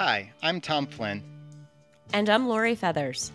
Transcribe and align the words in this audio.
Hi, 0.00 0.32
I'm 0.42 0.62
Tom 0.62 0.86
Flynn, 0.86 1.22
And 2.14 2.30
I'm 2.30 2.48
Lori 2.48 2.74
Feathers. 2.74 3.32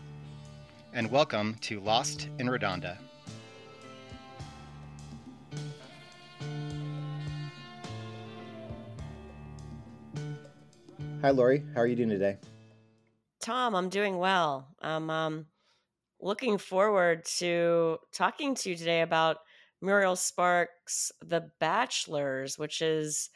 and 0.94 1.12
welcome 1.12 1.54
to 1.62 1.80
Lost 1.80 2.28
in 2.40 2.48
Redonda. 2.48 2.98
Hi, 11.22 11.30
Lori. 11.30 11.64
How 11.76 11.82
are 11.82 11.86
you 11.86 11.96
doing 11.96 12.10
today? 12.10 12.38
Tom, 13.42 13.76
I'm 13.76 13.90
doing 13.90 14.18
well. 14.18 14.68
I'm 14.82 15.12
um, 15.12 15.46
looking 16.20 16.58
forward 16.58 17.26
to 17.38 18.00
talking 18.12 18.56
to 18.56 18.72
you 18.72 18.76
today 18.76 19.02
about 19.02 19.38
Muriel 19.84 20.16
Sparks' 20.16 21.12
The 21.24 21.52
Bachelors, 21.60 22.58
which 22.58 22.82
is 22.82 23.30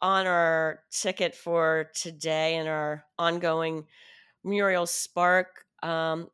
on 0.00 0.26
our 0.26 0.80
ticket 0.90 1.34
for 1.34 1.90
today 1.94 2.56
in 2.56 2.66
our 2.66 3.04
ongoing 3.18 3.86
Muriel 4.44 4.86
Spark 4.86 5.64
um, 5.82 6.28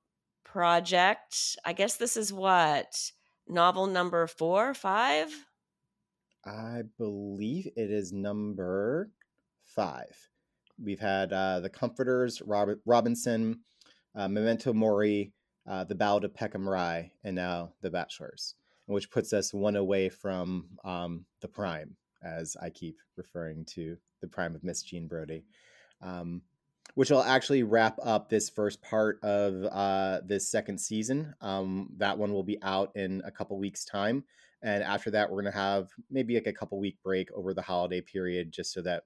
project. 0.44 1.56
I 1.64 1.72
guess 1.72 1.96
this 1.96 2.16
is 2.16 2.32
what 2.32 2.94
novel 3.48 3.86
number 3.86 4.26
four, 4.26 4.74
five. 4.74 5.32
I 6.44 6.82
believe 6.98 7.68
it 7.76 7.90
is 7.90 8.12
number 8.12 9.10
five. 9.64 10.28
We've 10.82 11.00
had 11.00 11.32
uh, 11.32 11.60
The 11.60 11.70
Comforters, 11.70 12.42
Robert 12.42 12.80
Robinson, 12.84 13.60
uh, 14.14 14.28
Memento 14.28 14.72
Mori, 14.72 15.32
uh, 15.68 15.84
The 15.84 15.94
Ballad 15.94 16.24
of 16.24 16.34
Peckham 16.34 16.68
Rye, 16.68 17.12
and 17.22 17.36
now 17.36 17.74
The 17.82 17.90
Bachelors, 17.90 18.54
which 18.86 19.10
puts 19.10 19.32
us 19.32 19.54
one 19.54 19.76
away 19.76 20.08
from 20.08 20.66
um, 20.84 21.24
the 21.40 21.48
prime, 21.48 21.96
as 22.24 22.56
I 22.60 22.70
keep 22.70 22.98
referring 23.16 23.64
to 23.74 23.96
the 24.20 24.28
prime 24.28 24.54
of 24.54 24.64
Miss 24.64 24.82
Jean 24.82 25.06
Brodie. 25.06 25.44
Um, 26.00 26.42
which 26.94 27.10
will 27.10 27.22
actually 27.22 27.62
wrap 27.62 27.98
up 28.02 28.28
this 28.28 28.50
first 28.50 28.82
part 28.82 29.18
of 29.22 29.64
uh, 29.64 30.20
this 30.26 30.50
second 30.50 30.78
season. 30.78 31.34
Um, 31.40 31.88
that 31.96 32.18
one 32.18 32.32
will 32.32 32.42
be 32.42 32.58
out 32.62 32.90
in 32.94 33.22
a 33.24 33.30
couple 33.30 33.58
weeks' 33.58 33.84
time. 33.84 34.24
And 34.62 34.82
after 34.82 35.10
that, 35.12 35.30
we're 35.30 35.42
going 35.42 35.52
to 35.52 35.58
have 35.58 35.88
maybe 36.10 36.34
like 36.34 36.46
a 36.46 36.52
couple 36.52 36.78
week 36.78 36.98
break 37.02 37.32
over 37.32 37.54
the 37.54 37.62
holiday 37.62 38.00
period 38.00 38.52
just 38.52 38.72
so 38.72 38.82
that 38.82 39.04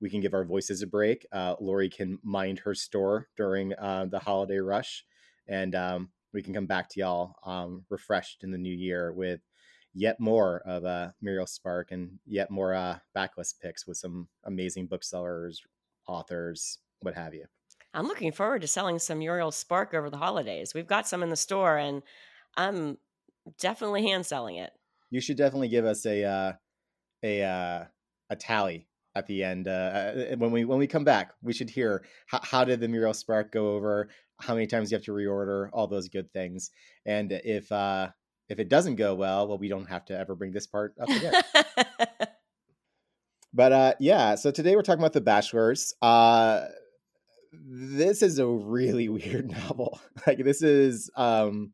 we 0.00 0.10
can 0.10 0.20
give 0.20 0.34
our 0.34 0.44
voices 0.44 0.82
a 0.82 0.86
break. 0.86 1.26
Uh, 1.32 1.54
Lori 1.60 1.88
can 1.88 2.18
mind 2.22 2.60
her 2.60 2.74
store 2.74 3.28
during 3.36 3.72
uh, 3.74 4.06
the 4.06 4.18
holiday 4.18 4.58
rush. 4.58 5.04
And 5.46 5.74
um, 5.74 6.10
we 6.32 6.42
can 6.42 6.52
come 6.52 6.66
back 6.66 6.88
to 6.90 7.00
y'all 7.00 7.34
um, 7.44 7.84
refreshed 7.88 8.44
in 8.44 8.50
the 8.50 8.58
new 8.58 8.74
year 8.74 9.12
with 9.12 9.40
yet 9.98 10.20
more 10.20 10.62
of 10.64 10.84
uh, 10.84 11.10
Muriel 11.20 11.46
Spark 11.46 11.90
and 11.90 12.18
yet 12.24 12.50
more 12.50 12.72
uh, 12.72 12.98
backlist 13.16 13.54
picks 13.60 13.86
with 13.86 13.96
some 13.96 14.28
amazing 14.44 14.86
booksellers, 14.86 15.60
authors, 16.06 16.78
what 17.00 17.14
have 17.14 17.34
you. 17.34 17.46
I'm 17.92 18.06
looking 18.06 18.30
forward 18.30 18.62
to 18.62 18.68
selling 18.68 19.00
some 19.00 19.18
Muriel 19.18 19.50
Spark 19.50 19.94
over 19.94 20.08
the 20.08 20.16
holidays. 20.16 20.72
We've 20.72 20.86
got 20.86 21.08
some 21.08 21.22
in 21.22 21.30
the 21.30 21.36
store, 21.36 21.76
and 21.76 22.02
I'm 22.56 22.98
definitely 23.58 24.06
hand 24.06 24.24
selling 24.24 24.56
it. 24.56 24.70
You 25.10 25.20
should 25.20 25.36
definitely 25.36 25.68
give 25.68 25.84
us 25.84 26.06
a 26.06 26.24
uh, 26.24 26.52
a 27.24 27.42
uh, 27.42 27.84
a 28.30 28.36
tally 28.36 28.86
at 29.16 29.26
the 29.26 29.42
end 29.42 29.66
uh, 29.66 29.70
uh, 29.70 30.36
when 30.36 30.52
we 30.52 30.64
when 30.64 30.78
we 30.78 30.86
come 30.86 31.04
back. 31.04 31.32
We 31.42 31.52
should 31.52 31.70
hear 31.70 32.04
how, 32.26 32.40
how 32.42 32.64
did 32.64 32.78
the 32.78 32.88
Muriel 32.88 33.14
Spark 33.14 33.50
go 33.50 33.74
over, 33.74 34.10
how 34.38 34.54
many 34.54 34.68
times 34.68 34.92
you 34.92 34.96
have 34.96 35.04
to 35.06 35.12
reorder, 35.12 35.70
all 35.72 35.88
those 35.88 36.08
good 36.08 36.30
things, 36.32 36.70
and 37.04 37.32
if 37.32 37.72
uh, 37.72 38.08
if 38.48 38.58
it 38.58 38.68
doesn't 38.68 38.96
go 38.96 39.14
well, 39.14 39.48
well, 39.48 39.58
we 39.58 39.68
don't 39.68 39.88
have 39.88 40.04
to 40.06 40.18
ever 40.18 40.34
bring 40.34 40.52
this 40.52 40.66
part 40.66 40.94
up 41.00 41.08
again. 41.08 41.34
But 43.52 43.72
uh, 43.72 43.94
yeah, 43.98 44.34
so 44.34 44.50
today 44.50 44.76
we're 44.76 44.82
talking 44.82 45.00
about 45.00 45.14
The 45.14 45.20
Bachelors. 45.20 45.94
Uh, 46.02 46.66
this 47.52 48.22
is 48.22 48.38
a 48.38 48.46
really 48.46 49.08
weird 49.08 49.50
novel. 49.50 50.00
Like 50.26 50.44
this 50.44 50.62
is 50.62 51.10
um, 51.16 51.72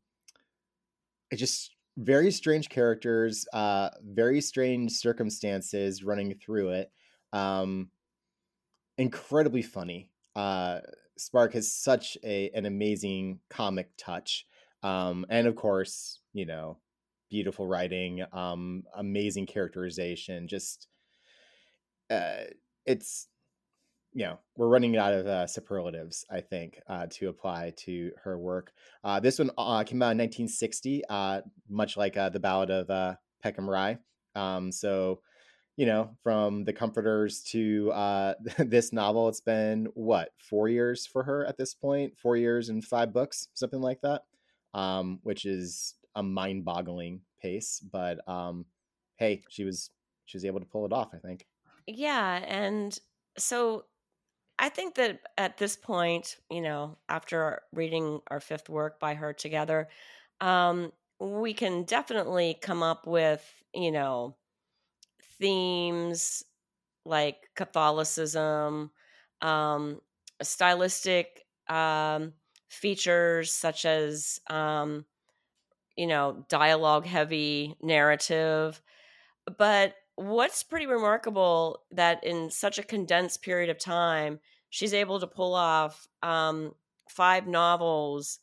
just 1.34 1.74
very 1.96 2.30
strange 2.30 2.68
characters, 2.68 3.46
uh, 3.52 3.90
very 4.02 4.40
strange 4.40 4.92
circumstances 4.92 6.04
running 6.04 6.34
through 6.34 6.70
it. 6.70 6.92
Um, 7.32 7.90
incredibly 8.96 9.62
funny. 9.62 10.10
Uh, 10.36 10.80
Spark 11.16 11.54
has 11.54 11.72
such 11.72 12.16
a 12.24 12.50
an 12.54 12.66
amazing 12.66 13.40
comic 13.48 13.90
touch, 13.96 14.46
um, 14.82 15.26
and 15.28 15.46
of 15.46 15.56
course, 15.56 16.20
you 16.34 16.44
know, 16.44 16.76
beautiful 17.30 17.66
writing, 17.66 18.22
um, 18.32 18.82
amazing 18.94 19.46
characterization. 19.46 20.46
Just 20.46 20.88
uh, 22.10 22.44
it's 22.84 23.28
you 24.14 24.24
know 24.24 24.38
we're 24.56 24.68
running 24.68 24.96
out 24.96 25.12
of 25.12 25.26
uh, 25.26 25.46
superlatives 25.46 26.24
i 26.30 26.40
think 26.40 26.80
uh, 26.88 27.06
to 27.10 27.28
apply 27.28 27.72
to 27.76 28.12
her 28.22 28.38
work 28.38 28.72
uh, 29.02 29.20
this 29.20 29.38
one 29.38 29.50
uh, 29.58 29.82
came 29.82 30.00
out 30.02 30.12
in 30.12 30.18
1960 30.18 31.02
uh, 31.10 31.40
much 31.68 31.96
like 31.96 32.16
uh, 32.16 32.28
the 32.28 32.40
ballad 32.40 32.70
of 32.70 33.16
peckham 33.42 33.68
rye 33.68 33.98
um, 34.36 34.70
so 34.70 35.20
you 35.76 35.84
know 35.84 36.10
from 36.22 36.64
the 36.64 36.72
comforters 36.72 37.42
to 37.42 37.92
this 38.58 38.92
novel 38.92 39.28
it's 39.28 39.40
been 39.40 39.88
what 39.94 40.30
four 40.38 40.68
years 40.68 41.06
for 41.06 41.24
her 41.24 41.44
at 41.46 41.58
this 41.58 41.74
point 41.74 42.12
four 42.16 42.36
years 42.36 42.68
and 42.68 42.84
five 42.84 43.12
books 43.12 43.48
something 43.54 43.80
like 43.80 44.00
that 44.02 44.22
um, 44.74 45.18
which 45.22 45.44
is 45.44 45.94
a 46.14 46.22
mind-boggling 46.22 47.22
pace 47.40 47.80
but 47.80 48.26
um, 48.28 48.66
hey 49.16 49.42
she 49.48 49.64
was 49.64 49.90
she 50.24 50.36
was 50.36 50.44
able 50.44 50.60
to 50.60 50.66
pull 50.66 50.86
it 50.86 50.92
off 50.92 51.14
i 51.14 51.18
think. 51.18 51.46
Yeah, 51.86 52.36
and 52.46 52.98
so 53.36 53.86
I 54.58 54.70
think 54.70 54.96
that 54.96 55.22
at 55.38 55.58
this 55.58 55.76
point, 55.76 56.38
you 56.50 56.62
know, 56.62 56.98
after 57.08 57.62
reading 57.72 58.20
our 58.28 58.40
fifth 58.40 58.68
work 58.68 59.00
by 59.00 59.14
her 59.14 59.32
together, 59.34 59.88
um, 60.40 60.92
we 61.20 61.54
can 61.54 61.84
definitely 61.84 62.54
come 62.60 62.82
up 62.82 63.06
with, 63.06 63.62
you 63.74 63.92
know, 63.92 64.36
themes 65.22 66.44
like 67.04 67.50
Catholicism, 67.56 68.92
um, 69.42 70.00
stylistic 70.42 71.46
um, 71.68 72.34
features 72.68 73.52
such 73.52 73.84
as, 73.84 74.40
um, 74.48 75.06
you 75.96 76.06
know, 76.06 76.44
dialogue 76.48 77.06
heavy 77.06 77.76
narrative. 77.82 78.80
But 79.58 79.94
what's 80.16 80.62
pretty 80.62 80.86
remarkable 80.86 81.80
that 81.90 82.24
in 82.24 82.50
such 82.50 82.78
a 82.78 82.82
condensed 82.82 83.42
period 83.42 83.70
of 83.70 83.78
time, 83.78 84.40
she's 84.70 84.94
able 84.94 85.20
to 85.20 85.26
pull 85.26 85.54
off 85.54 86.08
um, 86.22 86.72
five 87.08 87.46
novels 87.46 88.38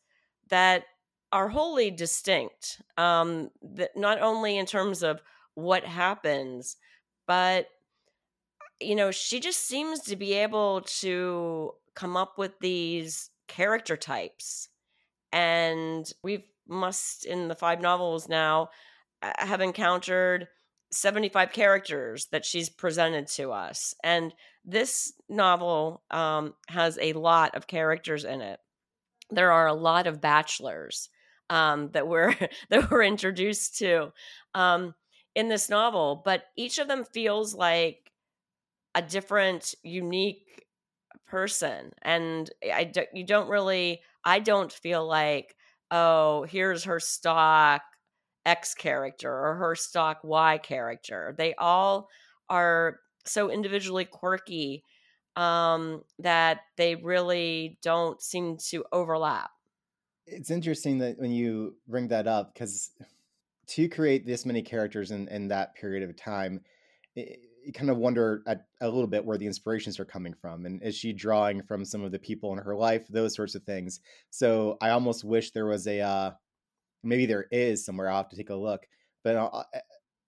that 0.50 0.86
are 1.32 1.48
wholly 1.48 1.92
distinct. 1.92 2.82
Um, 2.98 3.50
that 3.62 3.96
not 3.96 4.22
only 4.22 4.58
in 4.58 4.66
terms 4.66 5.04
of 5.04 5.22
what 5.56 5.84
happens, 5.84 6.78
but 7.28 7.68
you 8.80 8.96
know, 8.96 9.12
she 9.12 9.40
just 9.40 9.68
seems 9.68 10.02
to 10.02 10.16
be 10.16 10.34
able 10.34 10.82
to 10.82 11.74
come 11.94 12.18
up 12.18 12.38
with 12.38 12.60
these 12.60 13.30
character 13.48 13.96
types, 13.96 14.70
and 15.32 16.12
we've 16.24 16.44
must 16.72 17.26
in 17.26 17.48
the 17.48 17.56
five 17.56 17.82
novels 17.82 18.28
now 18.28 18.70
have 19.22 19.62
encountered 19.62 20.48
75 20.92 21.52
characters 21.52 22.28
that 22.32 22.46
she's 22.46 22.70
presented 22.70 23.28
to 23.28 23.52
us. 23.52 23.94
And 24.04 24.34
this 24.66 25.14
novel 25.30 26.04
um, 26.12 26.54
has 26.68 26.98
a 27.02 27.14
lot 27.14 27.56
of 27.56 27.68
characters 27.68 28.26
in 28.26 28.42
it. 28.42 28.59
There 29.30 29.52
are 29.52 29.68
a 29.68 29.74
lot 29.74 30.08
of 30.08 30.22
bachelors 30.22 31.09
um, 31.50 31.90
that 31.92 32.08
we're 32.08 32.36
that 32.70 32.90
we're 32.90 33.03
introduced 33.03 33.78
to 33.80 34.12
um, 34.53 34.96
in 35.36 35.48
this 35.48 35.70
novel, 35.70 36.22
but 36.24 36.46
each 36.58 36.80
of 36.80 36.88
them 36.88 37.06
feels 37.06 37.53
like 37.53 38.12
a 38.94 39.02
different, 39.02 39.74
unique 39.84 40.66
person, 41.28 41.94
and 42.02 42.50
I 42.73 42.84
do, 42.84 43.03
you 43.14 43.26
don't 43.26 43.50
really. 43.50 44.02
I 44.23 44.40
don't 44.40 44.72
feel 44.72 45.08
like 45.08 45.56
oh, 45.91 46.43
here's 46.43 46.85
her 46.85 46.99
stock 46.99 47.82
X 48.46 48.73
character 48.73 49.32
or 49.32 49.55
her 49.55 49.76
stock 49.76 50.20
Y 50.23 50.58
character. 50.59 51.35
They 51.38 51.53
all 51.55 52.09
are 52.49 52.99
so 53.26 53.52
individually 53.52 54.05
quirky 54.05 54.84
um, 55.35 56.02
that 56.20 56.61
they 56.78 56.96
really 56.96 57.78
don't 57.84 58.22
seem 58.22 58.58
to 58.70 58.84
overlap. 58.91 59.52
It's 60.26 60.52
interesting 60.52 60.97
that 60.99 61.20
when 61.20 61.32
you 61.32 61.76
bring 61.88 62.08
that 62.09 62.28
up 62.28 62.53
because 62.53 62.91
to 63.67 63.87
create 63.90 64.26
this 64.26 64.46
many 64.46 64.61
characters 64.61 65.11
in, 65.11 65.28
in 65.28 65.47
that 65.49 65.76
period 65.76 66.08
of 66.08 66.16
time, 66.16 66.61
it, 67.16 67.40
you 67.63 67.72
kind 67.73 67.90
of 67.90 67.97
wonder 67.97 68.43
at, 68.47 68.66
a 68.81 68.90
little 68.90 69.08
bit 69.08 69.23
where 69.23 69.37
the 69.37 69.46
inspirations 69.46 69.99
are 69.99 70.05
coming 70.05 70.34
from 70.34 70.66
and 70.66 70.81
is 70.84 70.96
she 70.96 71.13
drawing 71.13 71.61
from 71.61 71.85
some 71.85 72.03
of 72.03 72.11
the 72.11 72.19
people 72.19 72.52
in 72.53 72.59
her 72.59 72.75
life 72.75 73.08
those 73.09 73.35
sorts 73.35 73.55
of 73.55 73.63
things. 73.63 73.99
So 74.29 74.78
i 74.81 74.90
almost 74.90 75.23
wish 75.23 75.52
there 75.52 75.66
was 75.66 75.87
a 75.87 75.99
uh, 76.02 76.31
maybe 77.03 77.25
there 77.25 77.47
is 77.52 77.85
somewhere 77.85 78.09
i'll 78.09 78.17
have 78.17 78.29
to 78.29 78.37
take 78.37 78.49
a 78.49 78.55
look 78.55 78.85
but 79.23 79.35
uh, 79.35 79.63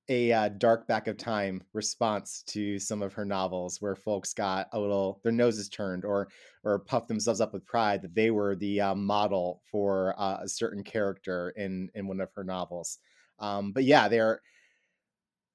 a 0.09 0.31
uh, 0.33 0.49
dark 0.49 0.87
back 0.87 1.07
of 1.07 1.17
time 1.17 1.63
response 1.73 2.43
to 2.47 2.77
some 2.77 3.01
of 3.01 3.13
her 3.13 3.23
novels 3.23 3.81
where 3.81 3.95
folks 3.95 4.33
got 4.33 4.67
a 4.73 4.79
little 4.79 5.21
their 5.23 5.31
noses 5.31 5.69
turned 5.69 6.03
or 6.03 6.27
or 6.63 6.79
puffed 6.79 7.07
themselves 7.07 7.39
up 7.39 7.53
with 7.53 7.65
pride 7.65 8.01
that 8.01 8.13
they 8.13 8.29
were 8.29 8.55
the 8.55 8.81
uh, 8.81 8.95
model 8.95 9.61
for 9.71 10.13
uh, 10.17 10.39
a 10.41 10.47
certain 10.47 10.83
character 10.83 11.53
in 11.55 11.89
in 11.95 12.07
one 12.07 12.19
of 12.19 12.29
her 12.33 12.43
novels. 12.43 12.99
Um, 13.39 13.71
but 13.71 13.85
yeah 13.85 14.07
they're 14.09 14.41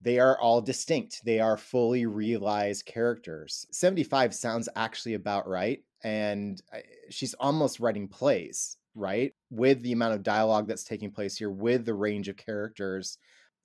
they 0.01 0.19
are 0.19 0.39
all 0.41 0.61
distinct 0.61 1.25
they 1.25 1.41
are 1.41 1.57
fully 1.57 2.07
realized 2.07 2.87
characters 2.87 3.67
75 3.73 4.35
sounds 4.35 4.69
actually 4.77 5.15
about 5.15 5.49
right 5.49 5.83
and 6.05 6.63
she's 7.11 7.35
almost 7.35 7.81
writing 7.81 8.09
plays 8.09 8.77
right 8.95 9.35
with 9.51 9.83
the 9.83 9.93
amount 9.93 10.15
of 10.15 10.23
dialogue 10.23 10.67
that's 10.67 10.85
taking 10.85 11.11
place 11.11 11.37
here 11.37 11.51
with 11.51 11.85
the 11.85 11.95
range 11.95 12.29
of 12.29 12.37
characters 12.37 13.19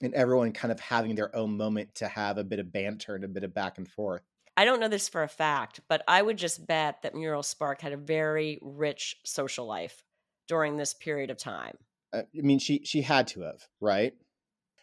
and 0.04 0.14
everyone 0.14 0.52
kind 0.52 0.72
of 0.72 0.80
having 0.80 1.16
their 1.16 1.36
own 1.36 1.56
moment 1.56 1.96
to 1.96 2.08
have 2.08 2.38
a 2.38 2.44
bit 2.44 2.60
of 2.60 2.72
banter 2.72 3.16
and 3.16 3.24
a 3.24 3.28
bit 3.28 3.44
of 3.44 3.54
back 3.54 3.78
and 3.78 3.88
forth. 3.88 4.22
I 4.56 4.66
don't 4.66 4.80
know 4.80 4.88
this 4.88 5.10
for 5.10 5.24
a 5.24 5.28
fact, 5.28 5.80
but 5.88 6.04
I 6.08 6.22
would 6.22 6.38
just 6.38 6.68
bet 6.68 7.02
that 7.02 7.16
Muriel 7.16 7.42
Spark 7.42 7.82
had 7.82 7.94
a 7.94 7.98
very 7.98 8.60
rich 8.62 9.16
social 9.24 9.66
life 9.66 10.04
during 10.48 10.78
this 10.78 10.94
period 10.94 11.32
of 11.32 11.38
time. 11.38 11.76
Uh, 12.12 12.24
I 12.38 12.42
mean, 12.42 12.60
she 12.60 12.82
she 12.84 13.02
had 13.02 13.28
to 13.30 13.42
have, 13.42 13.68
right? 13.82 14.14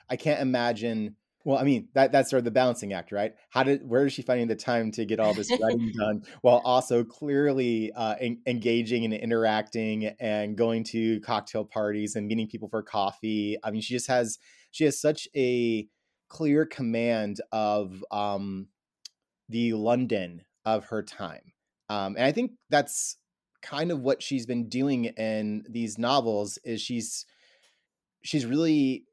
I 0.08 0.16
can't 0.16 0.40
imagine. 0.40 1.14
Well, 1.44 1.58
I 1.58 1.64
mean, 1.64 1.88
that 1.94 2.12
that's 2.12 2.28
sort 2.28 2.38
of 2.38 2.44
the 2.44 2.50
balancing 2.50 2.92
act, 2.92 3.12
right? 3.12 3.34
How 3.48 3.62
did 3.62 3.88
where 3.88 4.06
is 4.06 4.12
she 4.12 4.22
finding 4.22 4.48
the 4.48 4.56
time 4.56 4.90
to 4.92 5.06
get 5.06 5.20
all 5.20 5.32
this 5.32 5.50
writing 5.60 5.90
done 5.98 6.22
while 6.42 6.60
also 6.64 7.02
clearly 7.02 7.92
uh, 7.92 8.16
en- 8.20 8.42
engaging 8.46 9.04
and 9.04 9.14
interacting 9.14 10.06
and 10.20 10.56
going 10.56 10.84
to 10.84 11.18
cocktail 11.20 11.64
parties 11.64 12.14
and 12.14 12.26
meeting 12.26 12.46
people 12.46 12.68
for 12.68 12.82
coffee? 12.82 13.56
I 13.64 13.70
mean, 13.70 13.80
she 13.80 13.94
just 13.94 14.08
has 14.08 14.38
she 14.70 14.84
has 14.84 15.00
such 15.00 15.28
a 15.34 15.88
clear 16.28 16.66
command 16.66 17.40
of 17.52 18.04
um, 18.10 18.68
the 19.48 19.72
London 19.72 20.42
of 20.64 20.86
her 20.86 21.02
time. 21.02 21.52
Um, 21.88 22.16
and 22.16 22.24
I 22.24 22.32
think 22.32 22.52
that's 22.68 23.16
kind 23.62 23.90
of 23.90 24.00
what 24.00 24.22
she's 24.22 24.46
been 24.46 24.68
doing 24.68 25.06
in 25.06 25.64
these 25.68 25.98
novels 25.98 26.58
is 26.64 26.80
she's 26.80 27.26
she's 28.22 28.46
really 28.46 29.04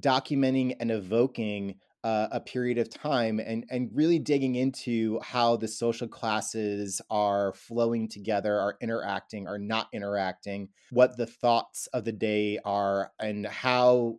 documenting 0.00 0.76
and 0.80 0.90
evoking 0.90 1.76
uh, 2.04 2.28
a 2.32 2.40
period 2.40 2.76
of 2.76 2.90
time 2.90 3.40
and 3.40 3.64
and 3.70 3.88
really 3.94 4.18
digging 4.18 4.56
into 4.56 5.18
how 5.22 5.56
the 5.56 5.66
social 5.66 6.06
classes 6.06 7.00
are 7.08 7.54
flowing 7.54 8.06
together 8.06 8.58
are 8.60 8.76
interacting 8.82 9.48
are 9.48 9.58
not 9.58 9.88
interacting 9.90 10.68
what 10.90 11.16
the 11.16 11.26
thoughts 11.26 11.86
of 11.94 12.04
the 12.04 12.12
day 12.12 12.58
are 12.62 13.10
and 13.18 13.46
how 13.46 14.18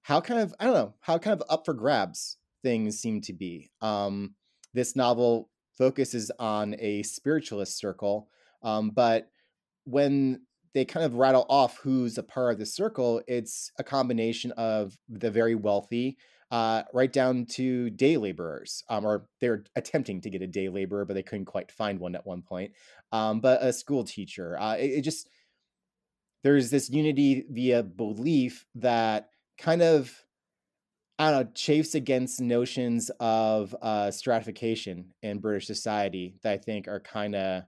how 0.00 0.18
kind 0.18 0.40
of 0.40 0.54
I 0.58 0.64
don't 0.64 0.74
know 0.74 0.94
how 1.00 1.18
kind 1.18 1.38
of 1.38 1.46
up 1.50 1.66
for 1.66 1.74
grabs 1.74 2.38
things 2.62 2.98
seem 2.98 3.20
to 3.22 3.34
be. 3.34 3.70
Um, 3.82 4.34
this 4.72 4.96
novel 4.96 5.50
focuses 5.76 6.30
on 6.38 6.74
a 6.78 7.02
spiritualist 7.02 7.76
circle, 7.78 8.28
um, 8.62 8.90
but 8.90 9.30
when 9.84 10.40
they 10.74 10.84
kind 10.84 11.04
of 11.04 11.14
rattle 11.14 11.46
off 11.48 11.78
who's 11.78 12.18
a 12.18 12.22
part 12.22 12.52
of 12.52 12.58
the 12.58 12.66
circle, 12.66 13.22
it's 13.26 13.72
a 13.78 13.84
combination 13.84 14.52
of 14.52 14.96
the 15.08 15.30
very 15.30 15.54
wealthy, 15.54 16.16
uh, 16.50 16.82
right 16.92 17.12
down 17.12 17.46
to 17.46 17.90
day 17.90 18.16
laborers, 18.16 18.82
um, 18.88 19.04
or 19.04 19.26
they're 19.40 19.64
attempting 19.76 20.20
to 20.20 20.30
get 20.30 20.42
a 20.42 20.46
day 20.46 20.68
laborer, 20.68 21.04
but 21.04 21.14
they 21.14 21.22
couldn't 21.22 21.44
quite 21.46 21.70
find 21.70 22.00
one 22.00 22.14
at 22.14 22.26
one 22.26 22.42
point. 22.42 22.72
Um, 23.12 23.40
but 23.40 23.62
a 23.62 23.72
school 23.72 24.04
teacher, 24.04 24.58
uh, 24.58 24.76
it, 24.76 24.90
it 24.90 25.02
just 25.02 25.28
there's 26.42 26.70
this 26.70 26.88
unity 26.88 27.44
via 27.50 27.82
belief 27.82 28.66
that 28.76 29.30
kind 29.58 29.82
of 29.82 30.24
I 31.18 31.30
don't 31.30 31.40
know, 31.40 31.50
chafes 31.54 31.94
against 31.94 32.40
notions 32.40 33.10
of 33.20 33.76
uh, 33.82 34.10
stratification 34.10 35.12
in 35.22 35.38
British 35.38 35.66
society 35.66 36.36
that 36.42 36.52
I 36.52 36.56
think 36.56 36.88
are 36.88 37.00
kind 37.00 37.34
of, 37.34 37.64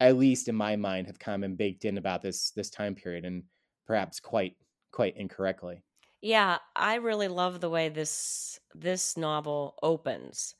at 0.00 0.16
least 0.16 0.48
in 0.48 0.54
my 0.54 0.76
mind, 0.76 1.06
have 1.06 1.18
come 1.18 1.44
and 1.44 1.56
baked 1.58 1.84
in 1.84 1.98
about 1.98 2.22
this 2.22 2.50
this 2.52 2.70
time 2.70 2.94
period, 2.94 3.24
and 3.24 3.44
perhaps 3.86 4.20
quite 4.20 4.56
quite 4.92 5.16
incorrectly. 5.16 5.82
Yeah, 6.22 6.58
I 6.74 6.96
really 6.96 7.28
love 7.28 7.60
the 7.60 7.70
way 7.70 7.88
this 7.88 8.58
this 8.74 9.16
novel 9.16 9.78
opens. 9.82 10.54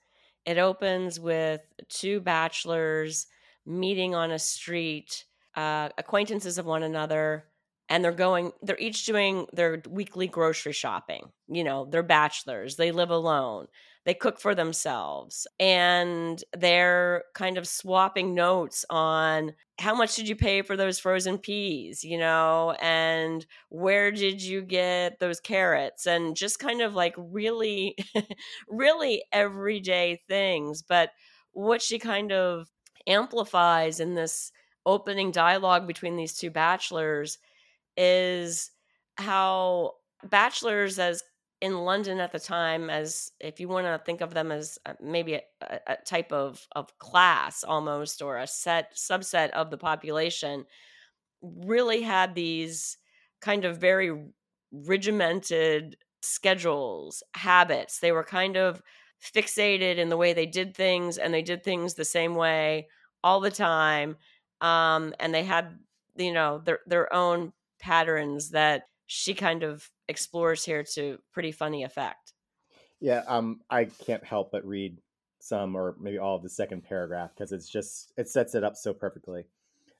It 0.44 0.58
opens 0.58 1.18
with 1.18 1.62
two 1.88 2.20
bachelors 2.20 3.26
meeting 3.64 4.14
on 4.14 4.30
a 4.30 4.38
street, 4.38 5.24
uh, 5.54 5.88
acquaintances 5.98 6.58
of 6.58 6.66
one 6.66 6.82
another, 6.82 7.50
and 7.88 8.04
they're 8.04 8.12
going 8.12 8.52
they're 8.62 8.78
each 8.78 9.04
doing 9.06 9.46
their 9.52 9.82
weekly 9.88 10.26
grocery 10.26 10.72
shopping 10.72 11.30
you 11.48 11.64
know 11.64 11.86
they're 11.90 12.02
bachelors 12.02 12.76
they 12.76 12.90
live 12.92 13.10
alone 13.10 13.66
they 14.04 14.14
cook 14.14 14.38
for 14.38 14.54
themselves 14.54 15.46
and 15.58 16.44
they're 16.56 17.24
kind 17.34 17.58
of 17.58 17.66
swapping 17.66 18.34
notes 18.34 18.84
on 18.90 19.52
how 19.78 19.94
much 19.94 20.14
did 20.16 20.28
you 20.28 20.36
pay 20.36 20.62
for 20.62 20.76
those 20.76 20.98
frozen 20.98 21.38
peas 21.38 22.02
you 22.04 22.16
know 22.18 22.74
and 22.80 23.46
where 23.68 24.10
did 24.10 24.42
you 24.42 24.62
get 24.62 25.18
those 25.18 25.40
carrots 25.40 26.06
and 26.06 26.36
just 26.36 26.58
kind 26.58 26.80
of 26.80 26.94
like 26.94 27.14
really 27.16 27.96
really 28.68 29.22
everyday 29.32 30.20
things. 30.28 30.82
But 30.82 31.10
what 31.52 31.82
she 31.82 31.98
kind 31.98 32.32
of 32.32 32.68
amplifies 33.06 34.00
in 34.00 34.14
this 34.14 34.52
opening 34.84 35.30
dialogue 35.30 35.86
between 35.86 36.16
these 36.16 36.36
two 36.36 36.50
bachelors 36.50 37.38
is 37.96 38.70
how 39.16 39.94
bachelors 40.24 40.98
as 40.98 41.22
in 41.60 41.78
London 41.78 42.20
at 42.20 42.32
the 42.32 42.38
time 42.38 42.90
as 42.90 43.30
if 43.40 43.58
you 43.60 43.68
want 43.68 43.86
to 43.86 44.00
think 44.04 44.20
of 44.20 44.34
them 44.34 44.52
as 44.52 44.78
uh, 44.84 44.92
maybe 45.00 45.34
a, 45.34 45.40
a, 45.86 45.96
type 46.04 46.30
of 46.30 46.66
of 46.72 46.96
class 46.98 47.64
almost 47.64 48.20
or 48.20 48.38
a 48.38 48.46
set 48.46 48.94
subset 48.94 49.50
of 49.50 49.70
the 49.70 49.78
population 49.78 50.66
really 51.42 52.02
had 52.02 52.34
these 52.34 52.98
kind 53.40 53.64
of 53.64 53.78
very 53.78 54.26
regimented 54.70 55.96
schedules 56.20 57.22
habits. 57.34 58.00
They 58.00 58.12
were 58.12 58.24
kind 58.24 58.56
of 58.56 58.82
fixated 59.22 59.96
in 59.96 60.10
the 60.10 60.16
way 60.16 60.32
they 60.32 60.46
did 60.46 60.76
things 60.76 61.16
and 61.16 61.32
they 61.32 61.42
did 61.42 61.64
things 61.64 61.94
the 61.94 62.04
same 62.04 62.34
way 62.34 62.88
all 63.24 63.40
the 63.40 63.50
time 63.50 64.16
um, 64.60 65.14
and 65.18 65.34
they 65.34 65.44
had 65.44 65.78
you 66.16 66.32
know 66.32 66.58
their 66.58 66.80
their 66.86 67.12
own 67.12 67.52
patterns 67.86 68.50
that 68.50 68.82
she 69.06 69.32
kind 69.32 69.62
of 69.62 69.88
explores 70.08 70.64
here 70.64 70.82
to 70.82 71.18
pretty 71.32 71.52
funny 71.52 71.84
effect. 71.84 72.32
Yeah, 73.00 73.22
um, 73.28 73.60
I 73.70 73.84
can't 73.84 74.24
help 74.24 74.50
but 74.50 74.66
read 74.66 74.98
some 75.38 75.76
or 75.76 75.94
maybe 76.00 76.18
all 76.18 76.34
of 76.34 76.42
the 76.42 76.48
second 76.48 76.82
paragraph 76.82 77.30
because 77.32 77.52
it's 77.52 77.68
just 77.68 78.12
it 78.16 78.28
sets 78.28 78.56
it 78.56 78.64
up 78.64 78.74
so 78.74 78.92
perfectly. 78.92 79.44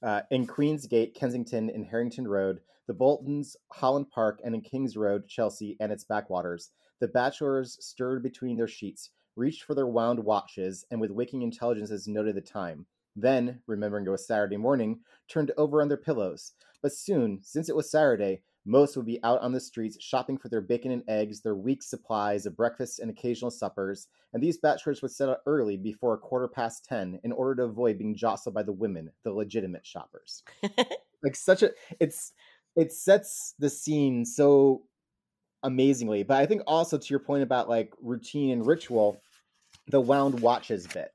Uh, 0.02 0.22
in 0.32 0.48
Queen's 0.48 0.88
Gate, 0.88 1.14
Kensington, 1.14 1.70
and 1.70 1.86
Harrington 1.86 2.26
Road, 2.26 2.58
the 2.88 2.94
Boltons, 2.94 3.56
Holland 3.70 4.10
Park, 4.10 4.40
and 4.44 4.52
in 4.52 4.62
King's 4.62 4.96
Road, 4.96 5.28
Chelsea, 5.28 5.76
and 5.78 5.92
its 5.92 6.02
backwaters, 6.02 6.70
the 7.00 7.06
bachelors 7.06 7.78
stirred 7.80 8.20
between 8.20 8.56
their 8.56 8.66
sheets, 8.66 9.10
reached 9.36 9.62
for 9.62 9.76
their 9.76 9.86
wound 9.86 10.18
watches, 10.18 10.84
and 10.90 11.00
with 11.00 11.12
waking 11.12 11.42
intelligences 11.42 12.08
noted 12.08 12.34
the 12.34 12.40
time. 12.40 12.86
Then, 13.16 13.60
remembering 13.66 14.06
it 14.06 14.10
was 14.10 14.26
Saturday 14.26 14.58
morning, 14.58 15.00
turned 15.28 15.50
over 15.56 15.80
on 15.80 15.88
their 15.88 15.96
pillows. 15.96 16.52
But 16.82 16.92
soon, 16.92 17.40
since 17.42 17.68
it 17.68 17.74
was 17.74 17.90
Saturday, 17.90 18.42
most 18.66 18.96
would 18.96 19.06
be 19.06 19.22
out 19.22 19.40
on 19.40 19.52
the 19.52 19.60
streets 19.60 19.96
shopping 20.00 20.36
for 20.36 20.48
their 20.48 20.60
bacon 20.60 20.90
and 20.90 21.02
eggs, 21.08 21.40
their 21.40 21.54
week's 21.54 21.88
supplies 21.88 22.46
of 22.46 22.56
breakfasts 22.56 22.98
and 22.98 23.10
occasional 23.10 23.50
suppers, 23.50 24.08
and 24.32 24.42
these 24.42 24.58
bachelors 24.58 25.00
would 25.02 25.12
set 25.12 25.28
out 25.28 25.40
early 25.46 25.76
before 25.76 26.14
a 26.14 26.18
quarter 26.18 26.48
past 26.48 26.84
ten 26.84 27.18
in 27.22 27.32
order 27.32 27.54
to 27.54 27.70
avoid 27.70 27.96
being 27.96 28.14
jostled 28.14 28.54
by 28.54 28.62
the 28.62 28.72
women, 28.72 29.10
the 29.22 29.32
legitimate 29.32 29.86
shoppers. 29.86 30.42
like 31.22 31.36
such 31.36 31.62
a 31.62 31.70
it's 32.00 32.32
it 32.74 32.92
sets 32.92 33.54
the 33.58 33.70
scene 33.70 34.24
so 34.24 34.82
amazingly. 35.62 36.24
But 36.24 36.38
I 36.38 36.46
think 36.46 36.62
also 36.66 36.98
to 36.98 37.06
your 37.08 37.20
point 37.20 37.44
about 37.44 37.68
like 37.68 37.94
routine 38.02 38.50
and 38.50 38.66
ritual, 38.66 39.20
the 39.88 40.00
wound 40.00 40.40
watches 40.40 40.86
bit. 40.86 41.12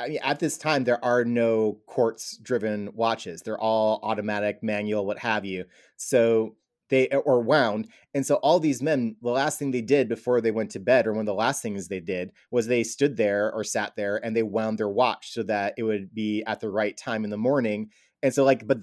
I 0.00 0.08
mean, 0.08 0.18
at 0.22 0.38
this 0.38 0.58
time, 0.58 0.84
there 0.84 1.04
are 1.04 1.24
no 1.24 1.80
quartz 1.86 2.36
driven 2.36 2.90
watches. 2.94 3.42
They're 3.42 3.60
all 3.60 4.00
automatic, 4.02 4.62
manual, 4.62 5.04
what 5.04 5.18
have 5.18 5.44
you. 5.44 5.64
So 5.96 6.56
they 6.88 7.08
eh, 7.08 7.16
or 7.16 7.40
wound. 7.40 7.88
And 8.14 8.24
so 8.24 8.36
all 8.36 8.60
these 8.60 8.82
men, 8.82 9.16
the 9.22 9.30
last 9.30 9.58
thing 9.58 9.70
they 9.70 9.82
did 9.82 10.08
before 10.08 10.40
they 10.40 10.50
went 10.50 10.70
to 10.72 10.80
bed, 10.80 11.06
or 11.06 11.12
one 11.12 11.20
of 11.20 11.26
the 11.26 11.34
last 11.34 11.62
things 11.62 11.88
they 11.88 12.00
did, 12.00 12.32
was 12.50 12.66
they 12.66 12.84
stood 12.84 13.16
there 13.16 13.52
or 13.52 13.64
sat 13.64 13.94
there 13.96 14.24
and 14.24 14.36
they 14.36 14.42
wound 14.42 14.78
their 14.78 14.88
watch 14.88 15.32
so 15.32 15.42
that 15.44 15.74
it 15.76 15.82
would 15.82 16.14
be 16.14 16.42
at 16.46 16.60
the 16.60 16.70
right 16.70 16.96
time 16.96 17.24
in 17.24 17.30
the 17.30 17.36
morning. 17.36 17.90
And 18.22 18.32
so, 18.32 18.44
like, 18.44 18.66
but 18.66 18.78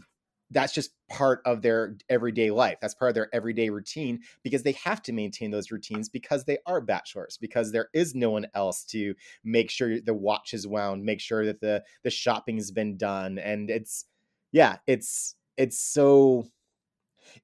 that's 0.51 0.73
just 0.73 0.91
part 1.09 1.41
of 1.45 1.61
their 1.61 1.97
everyday 2.09 2.51
life. 2.51 2.77
That's 2.81 2.93
part 2.93 3.09
of 3.09 3.15
their 3.15 3.33
everyday 3.33 3.69
routine 3.69 4.21
because 4.43 4.63
they 4.63 4.73
have 4.73 5.01
to 5.03 5.13
maintain 5.13 5.51
those 5.51 5.71
routines 5.71 6.09
because 6.09 6.45
they 6.45 6.59
are 6.65 6.81
bachelors, 6.81 7.37
because 7.39 7.71
there 7.71 7.89
is 7.93 8.15
no 8.15 8.29
one 8.29 8.47
else 8.53 8.83
to 8.85 9.15
make 9.43 9.71
sure 9.71 9.99
the 9.99 10.13
watch 10.13 10.53
is 10.53 10.67
wound, 10.67 11.03
make 11.03 11.19
sure 11.19 11.45
that 11.45 11.61
the 11.61 11.83
the 12.03 12.11
shopping's 12.11 12.71
been 12.71 12.97
done. 12.97 13.39
And 13.39 13.69
it's 13.69 14.05
yeah, 14.51 14.77
it's 14.87 15.35
it's 15.57 15.79
so 15.79 16.47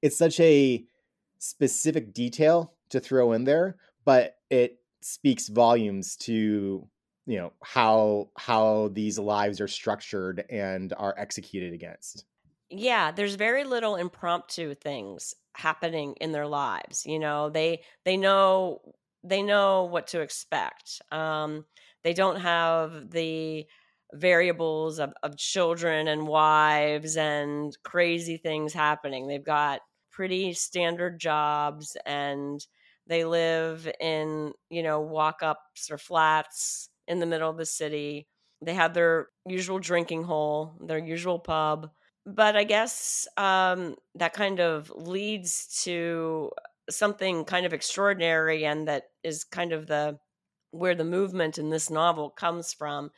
it's 0.00 0.16
such 0.16 0.38
a 0.40 0.84
specific 1.38 2.12
detail 2.14 2.74
to 2.90 3.00
throw 3.00 3.32
in 3.32 3.44
there, 3.44 3.76
but 4.04 4.36
it 4.50 4.78
speaks 5.00 5.48
volumes 5.48 6.16
to 6.16 6.88
you 7.26 7.36
know 7.38 7.52
how 7.62 8.30
how 8.36 8.88
these 8.92 9.18
lives 9.18 9.60
are 9.60 9.68
structured 9.68 10.44
and 10.50 10.92
are 10.96 11.14
executed 11.18 11.72
against 11.72 12.24
yeah 12.72 13.10
there's 13.10 13.34
very 13.34 13.64
little 13.64 13.96
impromptu 13.96 14.74
things 14.74 15.34
happening 15.54 16.14
in 16.20 16.32
their 16.32 16.46
lives 16.46 17.04
you 17.06 17.18
know 17.18 17.50
they 17.50 17.82
they 18.04 18.16
know 18.16 18.80
they 19.22 19.42
know 19.42 19.84
what 19.84 20.06
to 20.08 20.20
expect 20.20 21.02
um 21.12 21.64
they 22.02 22.14
don't 22.14 22.40
have 22.40 23.10
the 23.10 23.66
variables 24.14 24.98
of, 24.98 25.12
of 25.22 25.36
children 25.36 26.08
and 26.08 26.26
wives 26.26 27.16
and 27.16 27.76
crazy 27.84 28.36
things 28.38 28.72
happening 28.72 29.26
they've 29.26 29.44
got 29.44 29.80
pretty 30.10 30.52
standard 30.54 31.18
jobs 31.20 31.96
and 32.06 32.66
they 33.06 33.24
live 33.24 33.90
in 34.00 34.52
you 34.70 34.82
know 34.82 35.00
walk 35.00 35.42
ups 35.42 35.90
or 35.90 35.98
flats 35.98 36.88
in 37.08 37.18
the 37.18 37.26
middle 37.26 37.50
of 37.50 37.56
the 37.56 37.66
city. 37.66 38.28
They 38.64 38.74
have 38.74 38.94
their 38.94 39.28
usual 39.44 39.80
drinking 39.80 40.22
hole, 40.22 40.76
their 40.80 40.98
usual 40.98 41.40
pub. 41.40 41.90
But 42.24 42.56
I 42.56 42.64
guess 42.64 43.26
um, 43.36 43.96
that 44.14 44.32
kind 44.32 44.60
of 44.60 44.90
leads 44.90 45.82
to 45.84 46.50
something 46.88 47.44
kind 47.44 47.66
of 47.66 47.72
extraordinary, 47.72 48.64
and 48.64 48.86
that 48.88 49.04
is 49.22 49.44
kind 49.44 49.72
of 49.72 49.86
the 49.86 50.18
where 50.70 50.94
the 50.94 51.04
movement 51.04 51.58
in 51.58 51.70
this 51.70 51.90
novel 51.90 52.30
comes 52.30 52.72
from 52.72 53.10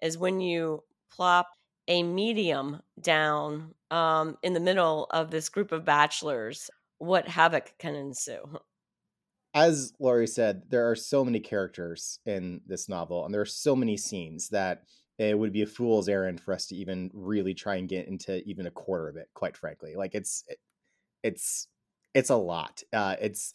is 0.00 0.16
when 0.16 0.40
you 0.40 0.82
plop 1.10 1.48
a 1.88 2.02
medium 2.02 2.80
down 3.00 3.74
um, 3.90 4.36
in 4.42 4.52
the 4.52 4.60
middle 4.60 5.06
of 5.10 5.30
this 5.30 5.48
group 5.48 5.72
of 5.72 5.84
bachelors, 5.84 6.70
what 6.98 7.26
havoc 7.26 7.74
can 7.78 7.94
ensue? 7.94 8.60
As 9.54 9.92
Lori 9.98 10.26
said, 10.26 10.62
there 10.70 10.88
are 10.90 10.94
so 10.94 11.24
many 11.24 11.40
characters 11.40 12.20
in 12.24 12.62
this 12.66 12.88
novel, 12.88 13.24
and 13.24 13.34
there 13.34 13.40
are 13.40 13.46
so 13.46 13.76
many 13.76 13.96
scenes 13.96 14.48
that 14.50 14.84
it 15.30 15.38
would 15.38 15.52
be 15.52 15.62
a 15.62 15.66
fool's 15.66 16.08
errand 16.08 16.40
for 16.40 16.54
us 16.54 16.66
to 16.66 16.76
even 16.76 17.10
really 17.12 17.54
try 17.54 17.76
and 17.76 17.88
get 17.88 18.08
into 18.08 18.42
even 18.44 18.66
a 18.66 18.70
quarter 18.70 19.08
of 19.08 19.16
it. 19.16 19.28
Quite 19.34 19.56
frankly, 19.56 19.94
like 19.94 20.14
it's 20.14 20.44
it's 21.22 21.68
it's 22.14 22.30
a 22.30 22.36
lot. 22.36 22.82
Uh, 22.92 23.16
it's 23.20 23.54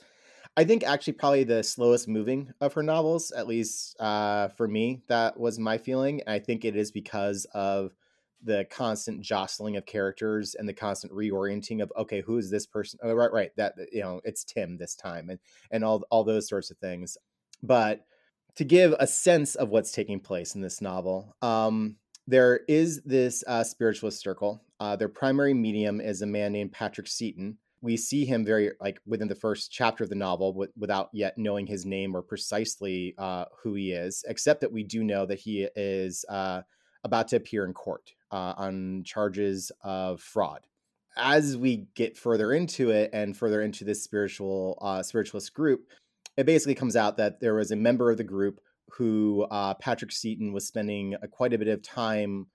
I 0.56 0.64
think 0.64 0.84
actually 0.84 1.14
probably 1.14 1.44
the 1.44 1.64
slowest 1.64 2.08
moving 2.08 2.52
of 2.62 2.74
her 2.74 2.84
novels, 2.84 3.32
at 3.32 3.48
least 3.48 4.00
uh, 4.00 4.50
for 4.50 4.68
me. 4.68 5.04
That 5.08 5.40
was 5.40 5.60
my 5.60 5.78
feeling, 5.78 6.22
and 6.22 6.30
I 6.30 6.40
think 6.40 6.66
it 6.66 6.76
is 6.76 6.92
because 6.92 7.46
of 7.54 7.92
the 8.44 8.66
constant 8.70 9.22
jostling 9.22 9.78
of 9.78 9.86
characters 9.86 10.56
and 10.56 10.70
the 10.70 10.74
constant 10.74 11.12
reorienting 11.12 11.82
of 11.82 11.92
okay 11.98 12.22
who 12.22 12.38
is 12.38 12.52
this 12.52 12.68
person 12.68 13.00
oh 13.02 13.12
right 13.14 13.34
right 13.34 13.52
that 13.58 13.74
you 13.92 14.00
know 14.02 14.22
it's 14.24 14.44
tim 14.44 14.78
this 14.78 14.96
time 14.96 15.30
and 15.30 15.40
and 15.72 15.84
all 15.84 16.04
all 16.12 16.24
those 16.24 16.48
sorts 16.48 16.70
of 16.70 16.78
things 16.78 17.18
but 17.64 18.06
to 18.58 18.66
give 18.66 18.94
a 19.00 19.08
sense 19.08 19.56
of 19.56 19.70
what's 19.70 19.92
taking 19.92 20.20
place 20.20 20.56
in 20.56 20.62
this 20.62 20.82
novel 20.82 21.36
um 21.42 21.96
there 22.30 22.62
is 22.68 23.02
this 23.04 23.44
uh, 23.48 23.64
spiritualist 23.64 24.20
circle 24.20 24.62
uh, 24.80 24.96
their 24.96 25.10
primary 25.10 25.54
medium 25.54 26.02
is 26.02 26.22
a 26.22 26.28
man 26.28 26.52
named 26.52 26.72
patrick 26.72 27.08
seaton 27.08 27.58
we 27.82 27.96
see 27.96 28.26
him 28.26 28.44
very 28.44 28.72
like 28.82 29.00
within 29.06 29.28
the 29.28 29.36
first 29.36 29.72
chapter 29.72 30.04
of 30.04 30.10
the 30.10 30.16
novel 30.16 30.52
w- 30.52 30.72
without 30.78 31.10
yet 31.14 31.38
knowing 31.38 31.68
his 31.68 31.86
name 31.86 32.16
or 32.16 32.22
precisely 32.22 33.14
uh, 33.18 33.46
who 33.62 33.76
he 33.76 33.92
is 33.92 34.26
except 34.28 34.62
that 34.62 34.72
we 34.72 34.84
do 34.84 35.04
know 35.04 35.26
that 35.26 35.40
he 35.40 35.68
is 35.76 36.26
uh, 36.28 36.62
about 37.04 37.28
to 37.30 37.36
appear 37.36 37.66
in 37.66 37.74
court 37.74 38.14
uh, 38.32 38.54
on 38.58 39.04
charges 39.04 39.72
of 39.84 40.22
fraud. 40.22 40.62
As 41.16 41.58
we 41.58 41.88
get 41.96 42.18
further 42.18 42.54
into 42.54 42.92
it 42.92 43.10
and 43.12 43.36
further 43.36 43.62
into 43.62 43.84
this 43.84 44.04
spiritual 44.04 44.78
uh, 44.82 45.02
spiritualist 45.02 45.54
group, 45.54 45.88
it 46.38 46.46
basically 46.46 46.76
comes 46.76 46.96
out 46.96 47.18
that 47.18 47.40
there 47.42 47.56
was 47.56 47.72
a 47.72 47.76
member 47.76 48.12
of 48.12 48.18
the 48.18 48.24
group 48.24 48.62
who 48.92 49.46
uh, 49.52 49.74
Patrick 49.74 50.12
Seaton 50.12 50.54
was 50.54 50.66
spending 50.66 51.16
a, 51.22 51.28
quite 51.28 51.54
a 51.54 51.58
bit 51.58 51.68
of 51.68 51.84
time 51.84 52.48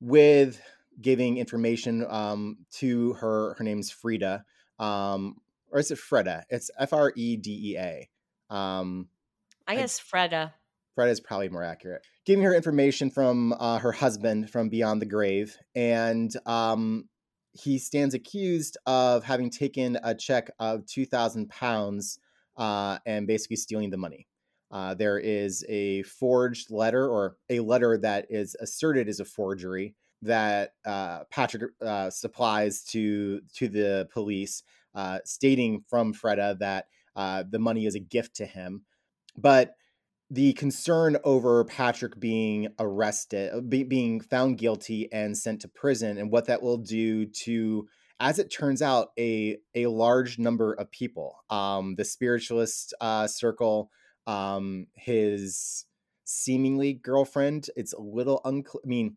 with, 0.00 0.60
giving 1.00 1.38
information 1.38 2.04
um, 2.08 2.58
to 2.72 3.12
her. 3.14 3.54
Her 3.54 3.64
name's 3.64 3.90
Frida, 3.90 4.44
um, 4.78 5.36
or 5.70 5.78
is 5.78 5.90
it 5.90 5.98
Freda? 5.98 6.42
It's 6.50 6.70
F 6.78 6.92
R 6.92 7.12
E 7.14 7.36
D 7.36 7.72
E 7.72 7.78
A. 7.78 8.08
Um, 8.54 9.08
I 9.68 9.76
guess 9.76 10.00
Freda. 10.00 10.52
Freda 10.98 11.10
is 11.10 11.20
probably 11.20 11.48
more 11.48 11.62
accurate 11.62 12.02
giving 12.30 12.44
her 12.44 12.54
information 12.54 13.10
from 13.10 13.52
uh, 13.54 13.78
her 13.78 13.92
husband 13.92 14.50
from 14.50 14.68
beyond 14.68 15.00
the 15.00 15.06
grave, 15.06 15.56
and 15.74 16.32
um, 16.46 17.08
he 17.52 17.78
stands 17.78 18.14
accused 18.14 18.76
of 18.86 19.24
having 19.24 19.50
taken 19.50 19.98
a 20.02 20.14
check 20.14 20.50
of 20.58 20.86
two 20.86 21.06
thousand 21.06 21.48
pounds 21.48 22.18
uh, 22.60 22.98
and 23.04 23.26
basically 23.26 23.56
stealing 23.56 23.90
the 23.90 23.96
money. 23.96 24.28
Uh, 24.70 24.94
there 24.94 25.18
is 25.18 25.64
a 25.68 26.02
forged 26.04 26.70
letter, 26.70 27.08
or 27.08 27.36
a 27.48 27.58
letter 27.58 27.98
that 27.98 28.26
is 28.30 28.54
asserted 28.60 29.08
as 29.08 29.18
a 29.18 29.24
forgery 29.24 29.96
that 30.22 30.74
uh, 30.84 31.24
Patrick 31.30 31.72
uh, 31.84 32.10
supplies 32.10 32.84
to 32.84 33.40
to 33.54 33.68
the 33.68 34.08
police, 34.12 34.62
uh, 34.94 35.18
stating 35.24 35.82
from 35.88 36.14
Freda 36.14 36.58
that 36.60 36.86
the 37.50 37.58
money 37.58 37.86
is 37.86 37.96
a 37.96 38.00
gift 38.00 38.36
to 38.36 38.46
him, 38.46 38.84
but 39.36 39.74
the 40.30 40.52
concern 40.52 41.16
over 41.24 41.64
Patrick 41.64 42.20
being 42.20 42.68
arrested, 42.78 43.52
uh, 43.52 43.60
be, 43.60 43.82
being 43.82 44.20
found 44.20 44.58
guilty 44.58 45.12
and 45.12 45.36
sent 45.36 45.60
to 45.62 45.68
prison, 45.68 46.18
and 46.18 46.30
what 46.30 46.46
that 46.46 46.62
will 46.62 46.78
do 46.78 47.26
to, 47.26 47.88
as 48.20 48.38
it 48.38 48.52
turns 48.52 48.82
out, 48.82 49.08
a 49.18 49.58
a 49.74 49.86
large 49.86 50.38
number 50.38 50.74
of 50.74 50.90
people. 50.90 51.36
Um, 51.50 51.96
the 51.96 52.04
spiritualist 52.04 52.94
uh, 53.00 53.26
circle, 53.26 53.90
um, 54.26 54.86
his 54.94 55.86
seemingly 56.24 56.92
girlfriend. 56.92 57.68
It's 57.76 57.92
a 57.92 58.00
little 58.00 58.40
unclear. 58.44 58.82
I 58.84 58.88
mean, 58.88 59.16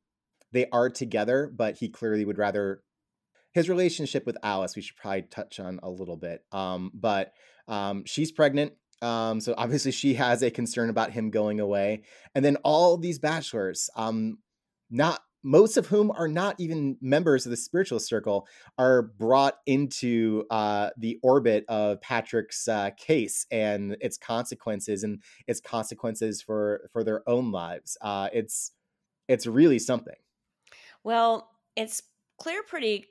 they 0.52 0.68
are 0.72 0.90
together, 0.90 1.52
but 1.54 1.78
he 1.78 1.90
clearly 1.90 2.26
would 2.26 2.38
rather 2.38 2.82
his 3.54 3.70
relationship 3.70 4.26
with 4.26 4.38
Alice. 4.42 4.76
We 4.76 4.82
should 4.82 4.98
probably 4.98 5.24
touch 5.24 5.60
on 5.60 5.80
a 5.84 5.90
little 5.90 6.18
bit. 6.18 6.44
Um, 6.52 6.92
but 6.96 7.34
um, 7.68 8.04
she's 8.06 8.32
pregnant 8.32 8.74
um, 9.04 9.42
so 9.42 9.54
obviously 9.58 9.92
she 9.92 10.14
has 10.14 10.42
a 10.42 10.50
concern 10.50 10.90
about 10.90 11.12
him 11.12 11.30
going 11.30 11.60
away. 11.60 12.04
And 12.34 12.44
then 12.44 12.56
all 12.64 12.98
these 12.98 13.20
bachelors, 13.20 13.90
um, 13.98 14.38
not 14.90 15.22
most 15.44 15.78
of 15.78 15.88
whom 15.88 16.12
are 16.12 16.28
not 16.28 16.56
even 16.60 16.98
members 17.02 17.46
of 17.46 17.50
the 17.50 17.58
spiritual 17.58 18.00
circle, 18.00 18.48
are 18.78 19.02
brought 19.02 19.56
into 19.66 20.46
uh, 20.50 20.90
the 20.98 21.20
orbit 21.22 21.66
of 21.68 22.02
Patrick's 22.02 22.68
uh, 22.68 22.92
case 22.98 23.46
and 23.52 23.98
its 24.02 24.18
consequences 24.18 25.04
and 25.04 25.22
its 25.48 25.60
consequences 25.60 26.42
for 26.42 26.90
for 26.92 27.04
their 27.04 27.28
own 27.28 27.52
lives. 27.52 27.98
Uh, 28.02 28.30
it's 28.34 28.72
it's 29.28 29.46
really 29.46 29.80
something. 29.80 30.16
Well, 31.04 31.52
it's 31.76 32.02
clear 32.38 32.64
pretty 32.64 33.08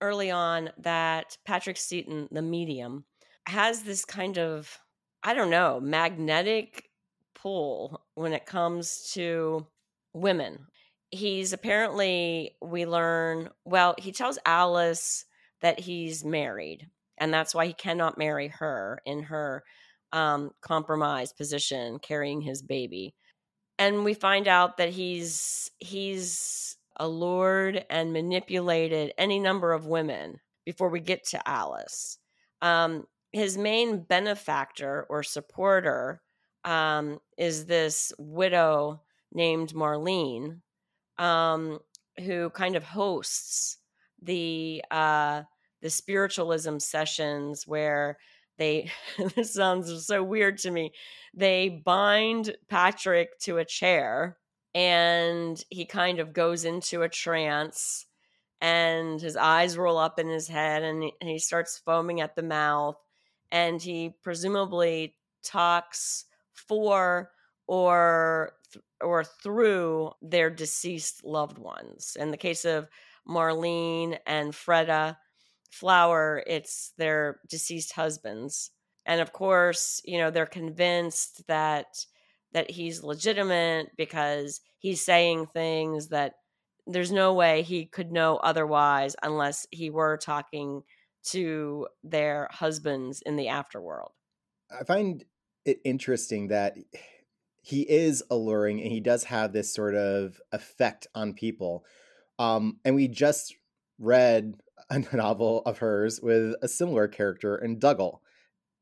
early 0.00 0.30
on 0.30 0.70
that 0.78 1.38
Patrick 1.46 1.76
Seaton, 1.76 2.28
the 2.30 2.42
medium, 2.42 3.04
has 3.46 3.82
this 3.82 4.04
kind 4.04 4.38
of 4.38 4.80
I 5.22 5.32
don't 5.32 5.50
know, 5.50 5.80
magnetic 5.80 6.90
pull 7.34 8.02
when 8.14 8.32
it 8.32 8.44
comes 8.44 9.10
to 9.14 9.66
women. 10.12 10.66
He's 11.14 11.52
apparently, 11.52 12.56
we 12.60 12.86
learn, 12.86 13.50
well, 13.64 13.94
he 13.98 14.10
tells 14.10 14.36
Alice 14.44 15.24
that 15.60 15.78
he's 15.78 16.24
married, 16.24 16.88
and 17.18 17.32
that's 17.32 17.54
why 17.54 17.66
he 17.66 17.72
cannot 17.72 18.18
marry 18.18 18.48
her 18.48 19.00
in 19.06 19.22
her 19.22 19.62
um, 20.12 20.50
compromised 20.60 21.36
position 21.36 22.00
carrying 22.00 22.40
his 22.40 22.62
baby. 22.62 23.14
And 23.78 24.02
we 24.02 24.14
find 24.14 24.48
out 24.48 24.76
that 24.78 24.90
he's 24.90 25.70
he's 25.78 26.76
allured 26.96 27.84
and 27.90 28.12
manipulated 28.12 29.12
any 29.16 29.38
number 29.38 29.72
of 29.72 29.86
women 29.86 30.40
before 30.64 30.88
we 30.88 31.00
get 31.00 31.24
to 31.26 31.48
Alice. 31.48 32.18
Um, 32.60 33.06
his 33.30 33.56
main 33.56 34.02
benefactor 34.02 35.06
or 35.08 35.22
supporter 35.22 36.22
um, 36.64 37.20
is 37.38 37.66
this 37.66 38.12
widow 38.18 39.00
named 39.32 39.74
Marlene, 39.74 40.60
um, 41.18 41.78
who 42.24 42.50
kind 42.50 42.76
of 42.76 42.84
hosts 42.84 43.78
the 44.22 44.82
uh, 44.90 45.42
the 45.82 45.90
spiritualism 45.90 46.78
sessions 46.78 47.66
where 47.66 48.18
they 48.58 48.90
this 49.36 49.54
sounds 49.54 50.06
so 50.06 50.22
weird 50.22 50.58
to 50.58 50.70
me. 50.70 50.92
They 51.34 51.68
bind 51.68 52.56
Patrick 52.68 53.38
to 53.40 53.58
a 53.58 53.64
chair 53.64 54.38
and 54.74 55.62
he 55.70 55.84
kind 55.84 56.18
of 56.18 56.32
goes 56.32 56.64
into 56.64 57.02
a 57.02 57.08
trance 57.08 58.06
and 58.60 59.20
his 59.20 59.36
eyes 59.36 59.76
roll 59.76 59.98
up 59.98 60.18
in 60.18 60.28
his 60.28 60.48
head 60.48 60.82
and 60.82 61.02
he, 61.02 61.12
and 61.20 61.30
he 61.30 61.38
starts 61.38 61.80
foaming 61.84 62.20
at 62.20 62.34
the 62.34 62.42
mouth 62.42 62.96
and 63.52 63.80
he 63.80 64.14
presumably 64.22 65.14
talks 65.42 66.24
for 66.52 67.30
or 67.66 68.52
or 69.00 69.24
through 69.24 70.12
their 70.22 70.50
deceased 70.50 71.24
loved 71.24 71.58
ones. 71.58 72.16
In 72.18 72.30
the 72.30 72.36
case 72.36 72.64
of 72.64 72.88
Marlene 73.28 74.18
and 74.26 74.52
Freda 74.52 75.16
Flower, 75.70 76.42
it's 76.46 76.92
their 76.98 77.40
deceased 77.48 77.92
husbands. 77.92 78.70
and 79.06 79.20
of 79.20 79.32
course, 79.32 80.00
you 80.04 80.18
know, 80.18 80.30
they're 80.30 80.46
convinced 80.46 81.46
that 81.48 81.86
that 82.52 82.70
he's 82.70 83.02
legitimate 83.02 83.88
because 83.96 84.60
he's 84.78 85.04
saying 85.04 85.46
things 85.46 86.08
that 86.08 86.34
there's 86.86 87.12
no 87.12 87.34
way 87.34 87.62
he 87.62 87.86
could 87.86 88.12
know 88.12 88.36
otherwise 88.36 89.16
unless 89.22 89.66
he 89.70 89.90
were 89.90 90.16
talking 90.16 90.82
to 91.24 91.88
their 92.02 92.48
husbands 92.50 93.22
in 93.24 93.36
the 93.36 93.46
afterworld. 93.46 94.10
I 94.70 94.84
find 94.84 95.24
it 95.64 95.80
interesting 95.84 96.48
that 96.48 96.76
he 97.64 97.80
is 97.80 98.22
alluring 98.30 98.82
and 98.82 98.92
he 98.92 99.00
does 99.00 99.24
have 99.24 99.54
this 99.54 99.72
sort 99.72 99.94
of 99.94 100.38
effect 100.52 101.06
on 101.14 101.32
people. 101.32 101.82
Um, 102.38 102.78
and 102.84 102.94
we 102.94 103.08
just 103.08 103.56
read 103.98 104.54
a 104.90 104.98
novel 105.16 105.62
of 105.64 105.78
hers 105.78 106.20
with 106.22 106.54
a 106.60 106.68
similar 106.68 107.08
character 107.08 107.56
in 107.56 107.78
Dougal. 107.78 108.20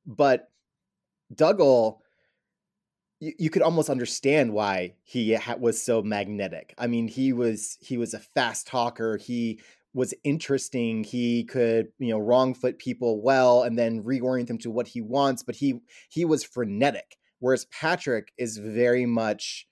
But 0.05 0.51
Dougal, 1.33 2.03
you, 3.21 3.33
you 3.39 3.51
could 3.51 3.62
almost 3.62 3.89
understand 3.89 4.53
why 4.53 4.95
he 5.05 5.35
ha- 5.35 5.55
was 5.61 5.81
so 5.81 6.03
magnetic. 6.03 6.75
I 6.77 6.89
mean, 6.89 7.07
he 7.07 7.33
was 7.33 7.79
he 7.81 7.97
was 7.97 8.15
a 8.15 8.19
fast 8.19 8.67
talker. 8.67 9.17
He 9.17 9.61
was 9.95 10.12
interesting. 10.25 11.05
He 11.05 11.45
could, 11.45 11.93
you 12.01 12.09
know, 12.09 12.19
wrong 12.19 12.53
foot 12.53 12.79
people 12.81 13.23
well 13.23 13.62
and 13.62 13.79
then 13.79 14.03
reorient 14.03 14.49
them 14.49 14.59
to 14.59 14.73
what 14.73 14.89
he 14.89 15.01
wants. 15.01 15.45
But 15.45 15.55
he 15.55 15.83
he 16.09 16.25
was 16.25 16.43
frenetic. 16.43 17.17
Whereas 17.43 17.65
Patrick 17.65 18.33
is 18.39 18.57
very 18.57 19.05
much, 19.05 19.67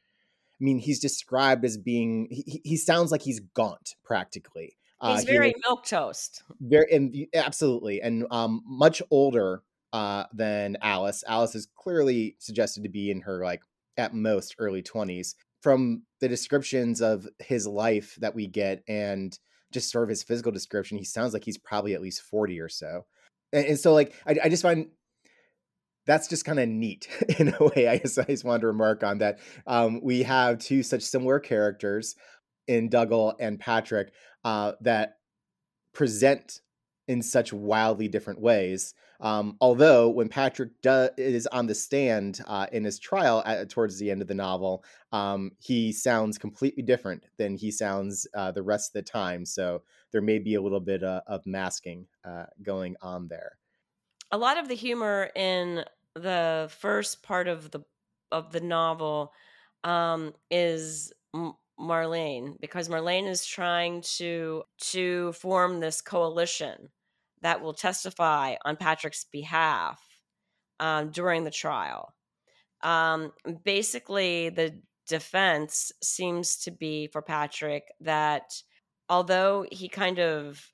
I 0.60 0.64
mean, 0.64 0.78
he's 0.78 0.98
described 0.98 1.64
as 1.64 1.78
being. 1.78 2.26
He, 2.28 2.60
he 2.64 2.76
sounds 2.76 3.12
like 3.12 3.22
he's 3.22 3.38
gaunt 3.54 3.94
practically. 4.04 4.76
He's 5.00 5.22
uh, 5.22 5.24
very 5.24 5.50
he, 5.50 5.54
milk 5.64 5.86
toast. 5.86 6.42
Very 6.60 6.90
and 6.90 7.14
absolutely, 7.32 8.02
and 8.02 8.26
um, 8.32 8.62
much 8.66 9.00
older 9.12 9.62
uh, 9.92 10.24
than 10.34 10.78
Alice. 10.82 11.22
Alice 11.28 11.54
is 11.54 11.68
clearly 11.76 12.34
suggested 12.40 12.82
to 12.82 12.88
be 12.88 13.08
in 13.08 13.20
her 13.20 13.44
like 13.44 13.62
at 13.96 14.14
most 14.14 14.56
early 14.58 14.82
20s. 14.82 15.36
From 15.62 16.02
the 16.20 16.28
descriptions 16.28 17.00
of 17.00 17.28
his 17.38 17.68
life 17.68 18.16
that 18.20 18.34
we 18.34 18.48
get 18.48 18.82
and 18.88 19.38
just 19.70 19.92
sort 19.92 20.02
of 20.02 20.08
his 20.08 20.24
physical 20.24 20.50
description, 20.50 20.98
he 20.98 21.04
sounds 21.04 21.34
like 21.34 21.44
he's 21.44 21.58
probably 21.58 21.94
at 21.94 22.02
least 22.02 22.22
40 22.22 22.58
or 22.58 22.68
so. 22.68 23.06
And, 23.52 23.64
and 23.64 23.78
so 23.78 23.94
like 23.94 24.12
I, 24.26 24.36
I 24.44 24.48
just 24.48 24.64
find 24.64 24.88
that's 26.06 26.28
just 26.28 26.44
kind 26.44 26.58
of 26.58 26.68
neat 26.68 27.08
in 27.38 27.54
a 27.58 27.64
way. 27.64 27.88
I 27.88 27.98
just, 27.98 28.18
I 28.18 28.24
just 28.24 28.44
wanted 28.44 28.62
to 28.62 28.66
remark 28.68 29.04
on 29.04 29.18
that. 29.18 29.38
Um, 29.66 30.00
we 30.02 30.22
have 30.22 30.58
two 30.58 30.82
such 30.82 31.02
similar 31.02 31.38
characters 31.40 32.14
in 32.66 32.88
Dougal 32.88 33.34
and 33.40 33.58
Patrick 33.58 34.12
uh, 34.44 34.72
that 34.80 35.14
present 35.92 36.60
in 37.08 37.22
such 37.22 37.52
wildly 37.52 38.08
different 38.08 38.40
ways. 38.40 38.94
Um, 39.20 39.56
although 39.60 40.08
when 40.08 40.28
Patrick 40.28 40.70
do- 40.80 41.10
is 41.18 41.46
on 41.48 41.66
the 41.66 41.74
stand 41.74 42.40
uh, 42.46 42.66
in 42.72 42.84
his 42.84 42.98
trial 42.98 43.42
at, 43.44 43.68
towards 43.68 43.98
the 43.98 44.10
end 44.10 44.22
of 44.22 44.28
the 44.28 44.34
novel, 44.34 44.84
um, 45.12 45.50
he 45.58 45.92
sounds 45.92 46.38
completely 46.38 46.82
different 46.82 47.26
than 47.36 47.56
he 47.56 47.70
sounds 47.70 48.26
uh, 48.34 48.52
the 48.52 48.62
rest 48.62 48.90
of 48.90 49.04
the 49.04 49.10
time. 49.10 49.44
So 49.44 49.82
there 50.12 50.22
may 50.22 50.38
be 50.38 50.54
a 50.54 50.62
little 50.62 50.80
bit 50.80 51.02
uh, 51.02 51.20
of 51.26 51.44
masking 51.46 52.06
uh, 52.24 52.44
going 52.62 52.96
on 53.02 53.28
there. 53.28 53.58
A 54.32 54.38
lot 54.38 54.58
of 54.58 54.68
the 54.68 54.74
humor 54.74 55.30
in 55.34 55.84
the 56.14 56.70
first 56.78 57.22
part 57.22 57.48
of 57.48 57.70
the 57.70 57.80
of 58.32 58.52
the 58.52 58.60
novel 58.60 59.32
um, 59.82 60.34
is 60.50 61.12
Marlene 61.78 62.60
because 62.60 62.88
Marlene 62.88 63.28
is 63.28 63.44
trying 63.44 64.02
to 64.18 64.62
to 64.92 65.32
form 65.32 65.80
this 65.80 66.00
coalition 66.00 66.90
that 67.42 67.60
will 67.60 67.72
testify 67.72 68.54
on 68.64 68.76
Patrick's 68.76 69.24
behalf 69.24 70.00
um, 70.78 71.10
during 71.10 71.44
the 71.44 71.50
trial. 71.50 72.14
Um, 72.82 73.32
basically, 73.64 74.50
the 74.50 74.80
defense 75.06 75.90
seems 76.02 76.56
to 76.58 76.70
be 76.70 77.08
for 77.08 77.22
Patrick 77.22 77.84
that 78.00 78.62
although 79.08 79.66
he 79.72 79.88
kind 79.88 80.20
of 80.20 80.70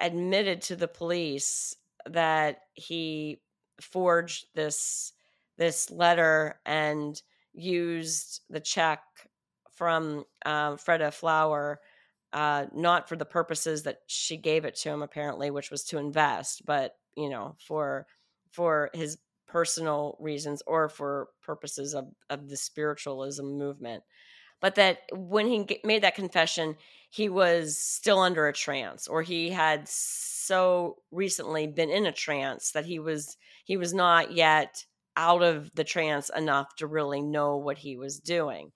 admitted 0.00 0.60
to 0.62 0.76
the 0.76 0.88
police 0.88 1.74
that 2.10 2.60
he 2.74 3.40
forged 3.80 4.46
this 4.54 5.12
this 5.56 5.90
letter 5.90 6.60
and 6.66 7.22
used 7.52 8.40
the 8.50 8.60
check 8.60 9.00
from 9.70 10.24
uh, 10.44 10.72
Freda 10.72 11.12
Flower 11.12 11.80
uh, 12.32 12.66
not 12.74 13.08
for 13.08 13.14
the 13.14 13.24
purposes 13.24 13.84
that 13.84 13.98
she 14.08 14.36
gave 14.36 14.64
it 14.64 14.74
to 14.76 14.90
him 14.90 15.02
apparently 15.02 15.50
which 15.50 15.70
was 15.70 15.84
to 15.84 15.98
invest 15.98 16.64
but 16.66 16.96
you 17.16 17.28
know 17.28 17.56
for 17.58 18.06
for 18.50 18.90
his 18.92 19.18
personal 19.54 20.16
reasons 20.18 20.64
or 20.66 20.88
for 20.88 21.28
purposes 21.40 21.94
of, 21.94 22.08
of 22.28 22.48
the 22.48 22.56
spiritualism 22.56 23.44
movement. 23.44 24.02
But 24.60 24.74
that 24.74 25.02
when 25.12 25.46
he 25.46 25.80
made 25.84 26.02
that 26.02 26.16
confession 26.16 26.76
he 27.10 27.28
was 27.28 27.78
still 27.78 28.18
under 28.18 28.48
a 28.48 28.52
trance 28.52 29.06
or 29.06 29.22
he 29.22 29.50
had 29.50 29.88
so 30.44 30.96
recently 31.10 31.66
been 31.66 31.90
in 31.90 32.06
a 32.06 32.12
trance 32.12 32.72
that 32.72 32.86
he 32.86 32.98
was 32.98 33.36
he 33.64 33.76
was 33.76 33.94
not 33.94 34.32
yet 34.32 34.84
out 35.16 35.42
of 35.42 35.70
the 35.74 35.84
trance 35.84 36.30
enough 36.36 36.74
to 36.76 36.86
really 36.86 37.22
know 37.22 37.56
what 37.56 37.78
he 37.78 37.96
was 37.96 38.18
doing. 38.18 38.72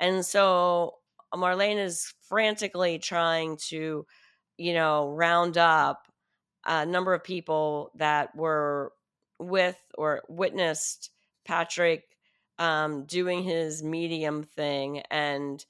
And 0.00 0.24
so 0.24 0.94
Marlene 1.34 1.78
is 1.78 2.12
frantically 2.28 2.98
trying 2.98 3.58
to, 3.68 4.06
you 4.56 4.74
know, 4.74 5.08
round 5.10 5.58
up 5.58 6.06
a 6.64 6.86
number 6.86 7.14
of 7.14 7.24
people 7.24 7.90
that 7.96 8.34
were 8.34 8.92
with 9.38 9.78
or 9.98 10.22
witnessed 10.28 11.10
Patrick 11.44 12.04
um, 12.58 13.04
doing 13.06 13.42
his 13.42 13.82
medium 13.82 14.44
thing 14.44 15.02
and 15.10 15.64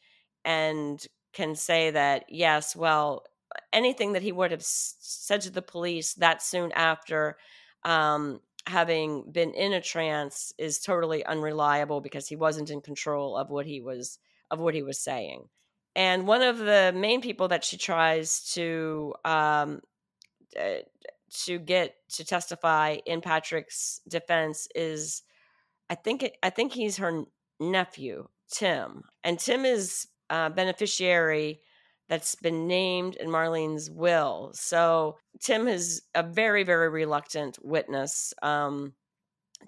and 0.44 1.06
can 1.32 1.54
say 1.54 1.90
that 1.90 2.24
yes, 2.28 2.76
well, 2.76 3.24
anything 3.72 4.12
that 4.12 4.22
he 4.22 4.32
would 4.32 4.50
have 4.50 4.62
said 4.62 5.40
to 5.42 5.50
the 5.50 5.62
police 5.62 6.14
that 6.14 6.42
soon 6.42 6.72
after 6.72 7.36
um, 7.84 8.40
having 8.66 9.24
been 9.30 9.52
in 9.54 9.72
a 9.72 9.80
trance 9.80 10.52
is 10.58 10.78
totally 10.78 11.24
unreliable 11.24 12.00
because 12.00 12.28
he 12.28 12.36
wasn't 12.36 12.70
in 12.70 12.80
control 12.80 13.36
of 13.36 13.50
what 13.50 13.66
he 13.66 13.80
was 13.80 14.18
of 14.50 14.60
what 14.60 14.74
he 14.74 14.82
was 14.82 14.98
saying. 14.98 15.48
And 15.94 16.26
one 16.26 16.42
of 16.42 16.58
the 16.58 16.92
main 16.94 17.20
people 17.20 17.48
that 17.48 17.64
she 17.64 17.76
tries 17.76 18.52
to 18.54 19.14
um, 19.24 19.80
uh, 20.58 20.82
to 21.44 21.58
get 21.58 21.96
to 22.10 22.24
testify 22.24 22.98
in 23.06 23.20
Patrick's 23.20 24.00
defense 24.06 24.68
is, 24.74 25.22
I 25.88 25.94
think 25.94 26.22
it, 26.22 26.36
I 26.42 26.50
think 26.50 26.72
he's 26.72 26.98
her 26.98 27.24
nephew 27.58 28.28
Tim, 28.52 29.04
and 29.24 29.38
Tim 29.38 29.64
is 29.64 30.08
a 30.28 30.50
beneficiary 30.50 31.60
that's 32.08 32.34
been 32.34 32.66
named 32.66 33.16
in 33.16 33.28
Marlene's 33.28 33.90
will. 33.90 34.50
So 34.54 35.16
Tim 35.40 35.68
is 35.68 36.02
a 36.14 36.22
very 36.22 36.64
very 36.64 36.88
reluctant 36.88 37.58
witness. 37.62 38.32
Um, 38.42 38.94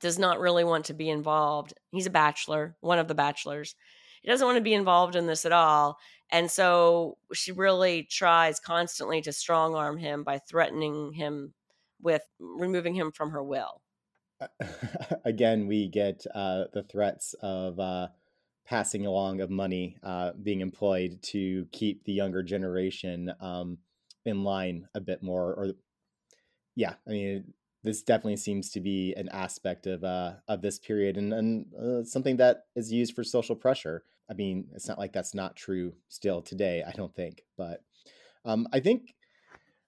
does 0.01 0.19
not 0.19 0.41
really 0.41 0.65
want 0.65 0.87
to 0.87 0.95
be 0.95 1.09
involved. 1.09 1.73
He's 1.93 2.07
a 2.07 2.11
bachelor, 2.11 2.77
one 2.81 2.99
of 2.99 3.07
the 3.07 3.15
bachelors, 3.15 3.77
he 4.25 4.31
doesn't 4.31 4.47
want 4.47 4.57
to 4.57 4.63
be 4.63 4.73
involved 4.73 5.17
in 5.17 5.27
this 5.27 5.45
at 5.45 5.53
all. 5.53 5.99
And 6.33 6.51
so 6.51 7.19
she 7.35 7.53
really 7.53 8.09
tries 8.11 8.59
constantly 8.59 9.21
to 9.21 9.33
strong 9.33 9.75
arm 9.75 9.99
him 9.99 10.25
by 10.25 10.39
threatening 10.39 11.13
him 11.13 11.53
with 12.01 12.23
removing 12.41 12.95
him 12.95 13.13
from 13.13 13.33
her 13.33 13.45
will. 13.45 13.83
Again, 15.27 15.67
we 15.67 15.89
get 15.89 16.25
uh, 16.35 16.65
the 16.73 16.83
threats 16.85 17.35
of 17.43 17.79
uh, 17.79 18.09
passing 18.67 19.07
along 19.07 19.41
of 19.41 19.51
money 19.51 19.97
uh, 20.03 20.33
being 20.43 20.61
employed 20.61 21.19
to 21.23 21.67
keep 21.73 22.05
the 22.05 22.13
younger 22.13 22.43
generation 22.43 23.33
um, 23.41 23.79
in 24.25 24.43
line 24.43 24.89
a 24.95 25.01
bit 25.01 25.23
more. 25.23 25.53
Or, 25.55 25.73
yeah, 26.75 26.95
I 27.07 27.11
mean, 27.11 27.55
this 27.83 28.03
definitely 28.03 28.37
seems 28.37 28.71
to 28.71 28.81
be 28.81 29.13
an 29.15 29.29
aspect 29.29 29.87
of 29.87 30.03
uh, 30.03 30.35
of 30.49 30.63
this 30.63 30.79
period 30.79 31.17
and, 31.19 31.33
and 31.35 31.67
uh, 31.75 32.05
something 32.05 32.39
that 32.39 32.65
is 32.75 32.91
used 32.91 33.15
for 33.15 33.23
social 33.23 33.55
pressure. 33.55 34.05
I 34.31 34.33
mean, 34.33 34.69
it's 34.75 34.89
not 34.89 34.99
like 34.99 35.13
that's 35.13 35.35
not 35.35 35.55
true 35.55 35.93
still 36.09 36.41
today. 36.41 36.83
I 36.87 36.93
don't 36.93 37.15
think, 37.15 37.45
but 37.57 37.83
um, 38.45 38.67
I 38.73 38.81
think. 38.81 39.15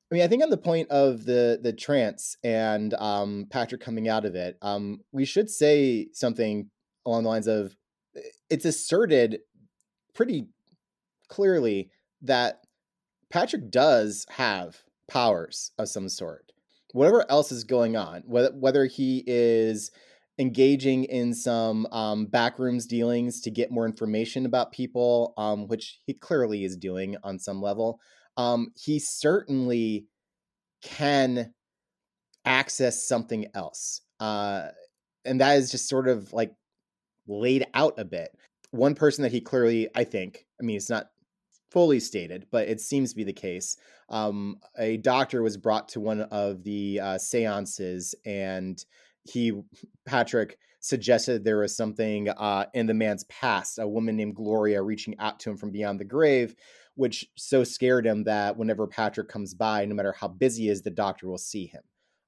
I 0.08 0.14
mean, 0.14 0.22
I 0.22 0.28
think 0.28 0.44
on 0.44 0.50
the 0.50 0.56
point 0.56 0.88
of 0.90 1.24
the 1.24 1.58
the 1.60 1.72
trance 1.72 2.36
and 2.44 2.94
um, 2.94 3.46
Patrick 3.50 3.80
coming 3.80 4.08
out 4.08 4.24
of 4.24 4.36
it, 4.36 4.56
um, 4.62 5.00
we 5.10 5.24
should 5.24 5.50
say 5.50 6.06
something 6.12 6.70
along 7.04 7.24
the 7.24 7.28
lines 7.28 7.48
of 7.48 7.74
it's 8.50 8.64
asserted 8.64 9.40
pretty 10.14 10.46
clearly 11.28 11.90
that 12.22 12.60
Patrick 13.30 13.70
does 13.70 14.26
have 14.30 14.82
powers 15.08 15.72
of 15.78 15.88
some 15.88 16.08
sort. 16.08 16.52
Whatever 16.92 17.24
else 17.30 17.52
is 17.52 17.64
going 17.64 17.96
on, 17.96 18.22
whether 18.26 18.50
whether 18.52 18.86
he 18.86 19.22
is 19.26 19.90
engaging 20.38 21.04
in 21.04 21.34
some 21.34 21.86
um, 21.92 22.26
backrooms 22.26 22.86
dealings 22.86 23.40
to 23.40 23.50
get 23.50 23.70
more 23.70 23.86
information 23.86 24.46
about 24.46 24.72
people, 24.72 25.34
um, 25.36 25.66
which 25.66 25.98
he 26.06 26.14
clearly 26.14 26.64
is 26.64 26.76
doing 26.76 27.16
on 27.22 27.38
some 27.38 27.60
level. 27.62 28.00
Um, 28.36 28.68
he 28.76 28.98
certainly 28.98 30.06
can 30.82 31.52
access 32.44 33.08
something 33.08 33.46
else. 33.54 34.02
uh, 34.20 34.68
and 35.24 35.40
that 35.40 35.58
is 35.58 35.70
just 35.70 35.88
sort 35.88 36.08
of 36.08 36.32
like 36.32 36.52
laid 37.26 37.66
out 37.74 37.94
a 37.98 38.04
bit. 38.04 38.36
One 38.70 38.94
person 38.94 39.22
that 39.22 39.32
he 39.32 39.40
clearly, 39.40 39.88
I 39.94 40.04
think, 40.04 40.46
I 40.60 40.64
mean, 40.64 40.76
it's 40.76 40.90
not 40.90 41.10
fully 41.70 42.00
stated, 42.00 42.46
but 42.50 42.68
it 42.68 42.80
seems 42.80 43.10
to 43.10 43.16
be 43.16 43.24
the 43.24 43.32
case. 43.32 43.76
Um, 44.08 44.58
a 44.78 44.96
doctor 44.98 45.42
was 45.42 45.56
brought 45.56 45.88
to 45.90 46.00
one 46.00 46.20
of 46.22 46.62
the 46.62 47.00
uh, 47.00 47.18
seances, 47.18 48.14
and 48.24 48.82
he, 49.24 49.52
Patrick, 50.04 50.58
suggested 50.80 51.42
there 51.42 51.58
was 51.58 51.76
something 51.76 52.28
uh, 52.28 52.66
in 52.74 52.86
the 52.86 52.94
man's 52.94 53.24
past, 53.24 53.78
a 53.78 53.88
woman 53.88 54.16
named 54.16 54.36
Gloria 54.36 54.82
reaching 54.82 55.18
out 55.18 55.40
to 55.40 55.50
him 55.50 55.56
from 55.56 55.72
beyond 55.72 55.98
the 55.98 56.04
grave, 56.04 56.54
which 56.94 57.26
so 57.36 57.64
scared 57.64 58.06
him 58.06 58.24
that 58.24 58.56
whenever 58.56 58.86
Patrick 58.86 59.28
comes 59.28 59.52
by, 59.52 59.84
no 59.84 59.94
matter 59.94 60.12
how 60.12 60.28
busy 60.28 60.64
he 60.64 60.68
is, 60.68 60.82
the 60.82 60.90
doctor 60.90 61.28
will 61.28 61.38
see 61.38 61.66
him. 61.66 61.82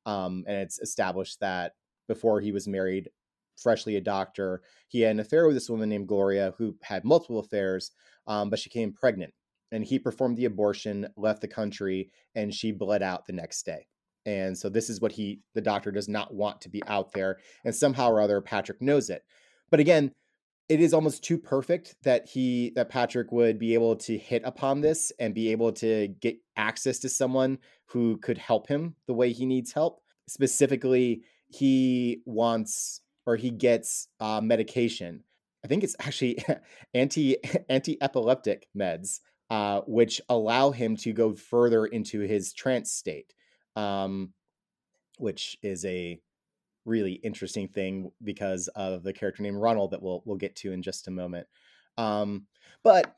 Um, 0.06 0.44
and 0.48 0.58
it's 0.58 0.80
established 0.80 1.40
that 1.40 1.72
before 2.08 2.40
he 2.40 2.52
was 2.52 2.66
married, 2.66 3.10
freshly 3.58 3.96
a 3.96 4.00
doctor, 4.00 4.62
he 4.88 5.00
had 5.00 5.12
an 5.12 5.20
affair 5.20 5.46
with 5.46 5.56
this 5.56 5.70
woman 5.70 5.88
named 5.88 6.08
Gloria 6.08 6.54
who 6.58 6.76
had 6.82 7.04
multiple 7.04 7.38
affairs, 7.38 7.90
um, 8.26 8.50
but 8.50 8.58
she 8.58 8.70
came 8.70 8.92
pregnant. 8.92 9.34
And 9.70 9.84
he 9.84 9.98
performed 9.98 10.38
the 10.38 10.46
abortion, 10.46 11.08
left 11.16 11.42
the 11.42 11.48
country, 11.48 12.10
and 12.34 12.54
she 12.54 12.72
bled 12.72 13.02
out 13.02 13.26
the 13.26 13.34
next 13.34 13.64
day. 13.66 13.86
And 14.24 14.56
so 14.56 14.68
this 14.68 14.88
is 14.88 15.00
what 15.00 15.12
he, 15.12 15.40
the 15.54 15.60
doctor, 15.60 15.90
does 15.90 16.08
not 16.08 16.34
want 16.34 16.62
to 16.62 16.68
be 16.70 16.82
out 16.86 17.12
there. 17.12 17.38
And 17.64 17.74
somehow 17.74 18.10
or 18.10 18.20
other, 18.20 18.40
Patrick 18.40 18.80
knows 18.80 19.10
it. 19.10 19.22
But 19.70 19.80
again, 19.80 20.12
it 20.68 20.80
is 20.80 20.92
almost 20.92 21.24
too 21.24 21.38
perfect 21.38 21.96
that 22.02 22.28
he 22.28 22.72
that 22.76 22.90
Patrick 22.90 23.32
would 23.32 23.58
be 23.58 23.74
able 23.74 23.96
to 23.96 24.18
hit 24.18 24.42
upon 24.44 24.80
this 24.82 25.12
and 25.18 25.34
be 25.34 25.50
able 25.50 25.72
to 25.72 26.08
get 26.20 26.36
access 26.56 26.98
to 27.00 27.08
someone 27.08 27.58
who 27.86 28.18
could 28.18 28.36
help 28.36 28.68
him 28.68 28.94
the 29.06 29.14
way 29.14 29.32
he 29.32 29.46
needs 29.46 29.72
help. 29.72 30.02
Specifically, 30.28 31.22
he 31.48 32.20
wants 32.26 33.00
or 33.28 33.36
he 33.36 33.50
gets 33.50 34.08
uh, 34.20 34.40
medication. 34.40 35.22
I 35.62 35.68
think 35.68 35.84
it's 35.84 35.94
actually 36.00 36.42
anti 36.94 37.36
anti 37.68 37.98
epileptic 38.00 38.66
meds, 38.76 39.20
uh, 39.50 39.82
which 39.86 40.22
allow 40.30 40.70
him 40.70 40.96
to 40.96 41.12
go 41.12 41.34
further 41.34 41.84
into 41.84 42.20
his 42.20 42.54
trance 42.54 42.90
state, 42.90 43.34
um, 43.76 44.32
which 45.18 45.58
is 45.62 45.84
a 45.84 46.18
really 46.86 47.12
interesting 47.12 47.68
thing 47.68 48.10
because 48.24 48.68
of 48.68 49.02
the 49.02 49.12
character 49.12 49.42
named 49.42 49.60
Ronald 49.60 49.90
that 49.90 50.02
we'll 50.02 50.22
we'll 50.24 50.38
get 50.38 50.56
to 50.56 50.72
in 50.72 50.80
just 50.80 51.06
a 51.06 51.10
moment. 51.10 51.46
Um, 51.98 52.46
but 52.82 53.14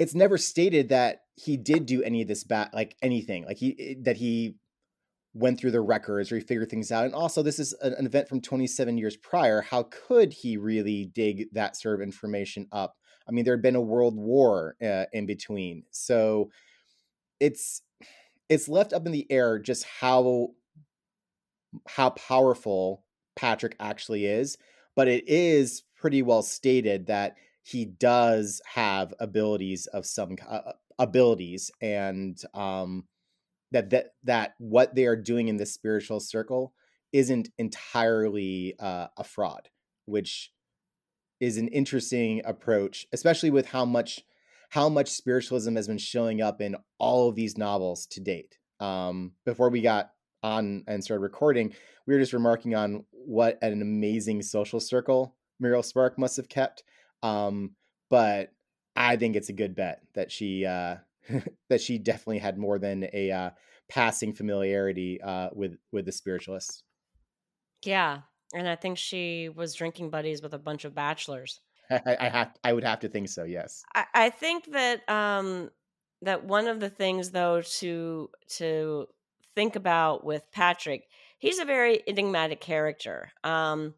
it's 0.00 0.16
never 0.16 0.36
stated 0.36 0.88
that 0.88 1.20
he 1.36 1.56
did 1.56 1.86
do 1.86 2.02
any 2.02 2.22
of 2.22 2.28
this 2.28 2.42
bad, 2.42 2.70
like 2.72 2.96
anything, 3.02 3.44
like 3.44 3.58
he 3.58 3.98
that 4.02 4.16
he 4.16 4.56
went 5.38 5.58
through 5.58 5.70
the 5.70 5.80
records 5.80 6.30
or 6.30 6.36
he 6.36 6.40
figured 6.42 6.68
things 6.68 6.90
out. 6.90 7.04
And 7.04 7.14
also, 7.14 7.42
this 7.42 7.58
is 7.58 7.72
an, 7.80 8.04
event 8.04 8.28
from 8.28 8.40
27 8.40 8.98
years 8.98 9.16
prior. 9.16 9.60
How 9.60 9.84
could 9.84 10.32
he 10.32 10.56
really 10.56 11.06
dig 11.14 11.46
that 11.52 11.76
sort 11.76 11.94
of 11.94 12.00
information 12.00 12.66
up? 12.72 12.96
I 13.28 13.32
mean, 13.32 13.44
there 13.44 13.54
had 13.54 13.62
been 13.62 13.76
a 13.76 13.80
world 13.80 14.16
war 14.16 14.76
uh, 14.82 15.04
in 15.12 15.26
between, 15.26 15.84
so 15.90 16.50
it's 17.40 17.82
it's 18.48 18.68
left 18.68 18.94
up 18.94 19.04
in 19.04 19.12
the 19.12 19.30
air 19.30 19.58
just 19.58 19.84
how 19.84 20.48
how 21.86 22.10
powerful 22.10 23.04
Patrick 23.36 23.76
actually 23.78 24.24
is, 24.24 24.56
but 24.96 25.08
it 25.08 25.28
is 25.28 25.82
pretty 25.94 26.22
well 26.22 26.42
stated 26.42 27.06
that 27.06 27.36
he 27.62 27.84
does 27.84 28.62
have 28.74 29.12
abilities 29.20 29.86
of 29.88 30.06
some 30.06 30.36
uh, 30.48 30.72
abilities 30.98 31.70
and 31.82 32.40
um, 32.54 33.04
that 33.72 33.90
that 33.90 34.14
that 34.24 34.54
what 34.58 34.94
they 34.94 35.06
are 35.06 35.16
doing 35.16 35.48
in 35.48 35.56
this 35.56 35.74
spiritual 35.74 36.20
circle 36.20 36.72
isn't 37.12 37.48
entirely 37.58 38.74
uh, 38.78 39.08
a 39.16 39.24
fraud, 39.24 39.68
which 40.06 40.52
is 41.40 41.56
an 41.56 41.68
interesting 41.68 42.42
approach, 42.44 43.06
especially 43.12 43.50
with 43.50 43.66
how 43.66 43.84
much 43.84 44.20
how 44.70 44.88
much 44.88 45.08
spiritualism 45.08 45.76
has 45.76 45.86
been 45.86 45.98
showing 45.98 46.42
up 46.42 46.60
in 46.60 46.76
all 46.98 47.28
of 47.28 47.34
these 47.34 47.56
novels 47.56 48.06
to 48.06 48.20
date. 48.20 48.58
Um, 48.80 49.32
before 49.44 49.70
we 49.70 49.80
got 49.80 50.10
on 50.42 50.84
and 50.86 51.02
started 51.02 51.22
recording, 51.22 51.74
we 52.06 52.14
were 52.14 52.20
just 52.20 52.32
remarking 52.32 52.74
on 52.74 53.04
what 53.10 53.58
an 53.62 53.80
amazing 53.80 54.42
social 54.42 54.80
circle 54.80 55.34
Muriel 55.60 55.82
Spark 55.82 56.18
must 56.18 56.36
have 56.36 56.48
kept. 56.48 56.84
Um, 57.22 57.72
but 58.10 58.52
I 58.94 59.16
think 59.16 59.36
it's 59.36 59.48
a 59.48 59.54
good 59.54 59.74
bet 59.74 60.02
that 60.14 60.30
she 60.30 60.64
uh, 60.64 60.96
that 61.68 61.80
she 61.80 61.98
definitely 61.98 62.38
had 62.38 62.58
more 62.58 62.78
than 62.78 63.08
a 63.12 63.30
uh, 63.30 63.50
passing 63.88 64.32
familiarity 64.32 65.20
uh, 65.20 65.50
with 65.52 65.76
with 65.92 66.06
the 66.06 66.12
spiritualists. 66.12 66.82
Yeah, 67.84 68.20
and 68.54 68.68
I 68.68 68.76
think 68.76 68.98
she 68.98 69.48
was 69.48 69.74
drinking 69.74 70.10
buddies 70.10 70.42
with 70.42 70.54
a 70.54 70.58
bunch 70.58 70.84
of 70.84 70.94
bachelors. 70.94 71.60
I, 71.90 72.16
I 72.20 72.28
have 72.28 72.56
I 72.64 72.72
would 72.72 72.84
have 72.84 73.00
to 73.00 73.08
think 73.08 73.28
so. 73.28 73.44
Yes, 73.44 73.82
I, 73.94 74.04
I 74.14 74.30
think 74.30 74.72
that 74.72 75.08
um, 75.08 75.70
that 76.22 76.44
one 76.44 76.66
of 76.66 76.80
the 76.80 76.90
things 76.90 77.30
though 77.30 77.62
to 77.78 78.30
to 78.56 79.06
think 79.54 79.76
about 79.76 80.24
with 80.24 80.50
Patrick, 80.52 81.08
he's 81.38 81.58
a 81.58 81.64
very 81.64 82.02
enigmatic 82.06 82.60
character 82.60 83.32
um, 83.44 83.94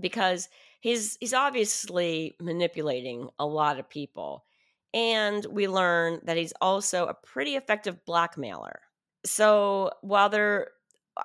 because 0.00 0.48
he's 0.80 1.16
he's 1.20 1.34
obviously 1.34 2.36
manipulating 2.40 3.28
a 3.38 3.46
lot 3.46 3.78
of 3.78 3.88
people 3.88 4.44
and 4.94 5.44
we 5.50 5.68
learn 5.68 6.20
that 6.24 6.36
he's 6.36 6.52
also 6.60 7.06
a 7.06 7.14
pretty 7.14 7.56
effective 7.56 8.04
blackmailer. 8.04 8.80
So 9.24 9.90
while 10.02 10.28
there 10.28 10.68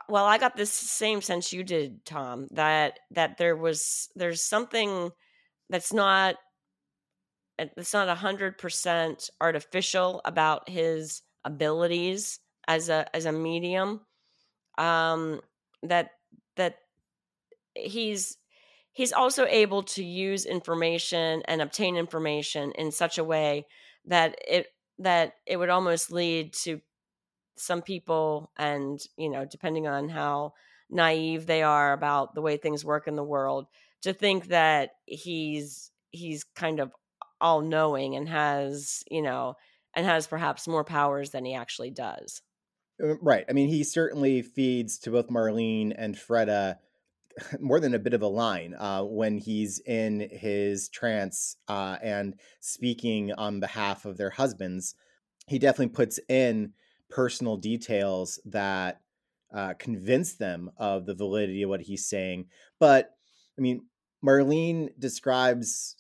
well, 0.10 0.26
I 0.26 0.38
got 0.38 0.56
this 0.58 0.74
same 0.74 1.22
sense 1.22 1.54
you 1.54 1.64
did, 1.64 2.06
Tom, 2.06 2.48
that 2.52 3.00
that 3.12 3.38
there 3.38 3.56
was 3.56 4.10
there's 4.16 4.42
something 4.42 5.12
that's 5.70 5.94
not 5.94 6.36
it's 7.58 7.94
not 7.94 8.10
a 8.10 8.16
hundred 8.16 8.58
percent 8.58 9.30
artificial 9.40 10.22
about 10.26 10.68
his 10.70 11.22
abilities 11.46 12.40
as 12.68 12.90
a 12.90 13.14
as 13.16 13.26
a 13.26 13.32
medium. 13.32 14.02
Um 14.78 15.42
that 15.84 16.12
that 16.58 16.78
he's 17.76 18.38
he's 18.96 19.12
also 19.12 19.46
able 19.46 19.84
to 19.84 20.04
use 20.04 20.46
information 20.46 21.44
and 21.46 21.62
obtain 21.62 21.98
information 21.98 22.72
in 22.72 22.92
such 22.92 23.18
a 23.18 23.24
way 23.24 23.68
that 24.06 24.36
it 24.48 24.68
that 24.98 25.34
it 25.46 25.58
would 25.58 25.70
almost 25.70 26.12
lead 26.12 26.54
to 26.54 26.82
some 27.58 27.82
people 27.82 28.52
and 28.58 29.00
you 29.18 29.30
know 29.30 29.46
depending 29.46 29.86
on 29.86 30.10
how 30.10 30.54
naive 30.90 31.46
they 31.46 31.62
are 31.62 31.94
about 31.94 32.34
the 32.34 32.42
way 32.42 32.58
things 32.58 32.84
work 32.84 33.08
in 33.08 33.16
the 33.16 33.24
world 33.24 33.68
to 34.02 34.14
think 34.14 34.48
that 34.48 34.92
he's 35.06 35.92
he's 36.12 36.44
kind 36.44 36.80
of 36.80 36.92
all 37.42 37.62
knowing 37.62 38.16
and 38.16 38.30
has 38.30 39.04
you 39.12 39.22
know 39.22 39.56
and 39.94 40.06
has 40.06 40.26
perhaps 40.26 40.68
more 40.68 40.84
powers 40.84 41.30
than 41.30 41.46
he 41.46 41.54
actually 41.54 41.92
does. 41.92 42.42
Uh, 43.02 43.18
right 43.22 43.46
i 43.50 43.54
mean 43.54 43.68
he 43.68 43.84
certainly 43.84 44.42
feeds 44.42 44.98
to 44.98 45.12
both 45.12 45.28
marlene 45.28 45.94
and 45.98 46.16
freda 46.16 46.78
more 47.60 47.80
than 47.80 47.94
a 47.94 48.00
bit 48.00 48.14
of 48.14 48.22
a 48.22 48.28
line 48.28 48.76
uh, 48.76 49.04
when 49.04 49.38
he's 49.38 49.80
in 49.80 50.28
his 50.32 50.90
trance 50.90 51.58
uh, 51.68 51.98
and 52.02 52.36
speaking 52.60 53.34
on 53.34 53.60
behalf 53.60 54.06
of 54.06 54.18
their 54.18 54.30
husbands. 54.30 54.96
He 55.48 55.60
definitely 55.60 55.94
puts 55.94 56.20
in 56.30 56.74
personal 57.10 57.58
details 57.58 58.40
that 58.46 59.02
uh, 59.54 59.74
convince 59.78 60.34
them 60.34 60.72
of 60.78 61.06
the 61.06 61.16
validity 61.16 61.64
of 61.64 61.70
what 61.70 61.82
he's 61.82 62.08
saying. 62.08 62.48
But 62.80 63.12
I 63.58 63.62
mean, 63.62 63.86
Marlene 64.26 64.90
describes 64.98 65.96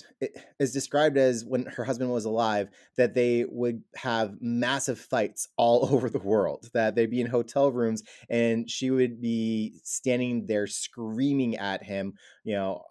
is 0.59 0.71
described 0.71 1.17
as 1.17 1.45
when 1.45 1.65
her 1.65 1.83
husband 1.83 2.11
was 2.11 2.25
alive 2.25 2.69
that 2.97 3.13
they 3.13 3.45
would 3.47 3.83
have 3.95 4.37
massive 4.41 4.99
fights 4.99 5.47
all 5.57 5.87
over 5.91 6.09
the 6.09 6.19
world 6.19 6.69
that 6.73 6.95
they'd 6.95 7.11
be 7.11 7.21
in 7.21 7.27
hotel 7.27 7.71
rooms 7.71 8.03
and 8.29 8.69
she 8.69 8.89
would 8.89 9.21
be 9.21 9.79
standing 9.83 10.47
there 10.47 10.67
screaming 10.67 11.57
at 11.57 11.83
him 11.83 12.13
you 12.43 12.55
know 12.55 12.81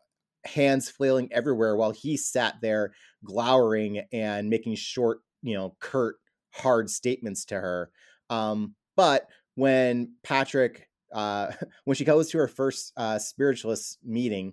hands 0.44 0.90
flailing 0.90 1.28
everywhere 1.32 1.76
while 1.76 1.90
he 1.90 2.16
sat 2.16 2.56
there 2.60 2.92
glowering 3.24 4.02
and 4.12 4.48
making 4.48 4.74
short 4.74 5.20
you 5.42 5.54
know 5.54 5.74
curt 5.80 6.16
hard 6.54 6.88
statements 6.88 7.44
to 7.46 7.54
her. 7.56 7.90
Um, 8.30 8.74
but 8.96 9.28
when 9.54 10.14
Patrick 10.22 10.88
uh, 11.12 11.52
when 11.84 11.96
she 11.96 12.04
goes 12.04 12.30
to 12.30 12.38
her 12.38 12.48
first 12.48 12.92
uh, 12.96 13.18
spiritualist 13.18 13.98
meeting 14.04 14.52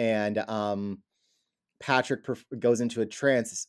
and 0.00 0.38
um, 0.48 1.02
Patrick 1.78 2.24
goes 2.58 2.80
into 2.80 3.02
a 3.02 3.06
trance. 3.06 3.66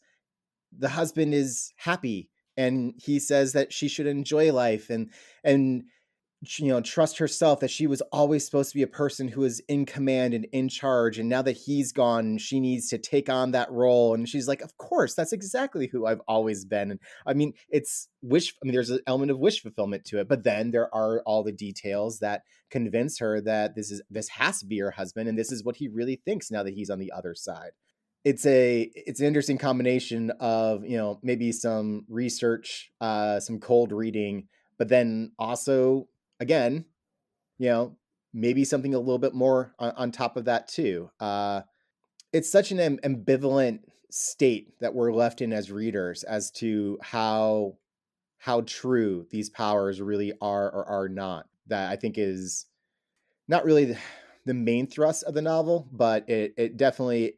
The 0.77 0.87
husband 0.87 1.33
is 1.33 1.73
happy 1.75 2.29
and 2.55 2.93
he 2.95 3.19
says 3.19 3.51
that 3.51 3.73
she 3.73 3.89
should 3.89 4.07
enjoy 4.07 4.53
life 4.53 4.89
and 4.89 5.11
and 5.43 5.83
you 6.57 6.69
know 6.69 6.81
trust 6.81 7.19
herself 7.19 7.59
that 7.59 7.69
she 7.69 7.85
was 7.85 8.01
always 8.11 8.43
supposed 8.43 8.71
to 8.71 8.75
be 8.75 8.81
a 8.81 8.87
person 8.87 9.27
who 9.27 9.41
was 9.41 9.59
in 9.67 9.85
command 9.85 10.33
and 10.33 10.45
in 10.51 10.67
charge 10.67 11.19
and 11.19 11.29
now 11.29 11.41
that 11.41 11.55
he's 11.55 11.91
gone 11.91 12.37
she 12.39 12.59
needs 12.59 12.87
to 12.87 12.97
take 12.97 13.29
on 13.29 13.51
that 13.51 13.71
role 13.71 14.15
and 14.15 14.27
she's 14.27 14.47
like 14.47 14.61
of 14.61 14.75
course 14.77 15.13
that's 15.13 15.33
exactly 15.33 15.87
who 15.87 16.07
i've 16.07 16.21
always 16.27 16.65
been 16.65 16.89
and 16.89 16.99
i 17.27 17.33
mean 17.33 17.53
it's 17.69 18.07
wish 18.23 18.55
i 18.61 18.65
mean 18.65 18.73
there's 18.73 18.89
an 18.89 18.99
element 19.05 19.29
of 19.29 19.37
wish 19.37 19.61
fulfillment 19.61 20.03
to 20.03 20.19
it 20.19 20.27
but 20.27 20.43
then 20.43 20.71
there 20.71 20.93
are 20.95 21.21
all 21.27 21.43
the 21.43 21.51
details 21.51 22.17
that 22.19 22.41
convince 22.71 23.19
her 23.19 23.39
that 23.41 23.75
this 23.75 23.91
is 23.91 24.01
this 24.09 24.29
has 24.29 24.59
to 24.59 24.65
be 24.65 24.79
her 24.79 24.91
husband 24.91 25.29
and 25.29 25.37
this 25.37 25.51
is 25.51 25.63
what 25.63 25.75
he 25.75 25.87
really 25.87 26.15
thinks 26.15 26.49
now 26.49 26.63
that 26.63 26.73
he's 26.73 26.89
on 26.89 26.99
the 26.99 27.11
other 27.11 27.35
side. 27.35 27.71
It's 28.23 28.45
a 28.45 28.89
it's 28.95 29.19
an 29.19 29.27
interesting 29.27 29.57
combination 29.57 30.31
of 30.39 30.85
you 30.85 30.97
know 30.97 31.19
maybe 31.21 31.51
some 31.51 32.05
research 32.07 32.91
uh 33.01 33.39
some 33.39 33.59
cold 33.59 33.91
reading 33.91 34.47
but 34.77 34.89
then 34.89 35.31
also 35.37 36.07
again, 36.41 36.83
you 37.57 37.69
know, 37.69 37.95
maybe 38.33 38.65
something 38.65 38.93
a 38.93 38.99
little 38.99 39.19
bit 39.19 39.33
more 39.33 39.73
on, 39.79 39.93
on 39.95 40.11
top 40.11 40.35
of 40.35 40.45
that 40.45 40.67
too. 40.67 41.09
Uh, 41.19 41.61
it's 42.33 42.51
such 42.51 42.71
an 42.71 42.97
ambivalent 42.97 43.81
state 44.09 44.73
that 44.81 44.93
we're 44.93 45.13
left 45.13 45.41
in 45.41 45.53
as 45.53 45.71
readers 45.71 46.23
as 46.23 46.51
to 46.51 46.97
how 47.01 47.77
how 48.37 48.61
true 48.61 49.27
these 49.29 49.49
powers 49.51 50.01
really 50.01 50.33
are 50.41 50.69
or 50.69 50.85
are 50.85 51.07
not. 51.07 51.47
That 51.67 51.91
I 51.91 51.95
think 51.95 52.17
is 52.17 52.65
not 53.47 53.63
really 53.63 53.95
the, 54.45 54.53
main 54.53 54.87
thrust 54.87 55.23
of 55.23 55.35
the 55.35 55.41
novel, 55.41 55.87
but 55.91 56.27
it 56.27 56.53
it 56.57 56.77
definitely 56.77 57.35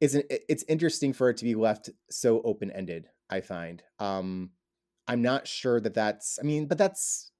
is. 0.00 0.14
An, 0.14 0.22
it's 0.30 0.64
interesting 0.66 1.12
for 1.12 1.28
it 1.28 1.36
to 1.36 1.44
be 1.44 1.54
left 1.54 1.90
so 2.08 2.40
open 2.42 2.70
ended. 2.70 3.06
I 3.28 3.42
find. 3.42 3.82
Um, 3.98 4.50
I'm 5.06 5.22
not 5.22 5.46
sure 5.46 5.80
that 5.80 5.94
that's. 5.94 6.38
I 6.40 6.44
mean, 6.44 6.66
but 6.66 6.78
that's 6.78 7.30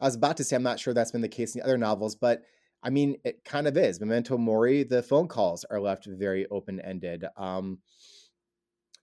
I 0.00 0.06
was 0.06 0.14
about 0.14 0.36
to 0.38 0.44
say 0.44 0.56
I'm 0.56 0.62
not 0.62 0.80
sure 0.80 0.94
that's 0.94 1.10
been 1.10 1.20
the 1.20 1.28
case 1.28 1.54
in 1.54 1.60
the 1.60 1.64
other 1.64 1.78
novels, 1.78 2.14
but 2.14 2.42
I 2.82 2.90
mean, 2.90 3.16
it 3.24 3.44
kind 3.44 3.66
of 3.66 3.76
is. 3.76 4.00
Memento 4.00 4.38
Mori, 4.38 4.84
the 4.84 5.02
phone 5.02 5.28
calls 5.28 5.64
are 5.70 5.80
left 5.80 6.06
very 6.06 6.46
open 6.50 6.80
ended. 6.80 7.26
Um, 7.36 7.78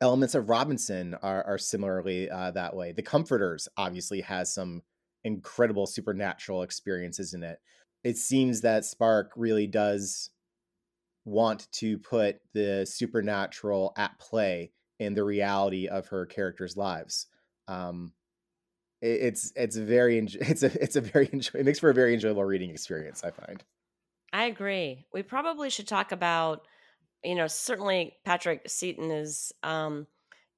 elements 0.02 0.36
of 0.36 0.50
Robinson 0.50 1.16
are, 1.22 1.44
are 1.44 1.58
similarly 1.58 2.30
uh, 2.30 2.52
that 2.52 2.76
way. 2.76 2.92
The 2.92 3.04
Comforters 3.04 3.68
obviously 3.78 4.22
has 4.22 4.54
some 4.54 4.82
incredible 5.24 5.86
supernatural 5.86 6.64
experiences 6.64 7.34
in 7.34 7.44
it. 7.44 7.60
It 8.04 8.18
seems 8.18 8.62
that 8.62 8.86
Spark 8.86 9.32
really 9.36 9.68
does 9.68 10.32
want 11.26 11.68
to 11.74 11.98
put 11.98 12.38
the 12.54 12.86
supernatural 12.90 13.94
at 13.98 14.18
play 14.20 14.72
in 15.00 15.14
the 15.14 15.24
reality 15.24 15.88
of 15.88 16.08
her 16.08 16.26
characters' 16.26 16.78
lives. 16.78 17.28
Um, 17.68 18.14
it's 19.02 19.52
it's 19.56 19.76
very 19.76 20.18
it's 20.42 20.64
a 20.64 20.84
it's 20.84 20.96
a 20.96 21.02
very 21.02 21.30
enjoy, 21.32 21.60
it 21.60 21.66
makes 21.66 21.80
for 21.80 21.90
a 21.90 21.94
very 21.94 22.14
enjoyable 22.14 22.44
reading 22.44 22.70
experience. 22.70 23.24
I 23.24 23.32
find. 23.32 23.64
I 24.34 24.46
agree. 24.46 25.06
We 25.14 25.24
probably 25.24 25.70
should 25.70 25.88
talk 25.88 26.12
about, 26.12 26.68
you 27.24 27.36
know, 27.36 27.48
certainly 27.48 28.18
Patrick 28.26 28.64
Seaton 28.68 29.12
is 29.12 29.52
um 29.64 30.08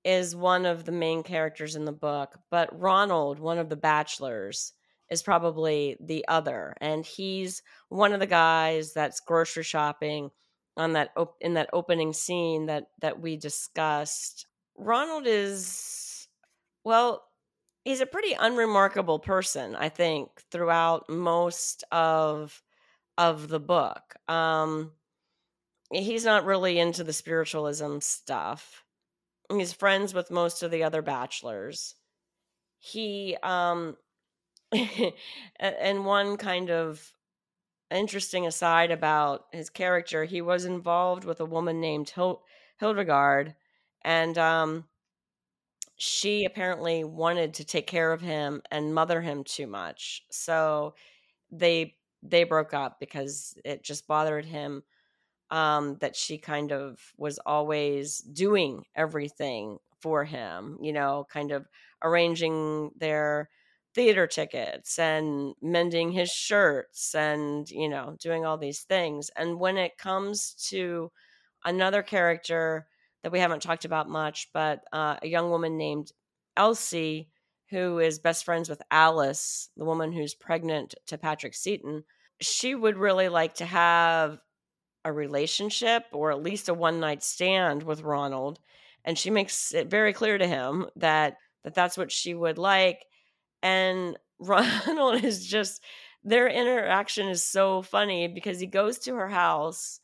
is 0.05 0.35
one 0.35 0.65
of 0.65 0.85
the 0.85 0.91
main 0.91 1.23
characters 1.23 1.75
in 1.75 1.85
the 1.85 1.91
book, 1.91 2.39
but 2.49 2.79
Ronald, 2.79 3.39
one 3.39 3.57
of 3.57 3.69
the 3.69 3.75
bachelors, 3.75 4.71
is 5.11 5.21
probably 5.21 5.97
the 5.99 6.25
other, 6.27 6.75
and 6.79 7.05
he's 7.05 7.61
one 7.89 8.13
of 8.13 8.19
the 8.19 8.27
guys 8.27 8.93
that's 8.93 9.19
grocery 9.19 9.63
shopping 9.63 10.31
on 10.77 10.93
that 10.93 11.11
op- 11.17 11.35
in 11.41 11.55
that 11.55 11.69
opening 11.73 12.13
scene 12.13 12.67
that 12.67 12.85
that 13.01 13.19
we 13.19 13.35
discussed. 13.37 14.47
Ronald 14.77 15.23
is 15.27 16.27
well 16.85 17.23
he's 17.83 18.01
a 18.01 18.05
pretty 18.05 18.33
unremarkable 18.33 19.19
person, 19.19 19.75
I 19.75 19.89
think, 19.89 20.29
throughout 20.51 21.09
most 21.09 21.83
of 21.91 22.61
of 23.17 23.49
the 23.49 23.59
book. 23.59 24.15
Um, 24.29 24.93
he's 25.91 26.25
not 26.25 26.45
really 26.45 26.79
into 26.79 27.03
the 27.03 27.13
spiritualism 27.13 27.99
stuff. 27.99 28.83
He's 29.51 29.73
friends 29.73 30.13
with 30.13 30.31
most 30.31 30.63
of 30.63 30.71
the 30.71 30.83
other 30.83 31.01
bachelors. 31.01 31.95
He 32.79 33.37
um 33.43 33.97
and 35.59 36.05
one 36.05 36.37
kind 36.37 36.71
of 36.71 37.13
interesting 37.91 38.47
aside 38.47 38.91
about 38.91 39.45
his 39.53 39.69
character, 39.69 40.25
he 40.25 40.41
was 40.41 40.65
involved 40.65 41.25
with 41.25 41.41
a 41.41 41.45
woman 41.45 41.81
named 41.81 42.11
Hil- 42.11 42.43
Hildegard 42.79 43.55
and 44.03 44.37
um 44.37 44.88
she 45.99 46.45
apparently 46.45 47.03
wanted 47.05 47.55
to 47.55 47.65
take 47.65 47.87
care 47.87 48.13
of 48.13 48.21
him 48.21 48.63
and 48.71 48.95
mother 48.95 49.21
him 49.21 49.43
too 49.45 49.67
much. 49.67 50.23
So 50.31 50.95
they 51.51 51.97
they 52.23 52.43
broke 52.45 52.73
up 52.73 52.99
because 52.99 53.57
it 53.65 53.83
just 53.83 54.07
bothered 54.07 54.45
him 54.45 54.83
um, 55.51 55.97
that 55.99 56.15
she 56.15 56.37
kind 56.37 56.71
of 56.71 57.13
was 57.17 57.39
always 57.45 58.19
doing 58.19 58.85
everything 58.95 59.79
for 60.01 60.23
him, 60.25 60.77
you 60.81 60.93
know, 60.93 61.27
kind 61.31 61.51
of 61.51 61.67
arranging 62.03 62.91
their 62.97 63.49
theater 63.95 64.27
tickets 64.27 64.99
and 64.99 65.55
mending 65.61 66.11
his 66.11 66.29
shirts 66.31 67.15
and, 67.15 67.69
you 67.71 67.89
know, 67.89 68.15
doing 68.19 68.45
all 68.45 68.57
these 68.57 68.81
things. 68.83 69.31
And 69.35 69.59
when 69.59 69.77
it 69.77 69.97
comes 69.97 70.53
to 70.69 71.11
another 71.65 72.03
character 72.03 72.87
that 73.23 73.31
we 73.31 73.39
haven't 73.39 73.61
talked 73.61 73.85
about 73.85 74.09
much, 74.09 74.49
but 74.53 74.81
uh, 74.93 75.17
a 75.21 75.27
young 75.27 75.49
woman 75.49 75.77
named 75.77 76.11
Elsie, 76.55 77.29
who 77.69 77.99
is 77.99 78.19
best 78.19 78.45
friends 78.45 78.69
with 78.69 78.81
Alice, 78.91 79.69
the 79.77 79.85
woman 79.85 80.11
who's 80.11 80.33
pregnant 80.33 80.95
to 81.07 81.17
Patrick 81.17 81.53
Seaton. 81.53 82.03
She 82.41 82.73
would 82.73 82.97
really 82.97 83.29
like 83.29 83.55
to 83.55 83.65
have 83.65 84.39
a 85.05 85.13
relationship 85.13 86.03
or 86.11 86.31
at 86.31 86.43
least 86.43 86.69
a 86.69 86.73
one 86.73 86.99
night 86.99 87.23
stand 87.23 87.83
with 87.83 88.01
Ronald. 88.01 88.59
And 89.05 89.17
she 89.17 89.29
makes 89.29 89.73
it 89.73 89.89
very 89.89 90.13
clear 90.13 90.37
to 90.37 90.47
him 90.47 90.87
that, 90.97 91.37
that 91.63 91.73
that's 91.73 91.97
what 91.97 92.11
she 92.11 92.33
would 92.33 92.57
like. 92.57 93.05
And 93.61 94.17
Ronald 94.39 95.23
is 95.23 95.45
just, 95.45 95.83
their 96.23 96.47
interaction 96.47 97.27
is 97.27 97.43
so 97.43 97.81
funny 97.81 98.27
because 98.27 98.59
he 98.59 98.67
goes 98.67 98.99
to 98.99 99.15
her 99.15 99.27
house 99.27 99.99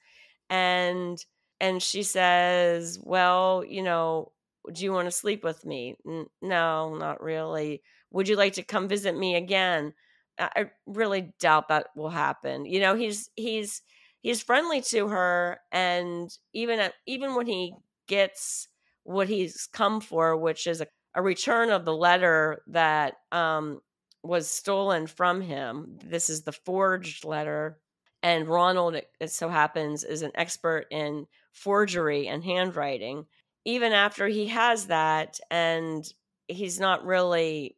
and 0.50 1.24
and 1.60 1.82
she 1.82 2.04
says, 2.04 3.00
"Well, 3.02 3.64
you 3.68 3.84
know, 3.84 4.32
do 4.72 4.84
you 4.84 4.92
want 4.94 5.08
to 5.08 5.12
sleep 5.12 5.44
with 5.44 5.66
me?" 5.66 5.96
N- 6.08 6.28
no, 6.42 6.96
not 6.96 7.22
really. 7.22 7.82
Would 8.12 8.28
you 8.28 8.36
like 8.36 8.54
to 8.54 8.64
come 8.64 8.88
visit 8.88 9.16
me 9.18 9.36
again? 9.36 9.94
I 10.38 10.70
really 10.86 11.34
doubt 11.40 11.70
that 11.70 11.88
will 11.96 12.10
happen. 12.10 12.66
You 12.66 12.80
know, 12.82 12.96
he's 12.96 13.30
he's 13.36 13.82
he's 14.22 14.42
friendly 14.42 14.82
to 14.82 15.08
her, 15.08 15.60
and 15.72 16.30
even 16.54 16.80
at, 16.80 16.94
even 17.06 17.36
when 17.36 17.48
he 17.48 17.74
gets 18.08 18.68
what 19.04 19.28
he's 19.30 19.68
come 19.72 20.02
for, 20.02 20.36
which 20.36 20.68
is 20.68 20.82
a, 20.82 20.88
a 21.14 21.22
return 21.22 21.70
of 21.70 21.86
the 21.86 21.96
letter 21.96 22.62
that 22.68 23.16
um, 23.32 23.80
was 24.24 24.50
stolen 24.50 25.08
from 25.08 25.42
him. 25.42 25.98
This 26.04 26.30
is 26.30 26.44
the 26.44 26.52
forged 26.52 27.24
letter, 27.24 27.80
and 28.22 28.48
Ronald, 28.48 28.96
it 28.96 29.32
so 29.32 29.48
happens, 29.50 30.04
is 30.04 30.22
an 30.22 30.32
expert 30.36 30.88
in 30.92 31.28
forgery 31.56 32.28
and 32.28 32.44
handwriting 32.44 33.26
even 33.66 33.94
after 33.94 34.28
he 34.28 34.48
has 34.48 34.88
that 34.88 35.40
and 35.50 36.14
he's 36.48 36.80
not 36.80 37.04
really 37.06 37.76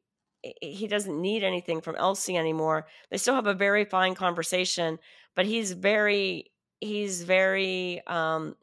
he 0.62 0.88
doesn't 0.88 1.20
need 1.22 1.44
anything 1.44 1.82
from 1.82 1.96
Elsie 1.96 2.38
anymore. 2.38 2.88
They 3.10 3.18
still 3.18 3.36
have 3.36 3.48
a 3.48 3.54
very 3.54 3.86
fine 3.86 4.16
conversation, 4.16 5.00
but 5.36 5.46
he's 5.46 5.72
very 5.72 6.52
he's 6.80 7.24
very 7.24 8.06
um 8.08 8.56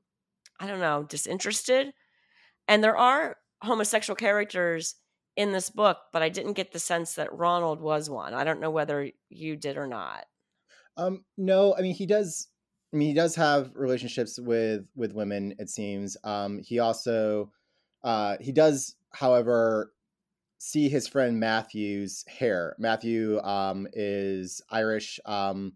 I 0.61 0.67
don't 0.67 0.81
know, 0.81 1.03
disinterested. 1.03 1.93
And 2.69 2.83
there 2.83 2.97
are 2.97 3.37
homosexual 3.63 4.17
characters 4.17 4.97
in 5.37 5.53
this 5.53 5.69
book, 5.69 5.99
but 6.13 6.23
I 6.23 6.29
didn't 6.29 6.53
get 6.53 6.73
the 6.73 6.79
sense 6.79 7.15
that 7.15 7.37
Ronald 7.37 7.81
was 7.81 8.09
one. 8.09 8.35
I 8.35 8.45
don't 8.45 8.61
know 8.61 8.71
whether 8.71 9.11
you 9.29 9.57
did 9.57 9.77
or 9.77 9.87
not. 9.87 10.27
Um 10.97 11.25
no, 11.37 11.75
I 11.77 11.83
mean 11.83 11.95
he 11.95 12.07
does 12.07 12.49
I 12.95 12.97
mean, 12.97 13.09
he 13.09 13.15
does 13.15 13.35
have 13.35 13.73
relationships 13.75 14.39
with 14.39 14.87
with 14.95 15.15
women. 15.15 15.57
It 15.59 15.69
seems. 15.69 16.17
Um, 16.23 16.61
he 16.61 16.79
also 16.79 17.51
uh, 18.05 18.37
he 18.41 18.53
does, 18.53 18.95
however, 19.13 19.93
see 20.59 20.89
his 20.89 21.09
friend 21.09 21.41
Matthew's 21.41 22.25
hair. 22.29 22.77
Matthew 22.79 23.41
um, 23.43 23.89
is 23.93 24.63
Irish. 24.71 25.19
Um, 25.27 25.73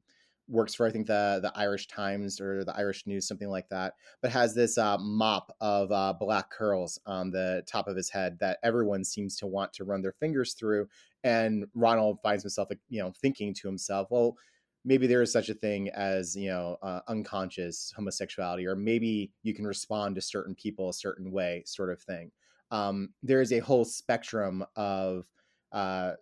works 0.47 0.75
for 0.75 0.87
I 0.87 0.91
think 0.91 1.09
the 1.09 1.41
the 1.43 1.53
Irish 1.57 1.89
Times 1.89 2.41
or 2.41 2.65
the 2.65 2.77
Irish 2.77 3.05
News, 3.05 3.27
something 3.27 3.51
like 3.51 3.69
that. 3.71 3.95
But 4.23 4.31
has 4.31 4.55
this 4.55 4.79
uh, 4.79 4.99
mop 4.99 5.51
of 5.61 5.91
uh, 5.91 6.13
black 6.13 6.51
curls 6.51 7.01
on 7.05 7.33
the 7.33 7.65
top 7.67 7.89
of 7.89 7.97
his 7.97 8.11
head 8.11 8.39
that 8.39 8.59
everyone 8.63 9.03
seems 9.03 9.37
to 9.39 9.47
want 9.49 9.73
to 9.73 9.85
run 9.85 10.03
their 10.03 10.15
fingers 10.21 10.55
through. 10.55 10.89
And 11.25 11.67
Ronald 11.75 12.21
finds 12.23 12.45
himself, 12.45 12.69
you 12.89 13.03
know, 13.03 13.13
thinking 13.21 13.55
to 13.55 13.67
himself, 13.67 14.07
well 14.09 14.37
maybe 14.85 15.07
there 15.07 15.23
is 15.23 15.33
such 15.33 15.49
a 15.49 15.55
thing 15.55 15.89
as 15.91 16.37
you 16.37 16.49
know 16.49 16.77
uh, 16.83 17.01
unconscious 17.09 17.93
homosexuality 17.97 18.67
or 18.67 18.77
maybe 18.77 19.33
you 19.43 19.55
can 19.55 19.67
respond 19.67 20.15
to 20.15 20.21
certain 20.21 20.55
people 20.55 20.89
a 20.89 20.95
certain 20.95 21.31
way 21.31 21.63
sort 21.67 21.91
of 21.91 22.01
thing 22.01 22.31
um, 22.71 23.11
there 23.23 23.41
is 23.41 23.53
a 23.53 23.61
whole 23.61 23.85
spectrum 23.85 24.65
of 24.77 25.25
uh, 25.73 26.13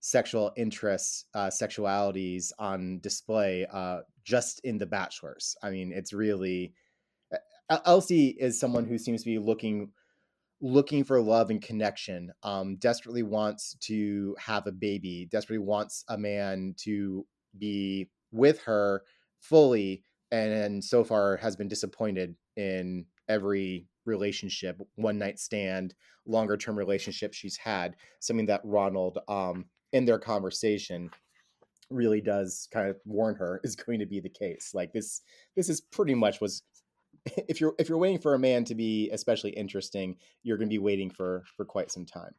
sexual 0.00 0.52
interests, 0.56 1.26
uh, 1.34 1.48
sexualities 1.48 2.52
on 2.58 3.00
display 3.00 3.66
uh, 3.70 4.00
just 4.24 4.60
in 4.64 4.78
The 4.78 4.86
Bachelors. 4.86 5.56
I 5.62 5.70
mean, 5.70 5.92
it's 5.92 6.12
really 6.12 6.72
Elsie 7.84 8.36
is 8.40 8.58
someone 8.58 8.84
who 8.84 8.98
seems 8.98 9.22
to 9.22 9.30
be 9.30 9.38
looking 9.38 9.92
looking 10.62 11.04
for 11.04 11.22
love 11.22 11.48
and 11.48 11.62
connection 11.62 12.30
um 12.42 12.76
desperately 12.76 13.22
wants 13.22 13.76
to 13.80 14.36
have 14.38 14.66
a 14.66 14.72
baby 14.72 15.26
desperately 15.30 15.64
wants 15.64 16.04
a 16.08 16.18
man 16.18 16.74
to 16.76 17.24
be 17.58 18.08
with 18.32 18.60
her 18.62 19.02
fully 19.40 20.02
and, 20.30 20.52
and 20.52 20.84
so 20.84 21.02
far 21.02 21.36
has 21.36 21.56
been 21.56 21.68
disappointed 21.68 22.34
in 22.56 23.04
every 23.28 23.86
relationship 24.06 24.80
one 24.96 25.18
night 25.18 25.38
stand 25.38 25.94
longer 26.26 26.56
term 26.56 26.76
relationship 26.76 27.32
she's 27.32 27.56
had 27.56 27.96
something 28.20 28.46
that 28.46 28.60
ronald 28.64 29.18
um 29.28 29.64
in 29.92 30.04
their 30.04 30.18
conversation 30.18 31.10
really 31.90 32.20
does 32.20 32.68
kind 32.72 32.88
of 32.88 32.96
warn 33.04 33.34
her 33.34 33.60
is 33.64 33.76
going 33.76 33.98
to 33.98 34.06
be 34.06 34.20
the 34.20 34.28
case 34.28 34.70
like 34.74 34.92
this 34.92 35.22
this 35.56 35.68
is 35.68 35.80
pretty 35.80 36.14
much 36.14 36.40
was 36.40 36.62
if 37.48 37.60
you're 37.60 37.74
if 37.78 37.88
you're 37.88 37.98
waiting 37.98 38.18
for 38.18 38.34
a 38.34 38.38
man 38.38 38.64
to 38.64 38.74
be 38.74 39.10
especially 39.12 39.50
interesting, 39.50 40.16
you're 40.42 40.56
going 40.56 40.68
to 40.68 40.74
be 40.74 40.78
waiting 40.78 41.10
for 41.10 41.44
for 41.56 41.64
quite 41.64 41.90
some 41.90 42.04
time. 42.06 42.34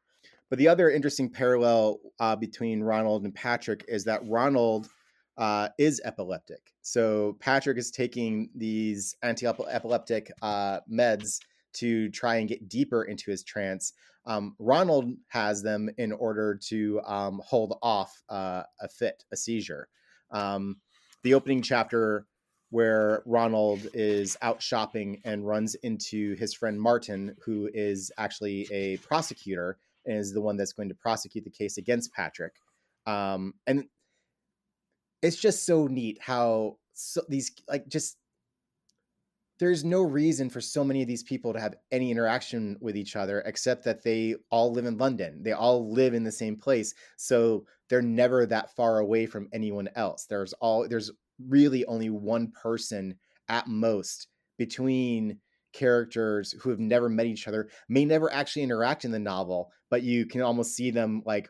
But 0.49 0.59
the 0.59 0.67
other 0.67 0.89
interesting 0.89 1.29
parallel 1.29 1.99
uh, 2.19 2.35
between 2.35 2.83
Ronald 2.83 3.23
and 3.23 3.33
Patrick 3.33 3.85
is 3.87 4.03
that 4.05 4.21
Ronald 4.27 4.89
uh, 5.37 5.69
is 5.77 6.01
epileptic. 6.03 6.73
So 6.81 7.37
Patrick 7.39 7.77
is 7.77 7.91
taking 7.91 8.49
these 8.55 9.15
anti-epileptic 9.23 10.31
uh, 10.41 10.79
meds 10.91 11.39
to 11.73 12.09
try 12.09 12.35
and 12.35 12.49
get 12.49 12.67
deeper 12.67 13.03
into 13.03 13.31
his 13.31 13.43
trance. 13.43 13.93
Um, 14.25 14.55
Ronald 14.59 15.13
has 15.29 15.63
them 15.63 15.89
in 15.97 16.11
order 16.11 16.59
to 16.67 17.01
um, 17.05 17.41
hold 17.43 17.77
off 17.81 18.21
uh, 18.29 18.63
a 18.79 18.87
fit, 18.87 19.23
a 19.31 19.37
seizure. 19.37 19.87
Um, 20.31 20.77
the 21.23 21.33
opening 21.33 21.61
chapter 21.61 22.27
where 22.69 23.21
Ronald 23.25 23.85
is 23.93 24.37
out 24.41 24.61
shopping 24.61 25.21
and 25.25 25.45
runs 25.45 25.75
into 25.75 26.35
his 26.35 26.53
friend 26.53 26.79
Martin, 26.79 27.35
who 27.43 27.69
is 27.73 28.11
actually 28.17 28.67
a 28.71 28.97
prosecutor 28.97 29.77
and 30.05 30.17
is 30.17 30.33
the 30.33 30.41
one 30.41 30.55
that's 30.55 30.73
going 30.73 30.89
to 30.89 30.95
prosecute 30.95 31.43
the 31.43 31.49
case 31.49 31.77
against 31.77 32.13
Patrick. 32.13 32.53
Um, 33.05 33.55
and 33.67 33.85
it's 35.21 35.37
just 35.37 35.65
so 35.65 35.87
neat 35.87 36.19
how 36.21 36.77
so 36.93 37.21
these 37.29 37.51
like 37.67 37.87
just 37.87 38.17
there's 39.59 39.83
no 39.85 40.01
reason 40.01 40.49
for 40.49 40.59
so 40.59 40.83
many 40.83 41.03
of 41.03 41.07
these 41.07 41.21
people 41.21 41.53
to 41.53 41.59
have 41.59 41.75
any 41.91 42.09
interaction 42.09 42.75
with 42.81 42.97
each 42.97 43.15
other 43.15 43.43
except 43.45 43.83
that 43.83 44.03
they 44.03 44.33
all 44.49 44.73
live 44.73 44.87
in 44.87 44.97
London. 44.97 45.43
They 45.43 45.51
all 45.51 45.93
live 45.93 46.15
in 46.15 46.23
the 46.23 46.31
same 46.31 46.55
place. 46.55 46.95
So 47.15 47.65
they're 47.87 48.01
never 48.01 48.47
that 48.47 48.75
far 48.75 48.97
away 48.97 49.27
from 49.27 49.47
anyone 49.53 49.87
else. 49.95 50.25
There's 50.25 50.53
all 50.53 50.87
there's 50.89 51.11
really 51.47 51.85
only 51.85 52.09
one 52.09 52.51
person 52.51 53.13
at 53.49 53.67
most 53.67 54.29
between 54.57 55.37
characters 55.73 56.53
who 56.59 56.71
have 56.71 56.79
never 56.79 57.07
met 57.07 57.27
each 57.27 57.47
other 57.47 57.69
may 57.87 58.03
never 58.03 58.33
actually 58.33 58.63
interact 58.63 59.05
in 59.05 59.11
the 59.11 59.19
novel 59.19 59.71
but 59.89 60.03
you 60.03 60.25
can 60.25 60.41
almost 60.41 60.75
see 60.75 60.91
them 60.91 61.21
like 61.25 61.49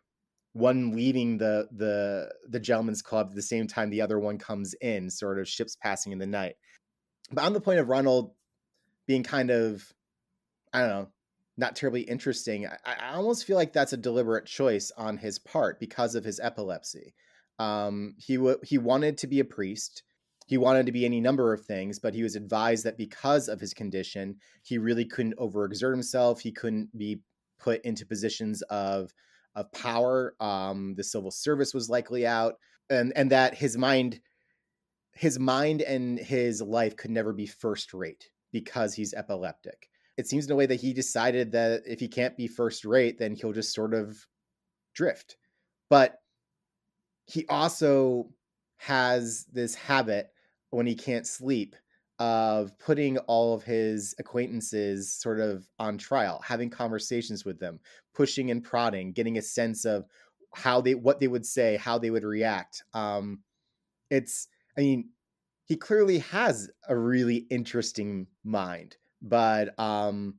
one 0.53 0.95
leaving 0.95 1.37
the 1.37 1.67
the 1.71 2.31
the 2.49 2.59
gentleman's 2.59 3.01
club 3.01 3.27
at 3.29 3.35
the 3.35 3.41
same 3.41 3.67
time 3.67 3.89
the 3.89 4.01
other 4.01 4.19
one 4.19 4.37
comes 4.37 4.73
in 4.81 5.09
sort 5.09 5.39
of 5.39 5.47
ships 5.47 5.75
passing 5.75 6.11
in 6.11 6.19
the 6.19 6.27
night 6.27 6.55
but 7.31 7.43
on 7.43 7.53
the 7.53 7.61
point 7.61 7.79
of 7.79 7.87
ronald 7.89 8.31
being 9.07 9.23
kind 9.23 9.49
of 9.49 9.93
i 10.73 10.79
don't 10.79 10.89
know 10.89 11.07
not 11.57 11.75
terribly 11.75 12.01
interesting 12.01 12.67
i, 12.67 12.77
I 12.85 13.13
almost 13.13 13.45
feel 13.45 13.55
like 13.55 13.71
that's 13.71 13.93
a 13.93 13.97
deliberate 13.97 14.45
choice 14.45 14.91
on 14.97 15.17
his 15.17 15.39
part 15.39 15.79
because 15.79 16.15
of 16.15 16.25
his 16.25 16.39
epilepsy 16.39 17.13
um, 17.61 18.15
he 18.17 18.37
w- 18.37 18.59
he 18.63 18.79
wanted 18.79 19.19
to 19.19 19.27
be 19.27 19.39
a 19.39 19.45
priest. 19.45 20.01
He 20.47 20.57
wanted 20.57 20.87
to 20.87 20.91
be 20.91 21.05
any 21.05 21.21
number 21.21 21.53
of 21.53 21.63
things, 21.63 21.99
but 21.99 22.15
he 22.15 22.23
was 22.23 22.35
advised 22.35 22.83
that 22.85 22.97
because 22.97 23.47
of 23.47 23.59
his 23.59 23.73
condition, 23.73 24.37
he 24.63 24.79
really 24.79 25.05
couldn't 25.05 25.37
overexert 25.37 25.91
himself. 25.91 26.41
He 26.41 26.51
couldn't 26.51 26.97
be 26.97 27.21
put 27.59 27.85
into 27.85 28.05
positions 28.05 28.63
of 28.63 29.13
of 29.55 29.71
power. 29.71 30.35
Um, 30.39 30.95
the 30.95 31.03
civil 31.03 31.31
service 31.31 31.73
was 31.73 31.89
likely 31.89 32.25
out, 32.25 32.55
and 32.89 33.13
and 33.15 33.31
that 33.31 33.55
his 33.55 33.77
mind, 33.77 34.19
his 35.13 35.39
mind 35.39 35.81
and 35.81 36.19
his 36.19 36.61
life 36.61 36.95
could 36.95 37.11
never 37.11 37.33
be 37.33 37.45
first 37.45 37.93
rate 37.93 38.29
because 38.51 38.93
he's 38.93 39.13
epileptic. 39.13 39.89
It 40.17 40.27
seems 40.27 40.45
in 40.45 40.51
a 40.51 40.55
way 40.55 40.65
that 40.65 40.81
he 40.81 40.93
decided 40.93 41.51
that 41.53 41.83
if 41.85 41.99
he 41.99 42.07
can't 42.07 42.37
be 42.37 42.47
first 42.47 42.85
rate, 42.85 43.17
then 43.17 43.35
he'll 43.35 43.53
just 43.53 43.73
sort 43.73 43.93
of 43.93 44.25
drift. 44.93 45.37
But 45.89 46.17
he 47.25 47.45
also 47.47 48.29
has 48.77 49.45
this 49.51 49.75
habit 49.75 50.29
when 50.69 50.85
he 50.85 50.95
can't 50.95 51.27
sleep 51.27 51.75
of 52.21 52.77
putting 52.77 53.17
all 53.19 53.55
of 53.55 53.63
his 53.63 54.13
acquaintances 54.19 55.11
sort 55.11 55.39
of 55.39 55.67
on 55.79 55.97
trial, 55.97 56.39
having 56.45 56.69
conversations 56.69 57.43
with 57.45 57.59
them, 57.59 57.79
pushing 58.13 58.51
and 58.51 58.63
prodding, 58.63 59.11
getting 59.11 59.39
a 59.39 59.41
sense 59.41 59.85
of 59.85 60.05
how 60.53 60.79
they 60.79 60.93
what 60.93 61.19
they 61.19 61.27
would 61.27 61.47
say, 61.47 61.77
how 61.77 61.97
they 61.97 62.11
would 62.11 62.23
react. 62.23 62.83
Um, 62.93 63.39
it's 64.11 64.49
I 64.77 64.81
mean, 64.81 65.09
he 65.65 65.75
clearly 65.75 66.19
has 66.19 66.69
a 66.87 66.95
really 66.95 67.47
interesting 67.49 68.27
mind, 68.43 68.97
but 69.23 69.77
um, 69.79 70.35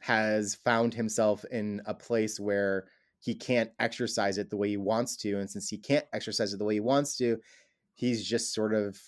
has 0.00 0.56
found 0.56 0.94
himself 0.94 1.44
in 1.52 1.80
a 1.86 1.94
place 1.94 2.40
where 2.40 2.88
he 3.20 3.36
can't 3.36 3.70
exercise 3.78 4.36
it 4.36 4.50
the 4.50 4.56
way 4.56 4.70
he 4.70 4.78
wants 4.78 5.16
to. 5.18 5.38
And 5.38 5.48
since 5.48 5.68
he 5.68 5.78
can't 5.78 6.06
exercise 6.12 6.52
it 6.52 6.56
the 6.56 6.64
way 6.64 6.74
he 6.74 6.80
wants 6.80 7.16
to, 7.18 7.38
he's 7.94 8.28
just 8.28 8.52
sort 8.52 8.74
of 8.74 8.98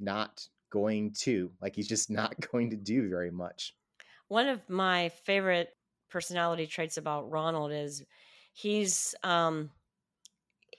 not 0.00 0.48
going 0.70 1.12
to. 1.20 1.50
Like 1.60 1.74
he's 1.74 1.88
just 1.88 2.10
not 2.10 2.34
going 2.52 2.70
to 2.70 2.76
do 2.76 3.08
very 3.08 3.30
much. 3.30 3.74
One 4.28 4.48
of 4.48 4.68
my 4.68 5.10
favorite 5.24 5.70
personality 6.10 6.66
traits 6.66 6.96
about 6.96 7.30
Ronald 7.30 7.72
is 7.72 8.02
he's 8.52 9.14
um 9.22 9.70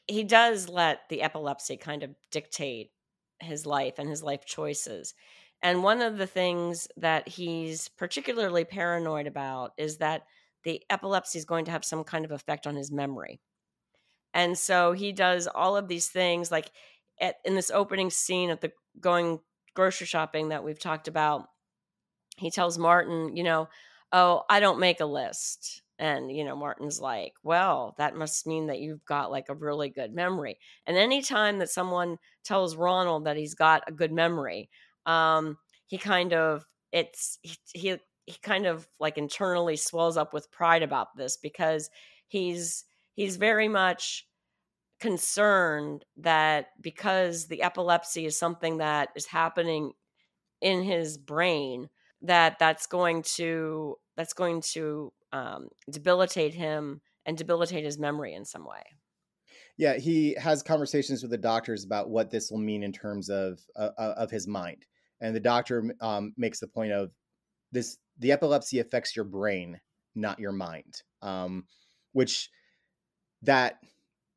he 0.07 0.23
does 0.23 0.67
let 0.67 1.07
the 1.09 1.21
epilepsy 1.21 1.77
kind 1.77 2.01
of 2.03 2.15
dictate 2.31 2.91
his 3.39 3.65
life 3.65 3.99
and 3.99 4.09
his 4.09 4.23
life 4.23 4.45
choices. 4.45 5.13
And 5.61 5.83
one 5.83 6.01
of 6.01 6.17
the 6.17 6.27
things 6.27 6.87
that 6.97 7.27
he's 7.27 7.89
particularly 7.89 8.65
paranoid 8.65 9.27
about 9.27 9.73
is 9.77 9.97
that 9.97 10.23
the 10.63 10.81
epilepsy 10.89 11.37
is 11.37 11.45
going 11.45 11.65
to 11.65 11.71
have 11.71 11.85
some 11.85 12.03
kind 12.03 12.25
of 12.25 12.31
effect 12.31 12.65
on 12.65 12.75
his 12.75 12.91
memory. 12.91 13.39
And 14.33 14.57
so 14.57 14.93
he 14.93 15.11
does 15.11 15.47
all 15.47 15.75
of 15.75 15.87
these 15.87 16.07
things 16.07 16.51
like 16.51 16.71
at, 17.19 17.35
in 17.45 17.55
this 17.55 17.71
opening 17.71 18.09
scene 18.09 18.49
of 18.49 18.59
the 18.61 18.71
going 18.99 19.39
grocery 19.79 20.07
shopping 20.07 20.49
that 20.49 20.61
we've 20.61 20.77
talked 20.77 21.07
about. 21.07 21.45
He 22.35 22.51
tells 22.51 22.77
Martin, 22.77 23.37
you 23.37 23.43
know, 23.43 23.69
oh, 24.11 24.43
I 24.49 24.59
don't 24.59 24.81
make 24.81 24.99
a 24.99 25.05
list. 25.05 25.83
And, 25.97 26.29
you 26.29 26.43
know, 26.43 26.53
Martin's 26.53 26.99
like, 26.99 27.35
well, 27.43 27.95
that 27.97 28.13
must 28.13 28.45
mean 28.45 28.67
that 28.67 28.81
you've 28.81 29.05
got 29.05 29.31
like 29.31 29.47
a 29.47 29.55
really 29.55 29.87
good 29.87 30.13
memory. 30.13 30.59
And 30.85 30.97
anytime 30.97 31.59
that 31.59 31.69
someone 31.69 32.17
tells 32.43 32.75
Ronald 32.75 33.23
that 33.23 33.37
he's 33.37 33.55
got 33.55 33.83
a 33.87 33.93
good 33.93 34.11
memory, 34.11 34.69
um, 35.05 35.57
he 35.87 35.97
kind 35.97 36.33
of, 36.33 36.65
it's, 36.91 37.39
he, 37.41 37.55
he 37.73 37.97
he 38.25 38.35
kind 38.43 38.67
of 38.67 38.87
like 38.99 39.17
internally 39.17 39.77
swells 39.77 40.17
up 40.17 40.33
with 40.33 40.51
pride 40.51 40.83
about 40.83 41.15
this 41.15 41.35
because 41.37 41.89
he's 42.27 42.85
he's 43.15 43.37
very 43.37 43.67
much 43.67 44.27
concerned 44.99 46.05
that 46.17 46.67
because 46.81 47.47
the 47.47 47.61
epilepsy 47.61 48.25
is 48.25 48.37
something 48.37 48.77
that 48.77 49.09
is 49.15 49.25
happening 49.25 49.93
in 50.61 50.83
his 50.83 51.17
brain 51.17 51.89
that 52.21 52.59
that's 52.59 52.85
going 52.85 53.21
to 53.23 53.95
that's 54.17 54.33
going 54.33 54.61
to 54.61 55.11
um, 55.31 55.69
debilitate 55.89 56.53
him 56.53 57.01
and 57.25 57.37
debilitate 57.37 57.85
his 57.85 57.97
memory 57.97 58.33
in 58.33 58.43
some 58.43 58.65
way 58.65 58.83
yeah 59.77 59.95
he 59.97 60.35
has 60.37 60.61
conversations 60.61 61.21
with 61.21 61.31
the 61.31 61.37
doctors 61.37 61.85
about 61.85 62.09
what 62.09 62.29
this 62.29 62.51
will 62.51 62.57
mean 62.57 62.83
in 62.83 62.91
terms 62.91 63.29
of 63.29 63.59
uh, 63.77 63.91
of 63.97 64.29
his 64.29 64.47
mind 64.47 64.85
and 65.21 65.35
the 65.35 65.39
doctor 65.39 65.93
um, 66.01 66.33
makes 66.37 66.59
the 66.59 66.67
point 66.67 66.91
of 66.91 67.11
this 67.71 67.97
the 68.19 68.31
epilepsy 68.31 68.79
affects 68.79 69.15
your 69.15 69.25
brain, 69.25 69.79
not 70.15 70.39
your 70.39 70.51
mind. 70.51 71.01
Um, 71.21 71.65
which 72.13 72.49
that 73.43 73.79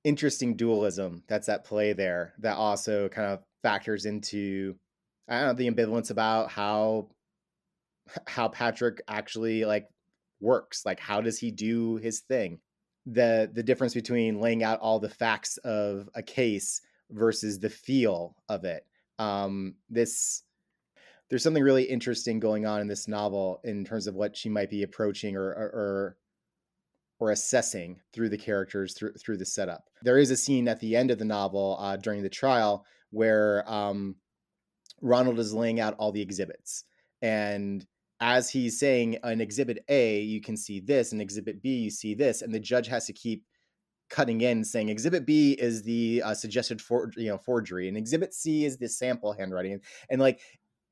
interesting 0.04 0.56
dualism 0.56 1.22
that's 1.28 1.48
at 1.48 1.64
play 1.64 1.92
there 1.92 2.34
that 2.38 2.56
also 2.56 3.08
kind 3.08 3.28
of 3.28 3.40
factors 3.62 4.04
into 4.04 4.74
I 5.28 5.38
don't 5.40 5.48
know 5.48 5.52
the 5.54 5.70
ambivalence 5.70 6.10
about 6.10 6.50
how 6.50 7.08
how 8.26 8.48
Patrick 8.48 9.00
actually 9.08 9.64
like 9.64 9.88
works. 10.40 10.84
Like 10.84 11.00
how 11.00 11.20
does 11.20 11.38
he 11.38 11.50
do 11.50 11.96
his 11.96 12.20
thing? 12.20 12.58
The 13.06 13.50
the 13.52 13.62
difference 13.62 13.94
between 13.94 14.40
laying 14.40 14.62
out 14.62 14.80
all 14.80 14.98
the 14.98 15.08
facts 15.08 15.56
of 15.58 16.08
a 16.14 16.22
case 16.22 16.80
versus 17.10 17.58
the 17.58 17.70
feel 17.70 18.36
of 18.48 18.64
it. 18.64 18.84
Um, 19.18 19.76
this 19.88 20.42
there's 21.30 21.42
something 21.42 21.62
really 21.62 21.84
interesting 21.84 22.40
going 22.40 22.66
on 22.66 22.80
in 22.80 22.88
this 22.88 23.08
novel 23.08 23.60
in 23.64 23.84
terms 23.84 24.06
of 24.06 24.14
what 24.14 24.36
she 24.36 24.48
might 24.48 24.68
be 24.68 24.82
approaching 24.82 25.36
or 25.36 25.44
or 25.44 25.70
or 25.72 26.16
assessing 27.30 28.00
through 28.12 28.28
the 28.28 28.38
characters 28.38 28.94
through 28.94 29.12
through 29.14 29.36
the 29.36 29.46
setup. 29.46 29.84
There 30.02 30.18
is 30.18 30.30
a 30.30 30.36
scene 30.36 30.68
at 30.68 30.80
the 30.80 30.96
end 30.96 31.10
of 31.10 31.18
the 31.18 31.24
novel 31.24 31.76
uh, 31.80 31.96
during 31.96 32.22
the 32.22 32.28
trial 32.28 32.84
where 33.10 33.70
um, 33.70 34.16
Ronald 35.00 35.38
is 35.38 35.54
laying 35.54 35.80
out 35.80 35.94
all 35.98 36.12
the 36.12 36.22
exhibits, 36.22 36.84
and 37.20 37.86
as 38.20 38.48
he's 38.48 38.78
saying, 38.78 39.18
an 39.24 39.40
exhibit 39.40 39.84
A, 39.88 40.20
you 40.20 40.40
can 40.40 40.56
see 40.56 40.78
this, 40.78 41.10
and 41.10 41.20
exhibit 41.20 41.60
B, 41.60 41.70
you 41.70 41.90
see 41.90 42.14
this, 42.14 42.42
and 42.42 42.54
the 42.54 42.60
judge 42.60 42.86
has 42.86 43.06
to 43.06 43.12
keep 43.12 43.44
cutting 44.12 44.42
in 44.42 44.62
saying 44.62 44.90
exhibit 44.90 45.24
b 45.24 45.52
is 45.52 45.82
the 45.82 46.22
uh, 46.22 46.34
suggested 46.34 46.82
for 46.82 47.10
you 47.16 47.28
know 47.28 47.38
forgery 47.38 47.88
and 47.88 47.96
exhibit 47.96 48.34
c 48.34 48.66
is 48.66 48.76
the 48.76 48.86
sample 48.86 49.32
handwriting 49.32 49.72
and, 49.72 49.82
and 50.10 50.20
like 50.20 50.40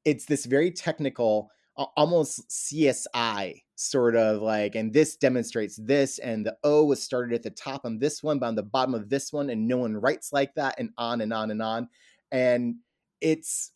it's 0.07 0.25
this 0.25 0.47
very 0.47 0.71
technical 0.71 1.51
almost 1.77 2.49
csi 2.49 3.63
sort 3.77 4.15
of 4.15 4.43
like 4.43 4.75
and 4.75 4.93
this 4.93 5.17
demonstrates 5.17 5.77
this 5.77 6.19
and 6.19 6.45
the 6.45 6.57
o 6.65 6.85
was 6.85 7.03
started 7.03 7.35
at 7.35 7.43
the 7.43 7.51
top 7.51 7.85
on 7.85 7.99
this 7.99 8.23
one 8.23 8.39
but 8.39 8.47
on 8.47 8.55
the 8.55 8.63
bottom 8.63 8.95
of 8.95 9.09
this 9.09 9.33
one 9.33 9.49
and 9.49 9.67
no 9.67 9.79
one 9.79 9.97
writes 9.97 10.33
like 10.33 10.55
that 10.55 10.75
and 10.79 10.91
on 10.99 11.21
and 11.23 11.33
on 11.33 11.51
and 11.51 11.63
on 11.63 11.89
and 12.31 12.75
it's 13.21 13.73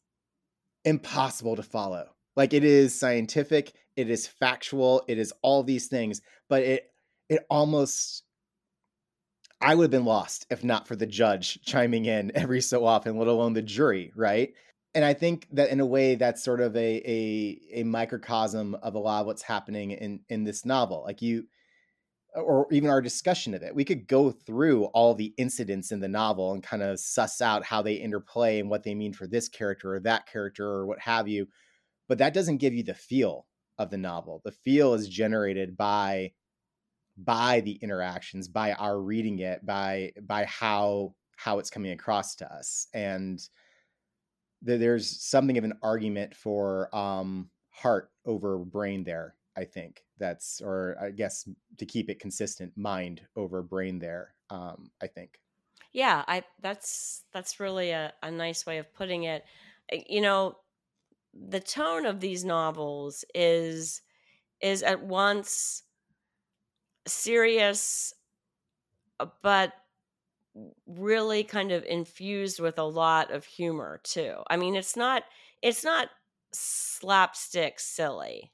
impossible 0.85 1.57
to 1.57 1.63
follow 1.63 2.07
like 2.37 2.53
it 2.53 2.65
is 2.65 2.99
scientific 2.99 3.73
it 3.97 4.11
is 4.11 4.27
factual 4.27 5.03
it 5.09 5.19
is 5.19 5.33
all 5.41 5.63
these 5.63 5.87
things 5.87 6.21
but 6.49 6.63
it 6.63 6.91
it 7.31 7.47
almost 7.49 8.25
I 9.61 9.75
would 9.75 9.85
have 9.85 9.91
been 9.91 10.05
lost 10.05 10.47
if 10.51 10.63
not 10.63 10.87
for 10.87 10.95
the 10.95 11.07
judge 11.07 11.59
chiming 11.63 12.05
in 12.05 12.33
every 12.35 12.61
so 12.61 12.85
often, 12.85 13.17
let 13.17 13.29
alone 13.29 13.55
the 13.55 13.63
jury, 13.63 14.13
right? 14.15 14.53
And 14.95 15.05
I 15.05 15.13
think 15.15 15.49
that 15.53 15.71
in 15.71 15.81
a 15.81 15.87
way 15.87 16.15
that's 16.15 16.43
sort 16.43 16.61
of 16.61 16.77
a 16.77 16.79
a, 16.79 17.81
a 17.81 17.85
microcosm 17.85 18.77
of 18.77 18.95
a 18.95 18.99
lot 18.99 19.21
of 19.21 19.27
what's 19.27 19.43
happening 19.43 19.93
in 19.93 20.21
in 20.29 20.45
this 20.45 20.65
novel. 20.65 21.03
Like 21.05 21.23
you 21.23 21.47
or 22.35 22.67
even 22.73 22.91
our 22.91 23.01
discussion 23.01 23.55
of 23.55 23.63
it. 23.63 23.75
We 23.75 23.85
could 23.85 24.09
go 24.09 24.31
through 24.31 24.87
all 24.87 25.15
the 25.15 25.33
incidents 25.37 25.93
in 25.93 26.01
the 26.01 26.09
novel 26.09 26.53
and 26.53 26.63
kind 26.63 26.83
of 26.83 26.99
suss 26.99 27.41
out 27.41 27.65
how 27.65 27.81
they 27.83 27.95
interplay 27.95 28.59
and 28.59 28.69
what 28.69 28.83
they 28.83 28.95
mean 28.95 29.13
for 29.13 29.27
this 29.27 29.49
character 29.49 29.95
or 29.95 30.01
that 30.01 30.27
character 30.27 30.67
or 30.67 30.87
what 30.87 30.99
have 30.99 31.29
you. 31.29 31.47
But 32.09 32.19
that 32.19 32.35
doesn't 32.35 32.59
give 32.59 32.75
you 32.75 32.83
the 32.83 32.95
feel 32.95 33.47
of 33.79 33.91
the 33.91 33.99
novel. 33.99 34.41
The 34.45 34.53
feel 34.53 34.95
is 34.95 35.09
generated 35.09 35.77
by 35.77 36.33
by 37.17 37.61
the 37.61 37.79
interactions 37.81 38.49
by 38.49 38.73
our 38.73 39.01
reading 39.01 39.39
it 39.39 39.65
by 39.65 40.13
by 40.23 40.45
how 40.47 41.15
how 41.37 41.61
it's 41.61 41.71
coming 41.71 41.93
across 41.93 42.35
to 42.35 42.53
us 42.53 42.89
and 42.93 43.49
there's 44.65 45.21
something 45.23 45.59
of 45.59 45.65
an 45.65 45.79
argument 45.83 46.35
for 46.35 46.95
um 46.95 47.51
heart 47.71 48.13
over 48.25 48.59
brain 48.59 49.05
there 49.05 49.37
i 49.57 49.65
think. 49.65 50.05
That's 50.19 50.61
or 50.61 50.97
i 51.01 51.11
guess 51.11 51.49
to 51.79 51.87
keep 51.87 52.09
it 52.11 52.21
consistent 52.21 52.77
mind 52.77 53.27
over 53.37 53.63
brain 53.63 53.99
there 53.99 54.37
um 54.51 54.91
i 55.01 55.07
think. 55.07 55.41
Yeah 55.93 56.25
i 56.27 56.45
that's 56.61 57.25
that's 57.33 57.61
really 57.61 57.91
a, 57.91 58.13
a 58.23 58.31
nice 58.31 58.67
way 58.67 58.79
of 58.79 58.93
putting 58.93 59.25
it. 59.25 59.45
Eh, 59.91 60.03
you 60.09 60.21
know 60.21 60.59
the 61.35 61.61
tone 61.61 62.07
of 62.07 62.21
these 62.21 62.45
novels 62.45 63.25
is 63.35 64.03
is 64.61 64.83
at 64.83 65.03
once 65.05 65.85
serious, 67.07 68.15
uh, 69.21 69.27
but 69.43 69.73
really 70.87 71.45
kind 71.45 71.73
of 71.73 71.85
infused 71.85 72.61
with 72.61 72.79
a 72.79 72.85
lot 72.85 73.31
of 73.33 73.45
humor 73.45 74.01
too. 74.05 74.37
I 74.49 74.57
mean, 74.57 74.77
it's 74.77 74.97
not 74.97 75.25
it's 75.63 75.85
not 75.85 76.09
slapstick 76.53 77.81
silly 77.81 78.53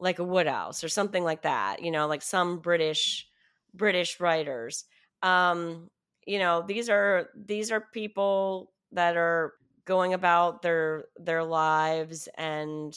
like 0.00 0.18
a 0.18 0.24
Wodehouse 0.24 0.82
or 0.84 0.88
something 0.88 1.24
like 1.24 1.42
that. 1.42 1.82
You 1.82 1.90
know, 1.90 2.06
like 2.06 2.22
some 2.22 2.58
British 2.58 3.28
British 3.74 4.20
writers. 4.20 4.84
Um, 5.22 5.90
you 6.26 6.38
know, 6.38 6.64
these 6.66 6.88
are 6.88 7.28
these 7.34 7.70
are 7.70 7.80
people 7.80 8.72
that 8.92 9.16
are 9.16 9.54
going 9.84 10.14
about 10.14 10.62
their 10.62 11.06
their 11.16 11.44
lives 11.44 12.28
and 12.36 12.94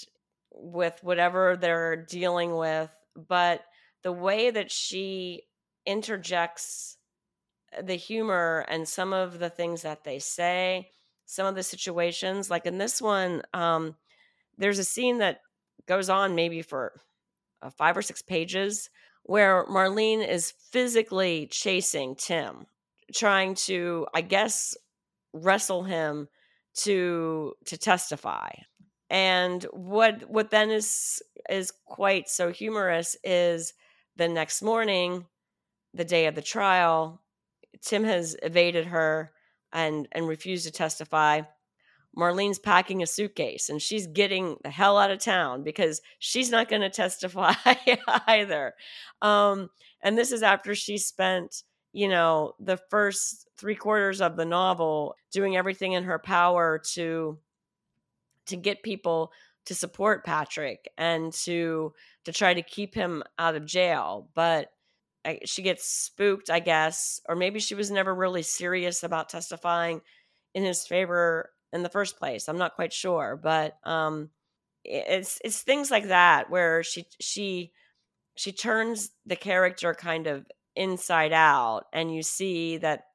with 0.52 0.98
whatever 1.04 1.58
they're 1.58 1.96
dealing 2.06 2.56
with, 2.56 2.94
but 3.16 3.62
the 4.04 4.12
way 4.12 4.50
that 4.52 4.72
she 4.72 5.44
interjects 5.86 6.95
the 7.84 7.96
humor 7.96 8.66
and 8.68 8.88
some 8.88 9.14
of 9.14 9.40
the 9.40 9.50
things 9.50 9.82
that 9.82 10.04
they 10.04 10.20
say, 10.20 10.90
some 11.26 11.46
of 11.46 11.56
the 11.56 11.64
situations. 11.64 12.50
Like 12.50 12.66
in 12.66 12.78
this 12.78 13.02
one, 13.02 13.42
um, 13.54 13.96
there's 14.58 14.80
a 14.80 14.84
scene 14.84 15.20
that 15.20 15.42
goes 15.88 16.10
on 16.10 16.36
maybe 16.36 16.62
for 16.62 16.94
uh, 17.62 17.70
five 17.70 17.98
or 17.98 18.02
six 18.02 18.22
pages 18.22 18.90
where 19.24 19.66
Marlene 19.66 20.28
is 20.28 20.54
physically 20.72 21.48
chasing 21.52 22.16
Tim, 22.16 22.68
trying 23.14 23.56
to, 23.56 24.06
I 24.14 24.22
guess, 24.22 24.76
wrestle 25.34 25.84
him 25.84 26.28
to 26.76 27.54
to 27.66 27.78
testify. 27.78 28.50
And 29.10 29.64
what 29.72 30.30
what 30.30 30.52
then 30.52 30.70
is 30.70 31.22
is 31.50 31.72
quite 31.86 32.30
so 32.30 32.52
humorous 32.52 33.16
is 33.24 33.74
the 34.16 34.28
next 34.28 34.62
morning, 34.62 35.26
the 35.94 36.06
day 36.06 36.28
of 36.28 36.36
the 36.36 36.42
trial, 36.42 37.22
Tim 37.86 38.04
has 38.04 38.36
evaded 38.42 38.88
her 38.88 39.32
and 39.72 40.08
and 40.12 40.28
refused 40.28 40.66
to 40.66 40.72
testify. 40.72 41.42
Marlene's 42.18 42.60
packing 42.60 43.04
a 43.04 43.08
suitcase 43.08 43.70
and 43.70 43.82
she's 43.82 44.08
getting 44.08 44.56
the 44.64 44.70
hell 44.70 44.98
out 44.98 45.12
of 45.12 45.20
town 45.20 45.64
because 45.64 46.02
she's 46.20 46.50
not 46.50 46.70
going 46.70 46.82
to 46.82 46.90
testify 46.90 47.54
either. 48.28 48.74
Um, 49.22 49.70
and 50.02 50.18
this 50.18 50.32
is 50.32 50.42
after 50.42 50.76
she 50.76 50.98
spent, 50.98 51.64
you 51.92 52.08
know, 52.08 52.54
the 52.58 52.78
first 52.90 53.50
three 53.58 53.76
quarters 53.76 54.22
of 54.22 54.38
the 54.38 54.46
novel 54.46 55.16
doing 55.32 55.58
everything 55.58 55.92
in 55.92 56.06
her 56.06 56.20
power 56.20 56.82
to 56.94 57.38
to 58.46 58.56
get 58.56 58.84
people 58.84 59.32
to 59.66 59.76
support 59.76 60.24
Patrick 60.26 60.88
and 60.98 61.34
to 61.34 61.94
to 62.24 62.32
try 62.32 62.54
to 62.54 62.62
keep 62.62 62.96
him 62.96 63.24
out 63.38 63.56
of 63.56 63.66
jail. 63.66 64.30
But 64.34 64.72
she 65.46 65.62
gets 65.62 65.88
spooked, 65.88 66.50
I 66.50 66.60
guess, 66.60 67.20
or 67.28 67.36
maybe 67.36 67.60
she 67.60 67.76
was 67.76 67.92
never 67.92 68.14
really 68.14 68.44
serious 68.44 69.04
about 69.04 69.30
testifying 69.30 70.02
in 70.54 70.64
his 70.64 70.86
favor 70.86 71.52
in 71.74 71.84
the 71.84 71.90
first 71.90 72.18
place. 72.18 72.48
I'm 72.48 72.58
not 72.58 72.76
quite 72.76 72.94
sure, 72.94 73.40
but 73.42 73.78
um, 73.84 74.30
it's 74.84 75.40
it's 75.44 75.62
things 75.62 75.92
like 75.92 76.08
that 76.08 76.50
where 76.50 76.84
she 76.84 77.06
she 77.20 77.72
she 78.36 78.52
turns 78.52 79.12
the 79.26 79.36
character 79.36 79.94
kind 79.94 80.28
of 80.28 80.46
inside 80.76 81.34
out, 81.34 81.86
and 81.92 82.14
you 82.14 82.24
see 82.24 82.78
that 82.78 83.06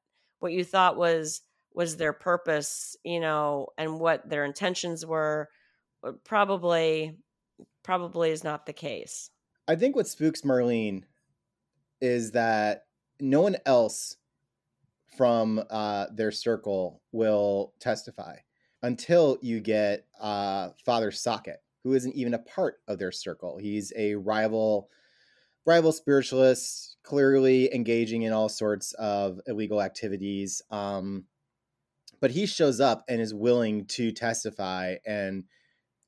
what 0.41 0.53
you 0.53 0.65
thought 0.65 0.97
was 0.97 1.43
was 1.73 1.97
their 1.97 2.13
purpose, 2.13 2.97
you 3.05 3.21
know, 3.21 3.69
and 3.79 4.01
what 4.01 4.29
their 4.29 4.45
intentions 4.45 5.07
were 5.07 5.49
uh, 6.03 6.13
probably 6.25 7.17
probably 7.83 8.31
is 8.31 8.45
not 8.45 8.67
the 8.67 8.73
case. 8.73 9.31
I 9.69 9.77
think 9.77 9.95
what 9.95 10.09
spooks 10.09 10.41
Marlene 10.43 11.05
is 12.01 12.33
that 12.33 12.85
no 13.21 13.41
one 13.43 13.57
else 13.67 14.17
from 15.17 15.63
uh, 15.71 16.07
their 16.13 16.31
circle 16.31 17.03
will 17.13 17.75
testify 17.81 18.37
until 18.83 19.39
you 19.43 19.61
get 19.61 20.07
uh, 20.21 20.71
Father 20.85 21.11
Socket, 21.11 21.63
who 21.85 21.93
isn't 21.95 22.15
even 22.15 22.35
a 22.35 22.39
part 22.39 22.81
of 22.89 22.99
their 22.99 23.13
circle. 23.13 23.59
He's 23.59 23.93
a 23.97 24.15
rival 24.15 24.89
rival 25.67 25.93
spiritualist, 25.93 26.97
clearly 27.03 27.73
engaging 27.75 28.23
in 28.23 28.33
all 28.33 28.49
sorts 28.49 28.93
of 28.95 29.41
illegal 29.47 29.83
activities. 29.83 30.63
Um, 30.71 31.25
but 32.21 32.31
he 32.31 32.47
shows 32.47 32.81
up 32.81 33.05
and 33.09 33.21
is 33.21 33.35
willing 33.35 33.87
to 33.87 34.13
testify 34.13 34.97
and 35.07 35.45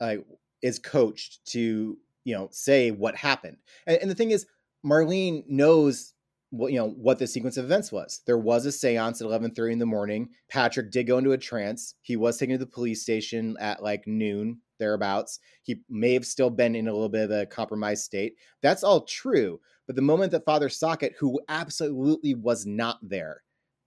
uh, 0.01 0.17
is 0.63 0.79
coached 0.79 1.45
to 1.47 1.99
you 2.25 2.35
know 2.35 2.49
say 2.53 2.91
what 2.91 3.17
happened 3.17 3.57
and, 3.87 3.99
and, 3.99 4.11
the 4.11 4.15
thing 4.15 4.31
is 4.31 4.47
marlene 4.85 5.45
knows 5.49 6.15
what 6.51 6.73
you 6.73 6.79
know 6.79 6.91
what 6.91 7.19
the 7.19 7.27
sequence 7.27 7.57
of 7.57 7.65
events 7.65 7.91
was. 7.91 8.21
There 8.27 8.39
was 8.39 8.67
a 8.67 8.73
seance 8.73 9.21
at 9.21 9.27
11.30 9.27 9.73
in 9.73 9.79
the 9.79 9.87
morning. 9.87 10.29
Patrick 10.49 10.91
did 10.91 11.07
go 11.07 11.19
into 11.19 11.33
a 11.33 11.39
trance. 11.39 11.95
He 12.03 12.17
was 12.17 12.37
taken 12.37 12.59
to 12.59 12.65
the 12.65 12.71
police 12.71 13.03
station 13.03 13.57
at 13.59 13.83
like 13.83 14.07
noon 14.07 14.61
thereabouts. 14.79 15.39
He 15.63 15.81
may 15.89 16.13
have 16.13 16.27
still 16.27 16.51
been 16.51 16.75
in 16.75 16.89
a 16.89 16.93
little 16.93 17.09
bit 17.09 17.25
of 17.25 17.31
a 17.31 17.47
compromised 17.47 18.05
state. 18.05 18.35
That's 18.61 18.85
all 18.85 19.03
true 19.03 19.61
but 19.87 19.97
the 19.97 20.03
moment 20.03 20.33
that 20.33 20.45
father 20.45 20.69
socket 20.69 21.15
who 21.19 21.41
absolutely 21.49 22.35
was 22.35 22.67
not 22.67 22.99
there 23.03 23.43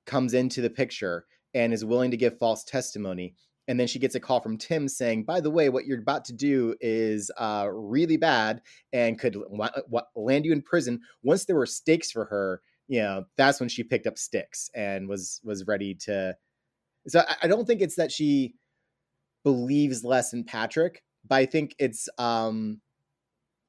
comes 0.06 0.34
into 0.34 0.62
the 0.62 0.70
picture 0.70 1.26
and 1.54 1.74
is 1.74 1.86
willing 1.86 2.12
to 2.12 2.18
give 2.18 2.38
false 2.38 2.64
testimony 2.64 3.34
and 3.68 3.80
then 3.80 3.88
she 3.88 4.00
gets 4.00 4.16
a 4.16 4.20
call 4.20 4.42
from 4.42 4.58
Tim 4.58 4.88
saying, 4.88 5.24
"By 5.24 5.42
the 5.42 5.52
way, 5.52 5.70
what 5.70 5.86
you're 5.86 6.00
about 6.00 6.26
to 6.26 6.34
do 6.34 6.76
is 6.82 7.32
uh, 7.38 7.68
really 7.72 8.18
bad 8.18 8.62
and 8.94 9.20
could 9.20 9.38
land 10.16 10.46
you 10.46 10.52
in 10.52 10.62
prison." 10.62 11.02
Once 11.24 11.46
there 11.46 11.56
were 11.56 11.66
stakes 11.66 12.12
for 12.12 12.26
her, 12.26 12.62
you 12.88 13.02
know, 13.02 13.26
that's 13.38 13.60
when 13.60 13.70
she 13.70 13.84
picked 13.84 14.08
up 14.08 14.18
sticks 14.18 14.70
and 14.76 15.08
was 15.08 15.42
was 15.44 15.66
ready 15.68 15.96
to. 15.96 16.36
So 17.08 17.22
I, 17.22 17.36
I 17.44 17.48
don't 17.48 17.66
think 17.66 17.82
it's 17.82 17.96
that 17.96 18.12
she 18.12 18.56
believes 19.44 20.04
less 20.04 20.34
in 20.34 20.44
Patrick, 20.44 21.04
but 21.28 21.36
I 21.36 21.46
think 21.46 21.76
it's 21.80 22.10
um, 22.18 22.82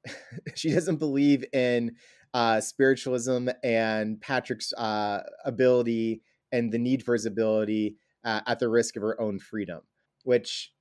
she 0.55 0.71
doesn't 0.71 0.97
believe 0.97 1.45
in 1.53 1.97
uh, 2.35 2.61
spiritualism 2.61 3.49
and 3.63 4.21
Patrick's 4.21 4.73
uh, 4.75 5.23
ability 5.45 6.23
and 6.53 6.73
the 6.73 6.79
need 6.79 7.03
for 7.03 7.13
his 7.15 7.27
ability 7.27 7.97
uh, 8.27 8.41
at 8.47 8.59
the 8.59 8.69
risk 8.69 8.97
of 8.97 9.03
her 9.03 9.19
own 9.19 9.39
freedom, 9.39 9.81
which 10.25 10.73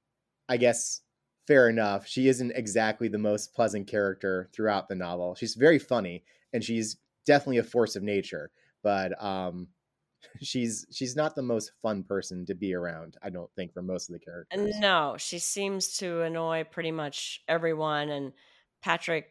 I 0.49 0.57
guess 0.57 1.01
fair 1.47 1.69
enough. 1.69 2.07
She 2.07 2.27
isn't 2.27 2.51
exactly 2.51 3.07
the 3.07 3.19
most 3.19 3.53
pleasant 3.53 3.87
character 3.87 4.49
throughout 4.51 4.89
the 4.89 4.95
novel. 4.95 5.35
She's 5.35 5.53
very 5.55 5.79
funny 5.79 6.23
and 6.51 6.63
she's 6.63 6.97
definitely 7.25 7.59
a 7.59 7.63
force 7.63 7.95
of 7.95 8.03
nature, 8.03 8.49
but 8.83 9.21
um, 9.23 9.67
she's 10.41 10.87
she's 10.91 11.15
not 11.15 11.35
the 11.35 11.43
most 11.43 11.71
fun 11.81 12.03
person 12.03 12.45
to 12.47 12.55
be 12.55 12.73
around. 12.73 13.15
I 13.21 13.29
don't 13.29 13.51
think 13.55 13.73
for 13.73 13.83
most 13.83 14.09
of 14.09 14.13
the 14.13 14.19
characters. 14.19 14.75
No, 14.79 15.15
she 15.17 15.39
seems 15.39 15.97
to 15.97 16.21
annoy 16.23 16.63
pretty 16.63 16.91
much 16.91 17.43
everyone, 17.47 18.09
and 18.09 18.33
Patrick 18.81 19.27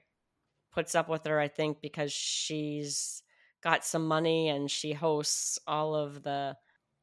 puts 0.72 0.94
up 0.94 1.08
with 1.08 1.24
her. 1.26 1.40
I 1.40 1.48
think 1.48 1.80
because 1.80 2.12
she's 2.12 3.22
got 3.60 3.84
some 3.84 4.06
money 4.06 4.50
and 4.50 4.70
she 4.70 4.92
hosts 4.92 5.58
all 5.66 5.96
of 5.96 6.22
the 6.22 6.54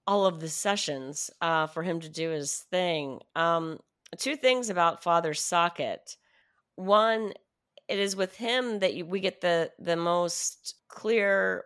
all 0.08 0.26
of 0.26 0.40
the 0.40 0.50
sessions 0.50 1.30
uh, 1.42 1.68
for 1.68 1.84
him 1.84 2.00
to 2.00 2.10
do 2.10 2.30
his 2.30 2.58
thing. 2.72 3.20
Um, 3.36 3.80
two 4.18 4.36
things 4.36 4.70
about 4.70 5.04
Father 5.04 5.34
Socket. 5.34 6.18
One, 6.76 7.34
it 7.88 8.00
is 8.00 8.16
with 8.16 8.36
him 8.36 8.80
that 8.80 8.94
you, 8.94 9.06
we 9.06 9.20
get 9.20 9.42
the 9.42 9.72
the 9.80 9.96
most 9.96 10.76
clear 10.88 11.66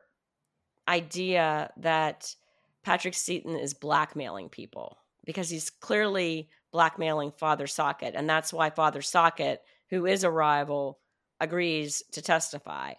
idea 0.87 1.71
that 1.77 2.35
Patrick 2.83 3.13
Seton 3.13 3.55
is 3.55 3.73
blackmailing 3.73 4.49
people 4.49 4.97
because 5.25 5.49
he's 5.49 5.69
clearly 5.69 6.49
blackmailing 6.71 7.31
Father 7.31 7.67
Socket. 7.67 8.13
And 8.15 8.29
that's 8.29 8.53
why 8.53 8.69
Father 8.69 9.01
Socket, 9.01 9.61
who 9.89 10.05
is 10.05 10.23
a 10.23 10.29
rival, 10.29 10.99
agrees 11.39 12.03
to 12.11 12.21
testify. 12.21 12.93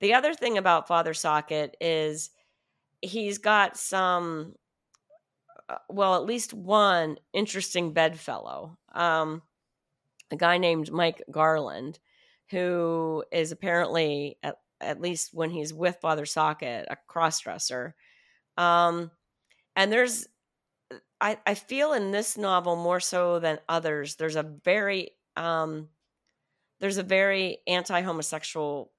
The 0.00 0.14
other 0.14 0.34
thing 0.34 0.58
about 0.58 0.86
Father 0.86 1.14
Socket 1.14 1.76
is 1.80 2.30
he's 3.02 3.38
got 3.38 3.76
some, 3.76 4.54
uh, 5.68 5.76
well, 5.88 6.16
at 6.16 6.24
least 6.24 6.54
one 6.54 7.16
interesting 7.32 7.92
bedfellow. 7.92 8.76
Um, 8.92 9.42
a 10.30 10.36
guy 10.36 10.58
named 10.58 10.90
Mike 10.90 11.22
Garland, 11.30 11.98
who 12.50 13.24
is 13.32 13.52
apparently, 13.52 14.38
at, 14.42 14.56
at 14.80 15.00
least 15.00 15.32
when 15.32 15.50
he's 15.50 15.72
with 15.72 15.98
Father 16.00 16.26
Socket, 16.26 16.86
a 16.90 16.96
crossdresser. 17.10 17.92
Um, 18.56 19.10
and 19.76 19.92
there's, 19.92 20.26
I, 21.20 21.38
I 21.46 21.54
feel 21.54 21.92
in 21.92 22.10
this 22.10 22.36
novel 22.36 22.76
more 22.76 23.00
so 23.00 23.38
than 23.38 23.60
others, 23.68 24.16
there's 24.16 24.36
a 24.36 24.42
very, 24.42 25.10
um, 25.36 25.88
there's 26.80 26.98
a 26.98 27.02
very 27.02 27.58
anti-homosexual 27.66 28.92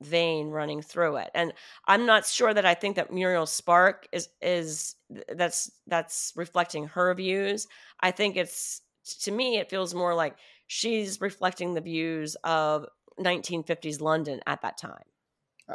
vein 0.00 0.48
running 0.48 0.80
through 0.80 1.16
it 1.16 1.30
and 1.34 1.52
i'm 1.86 2.06
not 2.06 2.24
sure 2.24 2.54
that 2.54 2.64
i 2.64 2.74
think 2.74 2.96
that 2.96 3.12
muriel 3.12 3.46
spark 3.46 4.06
is 4.12 4.28
is 4.40 4.94
that's 5.34 5.70
that's 5.86 6.32
reflecting 6.36 6.86
her 6.86 7.12
views 7.14 7.66
i 8.00 8.10
think 8.10 8.36
it's 8.36 8.82
to 9.20 9.32
me 9.32 9.58
it 9.58 9.68
feels 9.70 9.94
more 9.94 10.14
like 10.14 10.36
she's 10.66 11.20
reflecting 11.20 11.74
the 11.74 11.80
views 11.80 12.36
of 12.44 12.86
1950s 13.18 14.00
london 14.00 14.40
at 14.46 14.62
that 14.62 14.78
time 14.78 15.02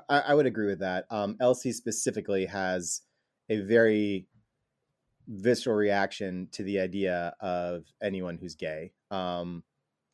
I, 0.09 0.19
I 0.19 0.34
would 0.34 0.45
agree 0.45 0.67
with 0.67 0.80
that. 0.80 1.05
Um, 1.11 1.38
Elsie 1.39 1.71
specifically 1.71 2.45
has 2.45 3.01
a 3.49 3.59
very 3.59 4.28
visceral 5.28 5.76
reaction 5.76 6.47
to 6.51 6.63
the 6.63 6.80
idea 6.80 7.34
of 7.39 7.86
anyone 8.01 8.38
who's 8.38 8.55
gay. 8.55 8.91
Um, 9.11 9.63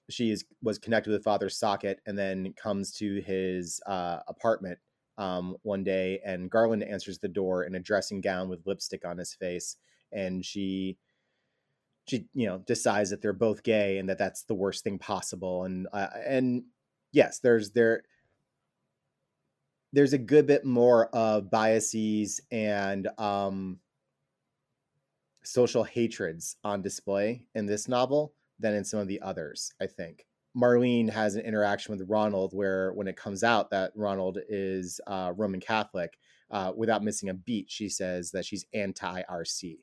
she 0.10 0.32
is 0.32 0.46
was 0.62 0.78
connected 0.78 1.12
with 1.12 1.24
Father 1.24 1.50
Socket 1.50 2.02
and 2.06 2.18
then 2.18 2.54
comes 2.54 2.92
to 2.94 3.22
his 3.22 3.82
uh, 3.86 4.20
apartment 4.28 4.80
um, 5.18 5.56
one 5.64 5.84
day, 5.84 6.20
and 6.26 6.50
Garland 6.50 6.84
answers 6.84 7.20
the 7.20 7.28
door 7.28 7.64
in 7.64 7.76
a 7.76 7.80
dressing 7.80 8.22
gown 8.22 8.50
with 8.50 8.66
lipstick 8.66 9.06
on 9.06 9.18
his 9.18 9.34
face, 9.34 9.78
and 10.12 10.44
she 10.44 10.98
she 12.08 12.26
you 12.34 12.48
know 12.48 12.60
decides 12.60 13.10
that 13.12 13.22
they're 13.22 13.34
both 13.34 13.64
gay 13.64 14.00
and 14.00 14.10
that 14.10 14.18
that's 14.18 14.44
the 14.44 14.56
worst 14.56 14.84
thing 14.84 14.98
possible, 14.98 15.66
and 15.66 15.88
uh, 15.94 16.08
and 16.26 16.64
yes, 17.12 17.40
there's 17.40 17.72
there 17.72 18.04
there's 19.94 20.14
a 20.14 20.20
good 20.20 20.46
bit 20.46 20.66
more 20.66 21.08
of 21.16 21.50
biases 21.50 22.40
and 22.52 23.08
um, 23.18 23.80
social 25.44 25.84
hatreds 25.84 26.58
on 26.64 26.82
display 26.82 27.44
in 27.56 27.66
this 27.66 27.88
novel 27.88 28.34
than 28.60 28.74
in 28.74 28.84
some 28.84 29.00
of 29.00 29.08
the 29.08 29.22
others, 29.22 29.72
I 29.82 29.88
think. 29.88 30.26
Marlene 30.58 31.10
has 31.10 31.36
an 31.36 31.46
interaction 31.46 31.96
with 31.96 32.10
Ronald 32.10 32.54
where, 32.54 32.92
when 32.94 33.08
it 33.08 33.16
comes 33.16 33.44
out 33.44 33.70
that 33.70 33.92
Ronald 33.96 34.40
is 34.50 35.00
uh, 35.08 35.32
Roman 35.36 35.60
Catholic, 35.60 36.18
uh, 36.52 36.74
without 36.76 37.04
missing 37.04 37.30
a 37.30 37.34
beat, 37.34 37.70
she 37.70 37.90
says 37.90 38.32
that 38.32 38.46
she's 38.46 38.66
anti 38.74 39.22
RC. 39.30 39.78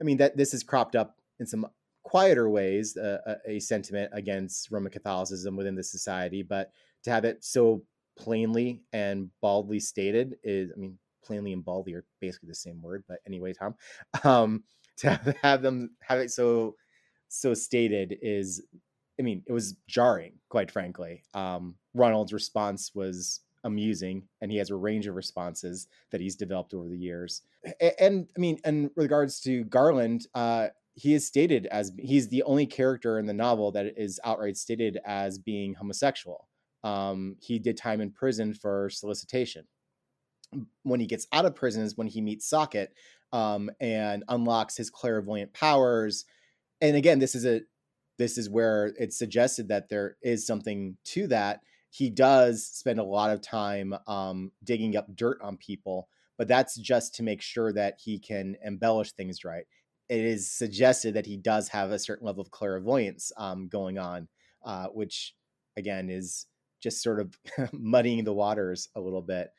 I 0.00 0.04
mean, 0.04 0.18
that 0.18 0.36
this 0.36 0.54
is 0.54 0.62
cropped 0.62 0.94
up 0.94 1.16
in 1.40 1.46
some 1.46 1.66
quieter 2.04 2.48
ways, 2.48 2.96
uh, 2.96 3.18
a, 3.26 3.52
a 3.52 3.60
sentiment 3.60 4.10
against 4.12 4.70
Roman 4.70 4.92
Catholicism 4.92 5.56
within 5.56 5.74
the 5.74 5.84
society, 5.84 6.42
but 6.42 6.70
to 7.04 7.10
have 7.10 7.24
it 7.24 7.44
so 7.44 7.82
plainly 8.16 8.82
and 8.92 9.30
baldly 9.40 9.80
stated 9.80 10.36
is, 10.44 10.70
I 10.74 10.78
mean, 10.78 10.98
plainly 11.24 11.52
and 11.52 11.64
baldly 11.64 11.94
are 11.94 12.04
basically 12.20 12.48
the 12.48 12.54
same 12.54 12.82
word, 12.82 13.04
but 13.08 13.18
anyway, 13.26 13.52
Tom, 13.52 13.74
um, 14.24 14.64
to 14.98 15.10
have, 15.10 15.36
have 15.42 15.62
them 15.62 15.90
have 16.02 16.18
it 16.18 16.30
so 16.30 16.76
so 17.32 17.54
stated 17.54 18.18
is, 18.22 18.62
I 19.18 19.22
mean, 19.22 19.42
it 19.46 19.52
was 19.52 19.76
jarring, 19.86 20.34
quite 20.48 20.70
frankly. 20.70 21.22
Um, 21.34 21.76
Ronald's 21.94 22.32
response 22.32 22.92
was 22.94 23.40
amusing, 23.64 24.24
and 24.40 24.50
he 24.50 24.58
has 24.58 24.70
a 24.70 24.76
range 24.76 25.06
of 25.06 25.14
responses 25.14 25.88
that 26.10 26.20
he's 26.20 26.36
developed 26.36 26.74
over 26.74 26.88
the 26.88 26.96
years. 26.96 27.42
And, 27.80 27.92
and 27.98 28.28
I 28.36 28.40
mean, 28.40 28.58
in 28.64 28.90
regards 28.96 29.40
to 29.42 29.64
Garland, 29.64 30.26
uh, 30.34 30.68
he 30.94 31.14
is 31.14 31.26
stated 31.26 31.66
as 31.66 31.92
he's 31.98 32.28
the 32.28 32.42
only 32.42 32.66
character 32.66 33.18
in 33.18 33.26
the 33.26 33.32
novel 33.32 33.72
that 33.72 33.94
is 33.96 34.20
outright 34.24 34.56
stated 34.56 34.98
as 35.04 35.38
being 35.38 35.74
homosexual 35.74 36.48
um, 36.84 37.36
he 37.40 37.58
did 37.58 37.76
time 37.76 38.00
in 38.00 38.10
prison 38.10 38.54
for 38.54 38.90
solicitation. 38.90 39.66
When 40.82 41.00
he 41.00 41.06
gets 41.06 41.26
out 41.32 41.46
of 41.46 41.54
prison 41.54 41.82
is 41.82 41.96
when 41.96 42.06
he 42.06 42.20
meets 42.20 42.46
Socket 42.46 42.92
um, 43.32 43.70
and 43.80 44.24
unlocks 44.28 44.76
his 44.76 44.90
clairvoyant 44.90 45.52
powers. 45.52 46.26
And 46.82 46.96
again, 46.96 47.20
this 47.20 47.36
is 47.36 47.46
a 47.46 47.62
this 48.18 48.36
is 48.36 48.50
where 48.50 48.92
it's 48.98 49.16
suggested 49.16 49.68
that 49.68 49.88
there 49.88 50.16
is 50.20 50.46
something 50.46 50.96
to 51.04 51.28
that. 51.28 51.60
He 51.90 52.10
does 52.10 52.66
spend 52.66 52.98
a 52.98 53.04
lot 53.04 53.30
of 53.30 53.40
time 53.40 53.94
um, 54.06 54.50
digging 54.64 54.96
up 54.96 55.06
dirt 55.14 55.38
on 55.42 55.56
people, 55.56 56.08
but 56.36 56.48
that's 56.48 56.76
just 56.76 57.14
to 57.14 57.22
make 57.22 57.40
sure 57.40 57.72
that 57.72 57.98
he 58.02 58.18
can 58.18 58.56
embellish 58.64 59.12
things 59.12 59.44
right. 59.44 59.64
It 60.08 60.20
is 60.20 60.50
suggested 60.50 61.14
that 61.14 61.26
he 61.26 61.36
does 61.36 61.68
have 61.68 61.90
a 61.90 61.98
certain 61.98 62.26
level 62.26 62.42
of 62.42 62.50
clairvoyance 62.50 63.32
um, 63.36 63.68
going 63.68 63.98
on, 63.98 64.28
uh, 64.64 64.88
which 64.88 65.34
again 65.76 66.10
is 66.10 66.46
just 66.82 67.00
sort 67.00 67.20
of 67.20 67.38
muddying 67.72 68.24
the 68.24 68.34
waters 68.34 68.88
a 68.96 69.00
little 69.00 69.22
bit. 69.22 69.50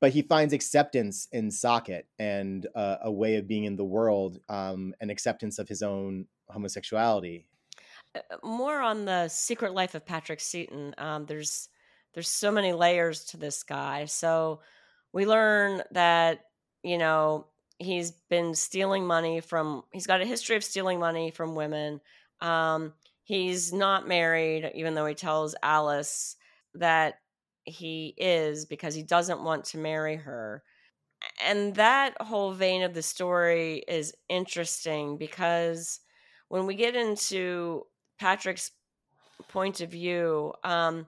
But 0.00 0.12
he 0.12 0.22
finds 0.22 0.52
acceptance 0.52 1.28
in 1.30 1.52
Socket 1.52 2.08
and 2.18 2.66
uh, 2.74 2.96
a 3.02 3.12
way 3.12 3.36
of 3.36 3.46
being 3.46 3.64
in 3.64 3.76
the 3.76 3.84
world, 3.84 4.40
um, 4.48 4.94
and 5.00 5.12
acceptance 5.12 5.60
of 5.60 5.68
his 5.68 5.80
own 5.80 6.26
homosexuality. 6.48 7.46
Uh, 8.14 8.20
more 8.42 8.80
on 8.80 9.04
the 9.04 9.28
secret 9.28 9.74
life 9.74 9.94
of 9.94 10.06
Patrick 10.06 10.40
Seton. 10.40 10.94
Um, 10.98 11.26
there's 11.26 11.68
there's 12.14 12.28
so 12.28 12.50
many 12.50 12.72
layers 12.72 13.24
to 13.26 13.38
this 13.38 13.62
guy. 13.62 14.04
So 14.04 14.60
we 15.12 15.26
learn 15.26 15.82
that 15.92 16.44
you 16.82 16.98
know 16.98 17.46
he's 17.78 18.12
been 18.30 18.54
stealing 18.54 19.06
money 19.06 19.40
from. 19.40 19.82
He's 19.92 20.06
got 20.06 20.20
a 20.20 20.26
history 20.26 20.56
of 20.56 20.64
stealing 20.64 20.98
money 20.98 21.30
from 21.30 21.54
women. 21.54 22.00
Um, 22.40 22.92
he's 23.24 23.72
not 23.72 24.08
married, 24.08 24.70
even 24.74 24.94
though 24.94 25.06
he 25.06 25.14
tells 25.14 25.54
Alice 25.62 26.36
that 26.74 27.14
he 27.64 28.14
is 28.16 28.66
because 28.66 28.94
he 28.94 29.02
doesn't 29.02 29.42
want 29.42 29.64
to 29.66 29.78
marry 29.78 30.16
her. 30.16 30.62
And 31.44 31.74
that 31.76 32.20
whole 32.20 32.52
vein 32.52 32.82
of 32.82 32.94
the 32.94 33.02
story 33.02 33.84
is 33.86 34.12
interesting 34.28 35.16
because 35.16 36.00
when 36.52 36.66
we 36.66 36.74
get 36.74 36.94
into 36.94 37.86
Patrick's 38.20 38.72
point 39.48 39.80
of 39.80 39.90
view, 39.90 40.52
um, 40.62 41.06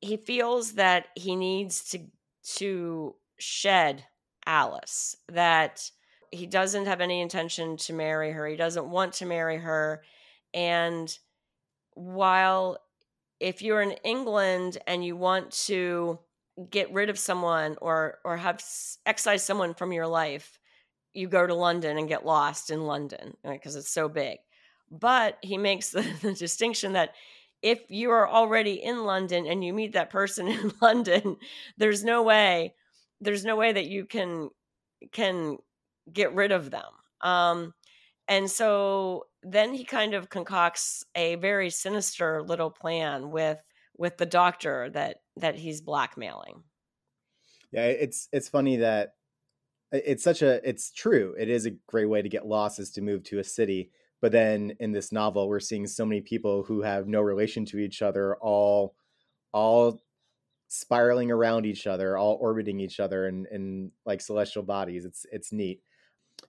he 0.00 0.16
feels 0.16 0.72
that 0.72 1.06
he 1.14 1.36
needs 1.36 1.88
to 1.90 2.00
to 2.56 3.14
shed 3.38 4.04
Alice, 4.44 5.14
that 5.30 5.88
he 6.32 6.48
doesn't 6.48 6.86
have 6.86 7.00
any 7.00 7.20
intention 7.20 7.76
to 7.76 7.92
marry 7.92 8.32
her. 8.32 8.44
He 8.44 8.56
doesn't 8.56 8.90
want 8.90 9.12
to 9.14 9.24
marry 9.24 9.56
her. 9.58 10.02
And 10.52 11.16
while 11.94 12.78
if 13.38 13.62
you're 13.62 13.82
in 13.82 13.92
England 14.02 14.78
and 14.88 15.04
you 15.04 15.14
want 15.14 15.52
to 15.66 16.18
get 16.70 16.92
rid 16.92 17.08
of 17.08 17.20
someone 17.20 17.76
or 17.80 18.18
or 18.24 18.36
have 18.36 18.60
excise 19.06 19.44
someone 19.44 19.74
from 19.74 19.92
your 19.92 20.08
life, 20.08 20.58
you 21.14 21.28
go 21.28 21.46
to 21.46 21.54
London 21.54 21.98
and 21.98 22.08
get 22.08 22.26
lost 22.26 22.70
in 22.70 22.82
London 22.82 23.36
because 23.42 23.74
right, 23.74 23.80
it's 23.80 23.92
so 23.92 24.08
big. 24.08 24.38
But 24.90 25.38
he 25.42 25.58
makes 25.58 25.90
the, 25.90 26.02
the 26.22 26.34
distinction 26.34 26.92
that 26.94 27.14
if 27.62 27.80
you 27.88 28.10
are 28.10 28.28
already 28.28 28.82
in 28.82 29.04
London 29.04 29.46
and 29.46 29.64
you 29.64 29.72
meet 29.72 29.92
that 29.92 30.10
person 30.10 30.48
in 30.48 30.72
London, 30.80 31.36
there's 31.76 32.04
no 32.04 32.22
way 32.22 32.74
there's 33.20 33.44
no 33.44 33.56
way 33.56 33.72
that 33.72 33.86
you 33.86 34.06
can 34.06 34.50
can 35.12 35.58
get 36.12 36.34
rid 36.34 36.52
of 36.52 36.70
them. 36.70 36.90
Um, 37.20 37.74
and 38.28 38.50
so 38.50 39.26
then 39.42 39.74
he 39.74 39.84
kind 39.84 40.14
of 40.14 40.30
concocts 40.30 41.04
a 41.14 41.34
very 41.36 41.70
sinister 41.70 42.42
little 42.42 42.70
plan 42.70 43.30
with 43.30 43.62
with 43.96 44.16
the 44.16 44.26
doctor 44.26 44.90
that 44.90 45.18
that 45.36 45.56
he's 45.56 45.80
blackmailing. 45.80 46.62
Yeah, 47.72 47.86
it's 47.86 48.28
it's 48.32 48.48
funny 48.48 48.76
that 48.76 49.14
it's 49.92 50.24
such 50.24 50.42
a 50.42 50.66
it's 50.68 50.90
true. 50.90 51.34
It 51.38 51.48
is 51.48 51.66
a 51.66 51.72
great 51.86 52.08
way 52.08 52.22
to 52.22 52.28
get 52.28 52.46
lost 52.46 52.78
is 52.78 52.90
to 52.92 53.02
move 53.02 53.24
to 53.24 53.38
a 53.38 53.44
city. 53.44 53.90
But 54.20 54.32
then 54.32 54.74
in 54.80 54.92
this 54.92 55.12
novel, 55.12 55.48
we're 55.48 55.60
seeing 55.60 55.86
so 55.86 56.04
many 56.04 56.20
people 56.20 56.62
who 56.62 56.82
have 56.82 57.08
no 57.08 57.20
relation 57.20 57.64
to 57.66 57.78
each 57.78 58.02
other, 58.02 58.36
all 58.36 58.94
all 59.52 60.00
spiraling 60.68 61.30
around 61.32 61.66
each 61.66 61.86
other, 61.86 62.16
all 62.16 62.38
orbiting 62.40 62.78
each 62.78 63.00
other 63.00 63.26
in, 63.26 63.46
in 63.50 63.90
like 64.06 64.20
celestial 64.20 64.62
bodies. 64.62 65.04
It's 65.04 65.26
it's 65.32 65.52
neat. 65.52 65.82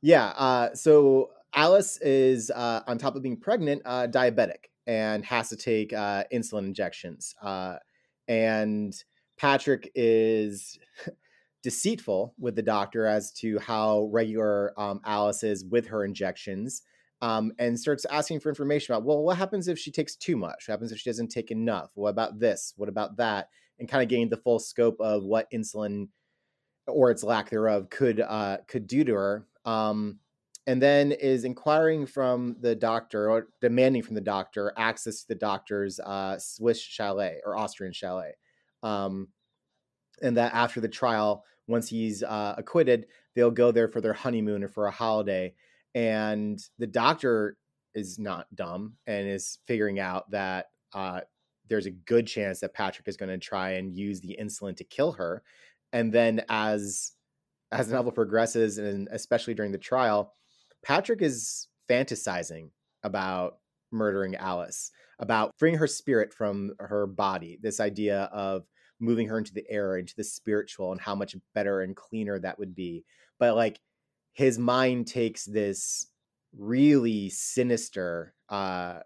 Yeah. 0.01 0.27
Uh, 0.27 0.75
so 0.75 1.31
Alice 1.53 1.97
is 2.01 2.51
uh, 2.51 2.81
on 2.87 2.97
top 2.97 3.15
of 3.15 3.23
being 3.23 3.37
pregnant, 3.37 3.81
uh, 3.85 4.07
diabetic, 4.07 4.69
and 4.87 5.25
has 5.25 5.49
to 5.49 5.55
take 5.55 5.91
uh, 5.93 6.23
insulin 6.33 6.65
injections. 6.65 7.35
Uh, 7.41 7.77
and 8.27 8.93
Patrick 9.37 9.91
is 9.95 10.79
deceitful 11.63 12.33
with 12.39 12.55
the 12.55 12.61
doctor 12.61 13.05
as 13.05 13.31
to 13.33 13.59
how 13.59 14.09
regular 14.11 14.73
um, 14.79 15.01
Alice 15.05 15.43
is 15.43 15.65
with 15.65 15.87
her 15.87 16.05
injections. 16.05 16.83
Um, 17.23 17.51
and 17.59 17.79
starts 17.79 18.05
asking 18.05 18.39
for 18.39 18.49
information 18.49 18.95
about, 18.95 19.05
well, 19.05 19.21
what 19.21 19.37
happens 19.37 19.67
if 19.67 19.77
she 19.77 19.91
takes 19.91 20.15
too 20.15 20.35
much? 20.35 20.67
What 20.67 20.73
happens 20.73 20.91
if 20.91 20.97
she 20.97 21.09
doesn't 21.11 21.27
take 21.27 21.51
enough? 21.51 21.91
What 21.93 22.09
about 22.09 22.39
this? 22.39 22.73
What 22.77 22.89
about 22.89 23.17
that? 23.17 23.49
And 23.77 23.87
kind 23.87 24.01
of 24.01 24.09
getting 24.09 24.29
the 24.29 24.37
full 24.37 24.57
scope 24.57 24.97
of 24.99 25.23
what 25.23 25.51
insulin 25.51 26.07
or 26.87 27.11
its 27.11 27.23
lack 27.23 27.51
thereof 27.51 27.91
could 27.91 28.19
uh, 28.19 28.57
could 28.67 28.87
do 28.87 29.03
to 29.03 29.13
her. 29.13 29.47
Um, 29.65 30.17
and 30.65 30.81
then 30.81 31.11
is 31.11 31.43
inquiring 31.43 32.05
from 32.05 32.55
the 32.59 32.75
doctor 32.75 33.29
or 33.29 33.49
demanding 33.61 34.03
from 34.03 34.15
the 34.15 34.21
doctor 34.21 34.73
access 34.77 35.21
to 35.21 35.27
the 35.27 35.35
doctor's 35.35 35.99
uh, 35.99 36.37
Swiss 36.39 36.79
chalet 36.79 37.39
or 37.45 37.57
Austrian 37.57 37.93
chalet. 37.93 38.33
Um, 38.83 39.27
and 40.21 40.37
that 40.37 40.53
after 40.53 40.79
the 40.79 40.87
trial, 40.87 41.43
once 41.71 41.89
he's 41.89 42.23
uh, 42.23 42.55
acquitted, 42.57 43.07
they'll 43.35 43.51
go 43.51 43.71
there 43.71 43.87
for 43.87 44.01
their 44.01 44.13
honeymoon 44.13 44.63
or 44.63 44.69
for 44.69 44.87
a 44.87 44.91
holiday. 44.91 45.53
And 45.95 46.61
the 46.77 46.87
doctor 46.87 47.57
is 47.93 48.19
not 48.19 48.53
dumb 48.55 48.93
and 49.07 49.27
is 49.27 49.59
figuring 49.65 49.99
out 49.99 50.29
that 50.31 50.67
uh, 50.93 51.21
there's 51.67 51.85
a 51.85 51.91
good 51.91 52.27
chance 52.27 52.59
that 52.59 52.73
Patrick 52.73 53.07
is 53.07 53.17
going 53.17 53.29
to 53.29 53.37
try 53.37 53.71
and 53.71 53.95
use 53.95 54.19
the 54.19 54.37
insulin 54.41 54.75
to 54.77 54.83
kill 54.83 55.13
her. 55.13 55.43
And 55.93 56.11
then 56.11 56.43
as 56.49 57.13
as 57.71 57.87
the 57.87 57.95
novel 57.95 58.11
progresses, 58.11 58.77
and 58.77 59.07
especially 59.11 59.53
during 59.53 59.71
the 59.71 59.77
trial, 59.77 60.33
Patrick 60.83 61.21
is 61.21 61.69
fantasizing 61.89 62.69
about 63.03 63.59
murdering 63.91 64.35
Alice, 64.35 64.91
about 65.19 65.51
freeing 65.57 65.77
her 65.77 65.87
spirit 65.87 66.33
from 66.33 66.71
her 66.79 67.07
body. 67.07 67.57
This 67.61 67.79
idea 67.79 68.23
of 68.33 68.65
moving 69.01 69.27
her 69.27 69.37
into 69.37 69.53
the 69.53 69.69
air, 69.69 69.97
into 69.97 70.15
the 70.15 70.23
spiritual, 70.23 70.91
and 70.91 71.01
how 71.01 71.15
much 71.15 71.35
better 71.53 71.81
and 71.81 71.95
cleaner 71.95 72.39
that 72.39 72.59
would 72.59 72.75
be. 72.75 73.03
But 73.39 73.55
like 73.55 73.79
his 74.33 74.57
mind 74.57 75.07
takes 75.07 75.45
this 75.45 76.07
really 76.57 77.29
sinister, 77.29 78.33
uh, 78.49 78.99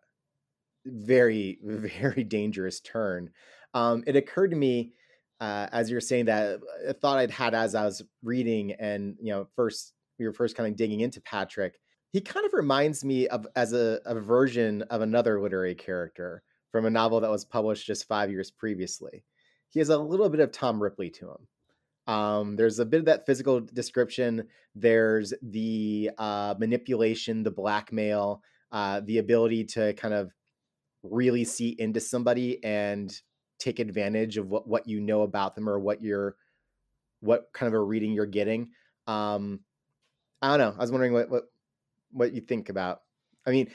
very, 0.86 1.60
very 1.64 2.24
dangerous 2.24 2.80
turn. 2.82 3.32
Um, 3.74 4.04
it 4.06 4.16
occurred 4.16 4.52
to 4.52 4.58
me 4.58 4.94
uh, 5.40 5.68
as 5.72 5.90
you're 5.90 6.02
saying 6.02 6.26
that 6.26 6.60
a 6.88 6.94
thought 6.94 7.18
I'd 7.18 7.32
had 7.32 7.54
as 7.54 7.76
I 7.76 7.84
was 7.86 8.02
reading 8.24 8.72
and 8.74 9.16
you 9.22 9.34
know 9.34 9.48
first 9.56 9.94
we 10.18 10.26
were 10.26 10.34
first 10.34 10.56
kind 10.56 10.70
of 10.70 10.78
digging 10.78 11.02
into 11.02 11.22
Patrick. 11.22 11.78
He 12.12 12.22
kind 12.22 12.46
of 12.46 12.54
reminds 12.54 13.04
me 13.04 13.28
of 13.28 13.46
as 13.56 13.74
a, 13.74 14.00
a 14.06 14.16
version 14.16 14.84
of 14.84 15.02
another 15.02 15.42
literary 15.42 15.76
character 15.76 16.42
from 16.72 16.86
a 16.86 16.90
novel 16.90 17.20
that 17.20 17.30
was 17.30 17.44
published 17.44 17.86
just 17.86 18.08
five 18.08 18.32
years 18.32 18.52
previously. 18.52 19.24
He 19.76 19.82
has 19.82 19.90
a 19.90 19.98
little 19.98 20.30
bit 20.30 20.40
of 20.40 20.54
Tom 20.54 20.82
Ripley 20.82 21.10
to 21.10 21.32
him. 21.32 22.14
Um, 22.14 22.56
there's 22.56 22.80
a 22.80 22.86
bit 22.86 23.00
of 23.00 23.06
that 23.08 23.26
physical 23.26 23.60
description. 23.60 24.48
There's 24.74 25.34
the 25.42 26.12
uh, 26.18 26.56
manipulation, 26.58 27.44
the 27.44 27.52
blackmail, 27.52 28.42
uh, 28.72 29.02
the 29.04 29.18
ability 29.18 29.66
to 29.66 29.94
kind 29.96 30.14
of 30.14 30.32
really 31.04 31.44
see 31.44 31.76
into 31.78 32.00
somebody 32.00 32.64
and 32.64 33.14
take 33.60 33.80
advantage 33.80 34.38
of 34.38 34.48
what, 34.48 34.66
what 34.66 34.88
you 34.88 35.02
know 35.02 35.24
about 35.24 35.56
them 35.56 35.68
or 35.68 35.78
what 35.78 36.02
you're 36.02 36.38
what 37.20 37.50
kind 37.52 37.68
of 37.68 37.74
a 37.74 37.84
reading 37.84 38.14
you're 38.14 38.26
getting. 38.26 38.70
Um, 39.08 39.60
I 40.42 40.56
don't 40.56 40.60
know. 40.60 40.76
I 40.78 40.82
was 40.82 40.92
wondering 40.92 41.12
what 41.12 41.30
what 41.30 41.44
what 42.12 42.34
you 42.34 42.40
think 42.40 42.70
about. 42.70 43.02
I 43.46 43.52
mean, 43.52 43.72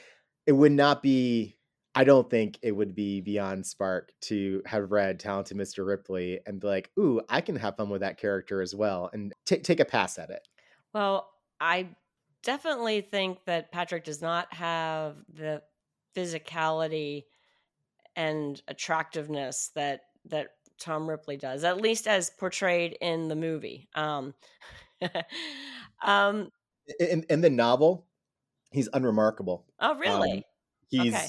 it 0.47 0.53
would 0.53 0.71
not 0.71 1.03
be. 1.03 1.57
I 1.93 2.03
don't 2.05 2.29
think 2.29 2.57
it 2.61 2.71
would 2.71 2.95
be 2.95 3.19
beyond 3.19 3.65
Spark 3.65 4.13
to 4.21 4.61
have 4.65 4.91
read 4.91 5.19
Talented 5.19 5.57
Mr. 5.57 5.85
Ripley 5.85 6.39
and 6.45 6.59
be 6.59 6.67
like, 6.67 6.89
"Ooh, 6.97 7.21
I 7.27 7.41
can 7.41 7.57
have 7.57 7.75
fun 7.75 7.89
with 7.89 8.01
that 8.01 8.17
character 8.17 8.61
as 8.61 8.73
well," 8.73 9.09
and 9.11 9.33
t- 9.45 9.57
take 9.57 9.79
a 9.81 9.85
pass 9.85 10.17
at 10.17 10.29
it. 10.29 10.47
Well, 10.93 11.29
I 11.59 11.89
definitely 12.43 13.01
think 13.01 13.43
that 13.45 13.71
Patrick 13.71 14.05
does 14.05 14.21
not 14.21 14.53
have 14.53 15.17
the 15.27 15.63
physicality 16.15 17.25
and 18.15 18.61
attractiveness 18.67 19.71
that 19.75 20.01
that 20.25 20.49
Tom 20.79 21.09
Ripley 21.09 21.37
does, 21.37 21.63
at 21.63 21.81
least 21.81 22.07
as 22.07 22.29
portrayed 22.29 22.97
in 23.01 23.27
the 23.27 23.35
movie. 23.35 23.89
Um, 23.95 24.33
um, 26.03 26.49
in, 26.99 27.25
in 27.29 27.41
the 27.41 27.49
novel, 27.49 28.07
he's 28.71 28.89
unremarkable. 28.93 29.65
Oh, 29.79 29.95
really? 29.95 30.37
Um, 30.37 30.43
he's 30.89 31.13
okay. 31.15 31.27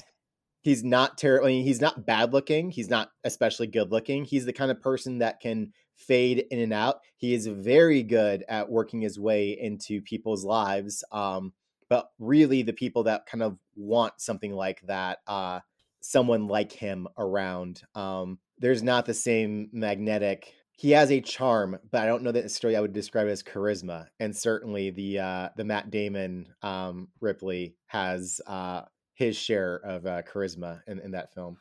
He's 0.63 0.83
not 0.83 1.19
terrible. 1.19 1.49
He's 1.49 1.81
not 1.81 2.07
bad 2.07 2.33
looking. 2.33 2.71
He's 2.71 2.89
not 2.89 3.11
especially 3.25 3.67
good 3.67 3.93
looking. 3.93 4.25
He's 4.25 4.47
the 4.47 4.53
kind 4.53 4.71
of 4.71 4.81
person 4.81 5.19
that 5.19 5.41
can 5.41 5.73
fade 5.95 6.47
in 6.51 6.59
and 6.59 6.73
out. 6.73 7.01
He 7.17 7.35
is 7.35 7.47
very 7.47 8.03
good 8.03 8.45
at 8.49 8.71
working 8.71 9.03
his 9.03 9.19
way 9.21 9.51
into 9.61 10.01
people's 10.01 10.45
lives. 10.45 11.05
Um, 11.13 11.53
but 11.89 12.09
really, 12.19 12.63
the 12.63 12.73
people 12.73 13.03
that 13.05 13.27
kind 13.27 13.43
of 13.43 13.59
want 13.77 14.15
something 14.19 14.55
like 14.55 14.81
that, 14.87 15.19
uh, 15.27 15.61
someone 16.01 16.49
like 16.49 16.73
him 16.73 17.07
around. 17.19 17.83
Um, 17.95 18.39
there's 18.59 18.83
not 18.83 19.05
the 19.05 19.15
same 19.15 19.69
magnetic 19.73 20.55
he 20.83 20.91
has 20.91 21.13
a 21.13 21.21
charm, 21.21 21.79
but 21.91 22.01
I 22.01 22.07
don't 22.07 22.25
know 22.25 22.33
that 22.33 22.43
necessarily 22.43 22.77
I 22.77 22.81
would 22.81 22.93
describe 22.93 23.29
as 23.29 23.43
charisma. 23.43 24.07
And 24.19 24.37
certainly 24.37 24.91
the 24.91 25.21
uh, 25.21 25.49
the 25.57 25.65
Matt 25.65 25.91
Damon 25.91 26.49
um, 26.63 27.09
Ripley 27.21 27.77
has 27.87 28.41
uh, 28.49 28.83
his 29.23 29.37
share 29.37 29.77
of 29.85 30.07
uh, 30.07 30.23
charisma 30.23 30.83
in, 30.87 30.99
in 31.01 31.13
that 31.13 31.33
film. 31.33 31.57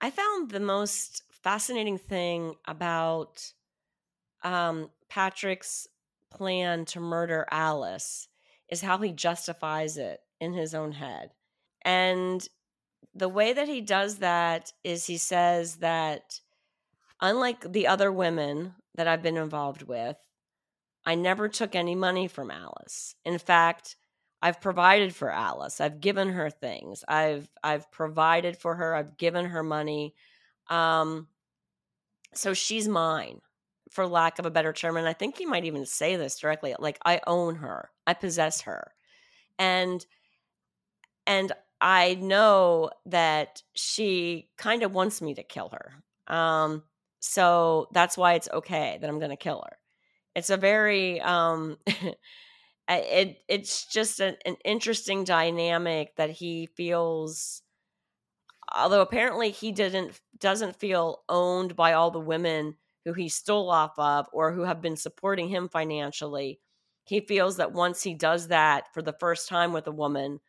I 0.00 0.10
found 0.10 0.50
the 0.50 0.60
most 0.60 1.22
fascinating 1.30 1.98
thing 1.98 2.54
about 2.66 3.52
um, 4.42 4.90
Patrick's 5.08 5.88
plan 6.30 6.84
to 6.86 7.00
murder 7.00 7.46
Alice 7.50 8.28
is 8.68 8.80
how 8.80 8.98
he 8.98 9.12
justifies 9.12 9.96
it 9.98 10.20
in 10.40 10.54
his 10.54 10.74
own 10.74 10.92
head. 10.92 11.30
And 11.84 12.46
the 13.14 13.28
way 13.28 13.52
that 13.52 13.68
he 13.68 13.80
does 13.80 14.18
that 14.18 14.72
is 14.82 15.06
he 15.06 15.18
says 15.18 15.76
that 15.76 16.40
unlike 17.20 17.72
the 17.72 17.86
other 17.86 18.10
women 18.10 18.74
that 18.94 19.06
I've 19.06 19.22
been 19.22 19.36
involved 19.36 19.82
with, 19.82 20.16
I 21.04 21.14
never 21.14 21.48
took 21.48 21.74
any 21.74 21.94
money 21.94 22.28
from 22.28 22.50
Alice. 22.50 23.14
In 23.24 23.38
fact, 23.38 23.96
I've 24.42 24.60
provided 24.60 25.14
for 25.14 25.30
Alice. 25.30 25.80
I've 25.80 26.00
given 26.00 26.30
her 26.30 26.50
things. 26.50 27.04
I've 27.06 27.48
I've 27.62 27.90
provided 27.92 28.56
for 28.56 28.74
her. 28.74 28.94
I've 28.94 29.16
given 29.16 29.46
her 29.46 29.62
money. 29.62 30.14
Um, 30.68 31.28
so 32.34 32.52
she's 32.52 32.88
mine, 32.88 33.40
for 33.90 34.06
lack 34.06 34.40
of 34.40 34.46
a 34.46 34.50
better 34.50 34.72
term. 34.72 34.96
And 34.96 35.08
I 35.08 35.12
think 35.12 35.38
he 35.38 35.46
might 35.46 35.64
even 35.64 35.86
say 35.86 36.16
this 36.16 36.38
directly. 36.38 36.74
Like 36.78 36.98
I 37.04 37.20
own 37.26 37.56
her. 37.56 37.90
I 38.06 38.14
possess 38.14 38.62
her, 38.62 38.92
and 39.60 40.04
and 41.26 41.52
I 41.80 42.14
know 42.14 42.90
that 43.06 43.62
she 43.74 44.48
kind 44.56 44.82
of 44.82 44.92
wants 44.92 45.22
me 45.22 45.34
to 45.34 45.42
kill 45.44 45.70
her. 45.70 46.34
Um, 46.34 46.82
so 47.20 47.88
that's 47.92 48.18
why 48.18 48.34
it's 48.34 48.48
okay 48.52 48.98
that 49.00 49.08
I'm 49.08 49.18
going 49.20 49.30
to 49.30 49.36
kill 49.36 49.64
her. 49.68 49.76
It's 50.34 50.50
a 50.50 50.56
very 50.56 51.20
um 51.20 51.78
it 52.88 53.42
it's 53.48 53.86
just 53.86 54.20
an, 54.20 54.36
an 54.44 54.56
interesting 54.64 55.24
dynamic 55.24 56.14
that 56.16 56.30
he 56.30 56.66
feels 56.66 57.62
although 58.74 59.00
apparently 59.00 59.50
he 59.50 59.72
didn't 59.72 60.20
doesn't 60.38 60.76
feel 60.78 61.22
owned 61.28 61.76
by 61.76 61.92
all 61.92 62.10
the 62.10 62.20
women 62.20 62.76
who 63.04 63.12
he 63.12 63.28
stole 63.28 63.70
off 63.70 63.98
of 63.98 64.26
or 64.32 64.52
who 64.52 64.62
have 64.62 64.80
been 64.80 64.96
supporting 64.96 65.48
him 65.48 65.68
financially 65.68 66.60
he 67.04 67.20
feels 67.20 67.56
that 67.56 67.72
once 67.72 68.02
he 68.02 68.14
does 68.14 68.48
that 68.48 68.92
for 68.94 69.02
the 69.02 69.12
first 69.20 69.48
time 69.48 69.72
with 69.72 69.86
a 69.86 69.92
woman 69.92 70.40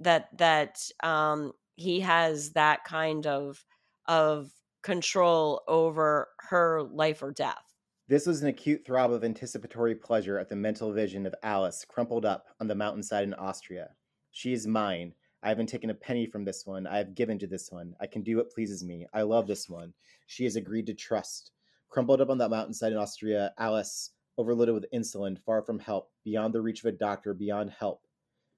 that 0.00 0.28
that 0.38 0.80
um 1.02 1.52
he 1.76 2.00
has 2.00 2.52
that 2.52 2.84
kind 2.84 3.26
of 3.26 3.64
of 4.06 4.52
control 4.82 5.62
over 5.68 6.28
her 6.38 6.82
life 6.82 7.22
or 7.22 7.32
death. 7.32 7.69
This 8.10 8.26
was 8.26 8.42
an 8.42 8.48
acute 8.48 8.84
throb 8.84 9.12
of 9.12 9.22
anticipatory 9.22 9.94
pleasure 9.94 10.36
at 10.36 10.48
the 10.48 10.56
mental 10.56 10.92
vision 10.92 11.26
of 11.26 11.34
Alice 11.44 11.84
crumpled 11.88 12.24
up 12.24 12.46
on 12.60 12.66
the 12.66 12.74
mountainside 12.74 13.22
in 13.22 13.34
Austria. 13.34 13.90
She 14.32 14.52
is 14.52 14.66
mine. 14.66 15.14
I 15.44 15.48
haven't 15.48 15.68
taken 15.68 15.90
a 15.90 15.94
penny 15.94 16.26
from 16.26 16.44
this 16.44 16.66
one. 16.66 16.88
I 16.88 16.98
have 16.98 17.14
given 17.14 17.38
to 17.38 17.46
this 17.46 17.70
one. 17.70 17.94
I 18.00 18.08
can 18.08 18.24
do 18.24 18.36
what 18.36 18.50
pleases 18.50 18.82
me. 18.82 19.06
I 19.14 19.22
love 19.22 19.46
this 19.46 19.68
one. 19.68 19.94
She 20.26 20.42
has 20.42 20.56
agreed 20.56 20.86
to 20.86 20.94
trust. 20.94 21.52
Crumpled 21.88 22.20
up 22.20 22.30
on 22.30 22.38
that 22.38 22.50
mountainside 22.50 22.90
in 22.90 22.98
Austria, 22.98 23.52
Alice, 23.58 24.10
overloaded 24.36 24.74
with 24.74 24.90
insulin, 24.92 25.38
far 25.46 25.62
from 25.62 25.78
help, 25.78 26.10
beyond 26.24 26.52
the 26.52 26.62
reach 26.62 26.80
of 26.80 26.86
a 26.86 26.98
doctor, 26.98 27.32
beyond 27.32 27.70
help. 27.70 28.02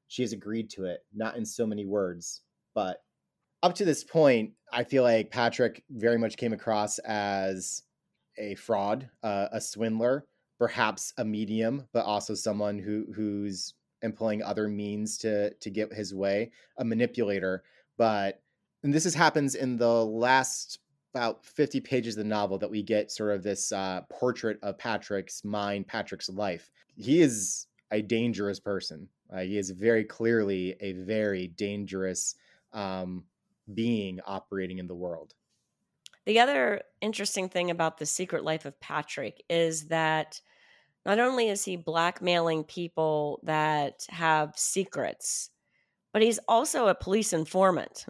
She 0.08 0.22
has 0.22 0.32
agreed 0.32 0.70
to 0.70 0.86
it, 0.86 1.00
not 1.14 1.36
in 1.36 1.44
so 1.44 1.66
many 1.66 1.84
words, 1.84 2.40
but 2.74 3.02
up 3.62 3.74
to 3.74 3.84
this 3.84 4.02
point, 4.02 4.52
I 4.72 4.84
feel 4.84 5.02
like 5.02 5.30
Patrick 5.30 5.84
very 5.90 6.16
much 6.16 6.38
came 6.38 6.54
across 6.54 6.98
as 7.00 7.82
a 8.38 8.54
fraud, 8.54 9.08
uh, 9.22 9.48
a 9.52 9.60
swindler, 9.60 10.26
perhaps 10.58 11.12
a 11.18 11.24
medium, 11.24 11.86
but 11.92 12.04
also 12.04 12.34
someone 12.34 12.78
who 12.78 13.06
who's 13.14 13.74
employing 14.02 14.42
other 14.42 14.68
means 14.68 15.18
to 15.18 15.52
to 15.54 15.70
get 15.70 15.92
his 15.92 16.14
way, 16.14 16.50
a 16.78 16.84
manipulator. 16.84 17.62
But 17.98 18.42
and 18.82 18.92
this 18.92 19.06
is 19.06 19.14
happens 19.14 19.54
in 19.54 19.76
the 19.76 20.04
last 20.04 20.78
about 21.14 21.44
50 21.44 21.80
pages 21.80 22.16
of 22.16 22.24
the 22.24 22.28
novel 22.28 22.58
that 22.58 22.70
we 22.70 22.82
get 22.82 23.10
sort 23.10 23.32
of 23.32 23.42
this 23.42 23.70
uh, 23.70 24.00
portrait 24.08 24.58
of 24.62 24.78
Patrick's 24.78 25.44
mind, 25.44 25.86
Patrick's 25.86 26.30
life. 26.30 26.70
He 26.96 27.20
is 27.20 27.66
a 27.90 28.00
dangerous 28.00 28.58
person. 28.58 29.08
Uh, 29.32 29.40
he 29.40 29.58
is 29.58 29.70
very 29.70 30.04
clearly 30.04 30.74
a 30.80 30.92
very 30.92 31.48
dangerous 31.48 32.34
um, 32.72 33.24
being 33.74 34.20
operating 34.26 34.78
in 34.78 34.86
the 34.86 34.94
world. 34.94 35.34
The 36.26 36.40
other 36.40 36.82
interesting 37.00 37.48
thing 37.48 37.70
about 37.70 37.98
the 37.98 38.06
secret 38.06 38.44
life 38.44 38.64
of 38.64 38.78
Patrick 38.80 39.42
is 39.48 39.88
that 39.88 40.40
not 41.04 41.18
only 41.18 41.48
is 41.48 41.64
he 41.64 41.76
blackmailing 41.76 42.64
people 42.64 43.40
that 43.42 44.06
have 44.08 44.52
secrets, 44.56 45.50
but 46.12 46.22
he's 46.22 46.38
also 46.48 46.86
a 46.86 46.94
police 46.94 47.32
informant. 47.32 48.06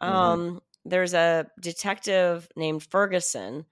Mm-hmm. 0.00 0.14
Um, 0.14 0.62
there's 0.84 1.14
a 1.14 1.46
detective 1.60 2.48
named 2.54 2.84
Ferguson 2.84 3.64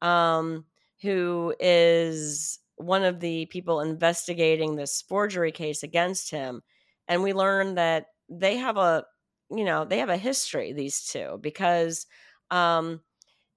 um, 0.00 0.64
who 1.02 1.54
is 1.60 2.58
one 2.76 3.04
of 3.04 3.20
the 3.20 3.46
people 3.46 3.80
investigating 3.80 4.74
this 4.74 5.02
forgery 5.02 5.52
case 5.52 5.82
against 5.82 6.30
him. 6.30 6.62
And 7.08 7.22
we 7.22 7.32
learn 7.34 7.74
that 7.74 8.06
they 8.30 8.56
have 8.56 8.78
a, 8.78 9.04
you 9.50 9.64
know, 9.64 9.84
they 9.84 9.98
have 9.98 10.08
a 10.08 10.16
history, 10.16 10.72
these 10.72 11.04
two, 11.04 11.38
because 11.42 12.06
um, 12.50 13.00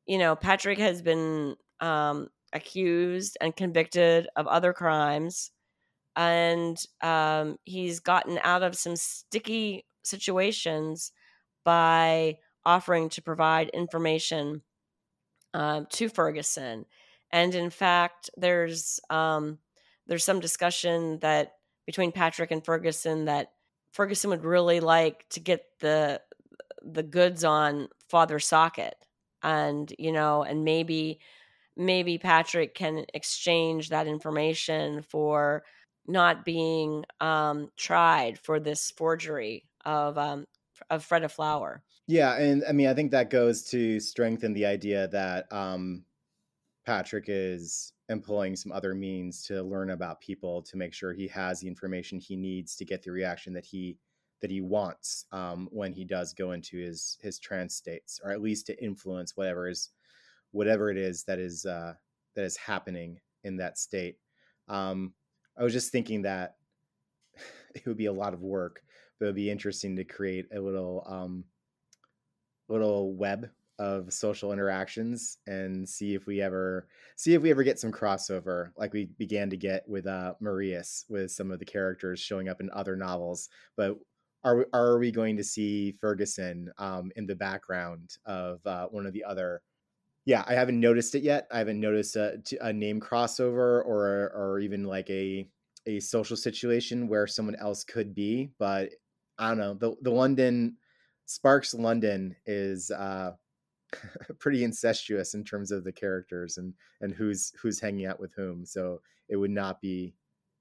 you 0.08 0.18
know, 0.18 0.36
Patrick 0.36 0.80
has 0.80 1.02
been 1.02 1.56
um, 1.82 2.30
accused 2.54 3.38
and 3.42 3.56
convicted 3.56 4.28
of 4.36 4.48
other 4.48 4.74
crimes, 4.74 5.52
and 6.16 6.82
um, 7.02 7.58
he's 7.66 8.00
gotten 8.00 8.40
out 8.42 8.64
of 8.64 8.76
some 8.76 8.96
sticky 8.96 9.86
situations 10.04 11.12
by 11.64 12.38
offering 12.66 13.10
to 13.10 13.22
provide 13.22 13.70
information 13.70 14.62
uh, 15.54 15.82
to 15.90 16.10
Ferguson. 16.10 16.86
And 17.32 17.54
in 17.54 17.70
fact, 17.70 18.30
there's 18.38 19.00
um, 19.10 19.60
there's 20.08 20.24
some 20.24 20.40
discussion 20.40 21.20
that 21.20 21.54
between 21.86 22.14
Patrick 22.14 22.52
and 22.52 22.64
Ferguson 22.64 23.26
that 23.26 23.52
Ferguson 23.92 24.30
would 24.30 24.46
really 24.46 24.80
like 24.80 25.28
to 25.32 25.42
get 25.42 25.66
the 25.82 26.22
the 26.82 27.04
goods 27.04 27.44
on 27.44 27.90
Father 28.08 28.40
Socket 28.40 28.96
and 29.44 29.94
you 29.98 30.12
know 30.12 30.44
and 30.44 30.64
maybe 30.64 31.20
maybe 31.76 32.18
patrick 32.18 32.74
can 32.74 33.06
exchange 33.14 33.90
that 33.90 34.08
information 34.08 35.02
for 35.02 35.64
not 36.08 36.46
being 36.46 37.04
um, 37.20 37.70
tried 37.76 38.40
for 38.40 38.60
this 38.60 38.92
forgery 38.92 39.66
of 39.86 40.18
um, 40.18 40.46
of 40.90 41.08
Freda 41.08 41.30
Flower. 41.30 41.84
Yeah, 42.08 42.38
and 42.38 42.64
I 42.68 42.72
mean, 42.72 42.88
I 42.88 42.94
think 42.94 43.12
that 43.12 43.30
goes 43.30 43.64
to 43.70 44.00
strengthen 44.00 44.54
the 44.54 44.66
idea 44.66 45.08
that 45.10 45.52
um, 45.52 46.06
Patrick 46.86 47.26
is 47.28 47.92
employing 48.10 48.56
some 48.56 48.72
other 48.72 48.96
means 48.96 49.44
to 49.48 49.62
learn 49.62 49.90
about 49.90 50.22
people 50.22 50.62
to 50.62 50.78
make 50.78 50.94
sure 50.94 51.12
he 51.12 51.28
has 51.28 51.60
the 51.60 51.68
information 51.68 52.20
he 52.20 52.38
needs 52.38 52.78
to 52.78 52.86
get 52.86 53.04
the 53.04 53.12
reaction 53.12 53.54
that 53.54 53.66
he 53.66 53.98
that 54.42 54.52
he 54.52 54.62
wants 54.62 55.26
um, 55.32 55.68
when 55.72 55.94
he 55.94 56.06
does 56.06 56.34
go 56.34 56.52
into 56.52 56.78
his 56.78 57.18
his 57.22 57.40
trance 57.40 57.76
states, 57.76 58.20
or 58.24 58.32
at 58.32 58.42
least 58.42 58.68
to 58.68 58.84
influence 58.84 59.36
whatever 59.36 59.70
is 59.70 59.90
whatever 60.52 60.90
it 60.90 60.98
is 60.98 61.24
that 61.24 61.40
is 61.40 61.66
uh, 61.66 61.94
that 62.36 62.46
is 62.46 62.58
happening 62.58 63.20
in 63.44 63.58
that 63.58 63.78
state. 63.78 64.18
Um, 64.68 65.14
I 65.58 65.64
was 65.64 65.74
just 65.74 65.92
thinking 65.92 66.24
that 66.24 66.56
it 67.76 67.86
would 67.86 67.98
be 67.98 68.06
a 68.06 68.14
lot 68.14 68.34
of 68.34 68.42
work, 68.42 68.84
but 69.20 69.26
it 69.26 69.30
would 69.30 69.36
be 69.36 69.52
interesting 69.52 69.96
to 69.96 70.04
create 70.04 70.46
a 70.54 70.60
little 70.60 71.04
um, 71.08 71.44
little 72.70 73.14
web 73.14 73.50
of 73.80 74.12
social 74.12 74.52
interactions 74.52 75.38
and 75.46 75.88
see 75.88 76.16
if 76.16 76.26
we 76.26 76.42
ever 76.42 76.88
see 77.16 77.36
if 77.36 77.42
we 77.44 77.52
ever 77.52 77.62
get 77.64 77.78
some 77.80 77.92
crossover 77.92 78.72
like 78.76 78.92
we 78.92 79.06
began 79.20 79.50
to 79.52 79.58
get 79.58 79.88
with 79.88 80.08
uh 80.08 80.34
Marías 80.42 81.06
with 81.10 81.32
some 81.32 81.52
of 81.52 81.60
the 81.60 81.66
characters 81.66 82.20
showing 82.20 82.50
up 82.50 82.60
in 82.60 82.72
other 82.72 82.96
novels 82.96 83.50
but 83.76 83.96
are 84.44 84.68
are 84.74 84.98
we 84.98 85.12
going 85.12 85.38
to 85.38 85.44
see 85.44 85.94
Ferguson 86.00 86.72
um, 86.78 87.12
in 87.16 87.26
the 87.26 87.36
background 87.36 88.18
of 88.26 88.66
uh, 88.66 88.88
one 88.88 89.06
of 89.06 89.14
the 89.14 89.24
other? 89.24 89.62
Yeah, 90.26 90.44
I 90.48 90.54
haven't 90.54 90.80
noticed 90.80 91.16
it 91.16 91.24
yet. 91.24 91.48
I 91.52 91.60
haven't 91.60 91.80
noticed 91.80 92.16
a, 92.16 92.42
a 92.62 92.74
name 92.74 93.00
crossover 93.00 93.84
or 93.86 94.32
or 94.36 94.60
even 94.60 94.84
like 94.84 95.10
a 95.10 95.48
a 95.86 96.00
social 96.00 96.36
situation 96.36 97.08
where 97.08 97.28
someone 97.28 97.56
else 97.56 97.84
could 97.84 98.14
be. 98.14 98.52
But 98.60 98.92
I 99.38 99.50
don't 99.50 99.58
know. 99.58 99.74
The 99.74 99.96
the 100.02 100.12
London 100.12 100.78
Sparks 101.26 101.74
London 101.74 102.36
is 102.46 102.92
uh, 102.92 103.32
pretty 104.40 104.64
incestuous 104.64 105.34
in 105.34 105.44
terms 105.44 105.72
of 105.72 105.84
the 105.84 105.92
characters 105.92 106.58
and 106.58 106.74
and 107.02 107.14
who's 107.14 107.54
who's 107.62 107.80
hanging 107.80 108.06
out 108.06 108.20
with 108.20 108.34
whom. 108.36 108.66
So 108.66 109.02
it 109.30 109.38
would 109.38 109.52
not 109.52 109.82
be 109.82 110.14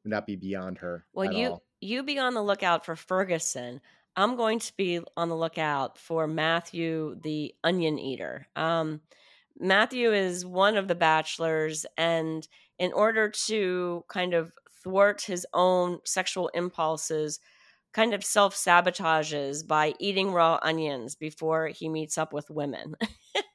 would 0.05 0.11
not 0.11 0.27
be 0.27 0.37
beyond 0.37 0.79
her. 0.79 1.05
Well, 1.13 1.33
you 1.33 1.49
all 1.49 1.66
you 1.81 2.03
be 2.03 2.19
on 2.19 2.35
the 2.35 2.43
lookout 2.43 2.85
for 2.85 2.97
Ferguson. 2.97 3.81
I'm 4.17 4.37
going 4.37 4.59
to 4.61 4.73
be 4.77 5.01
on 5.17 5.29
the 5.29 5.37
lookout 5.37 5.99
for 5.99 6.27
Matthew 6.27 7.17
the 7.23 7.55
Onion 7.63 7.99
Eater. 7.99 8.47
Um, 8.57 9.01
Matthew 9.59 10.13
is 10.13 10.45
one 10.45 10.77
of 10.77 10.89
the 10.89 10.95
bachelors, 10.95 11.87
and 11.97 12.47
in 12.79 12.93
order 12.93 13.31
to 13.47 14.05
kind 14.09 14.35
of 14.35 14.53
thwart 14.83 15.23
his 15.23 15.47
own 15.55 15.99
sexual 16.05 16.49
impulses, 16.49 17.41
kind 17.93 18.15
of 18.15 18.25
self 18.25 18.55
sabotages 18.55 19.67
by 19.67 19.95
eating 19.99 20.33
raw 20.33 20.59
onions 20.63 21.15
before 21.15 21.69
he 21.69 21.89
meets 21.89 22.19
up 22.19 22.33
with 22.33 22.51
women. 22.51 22.95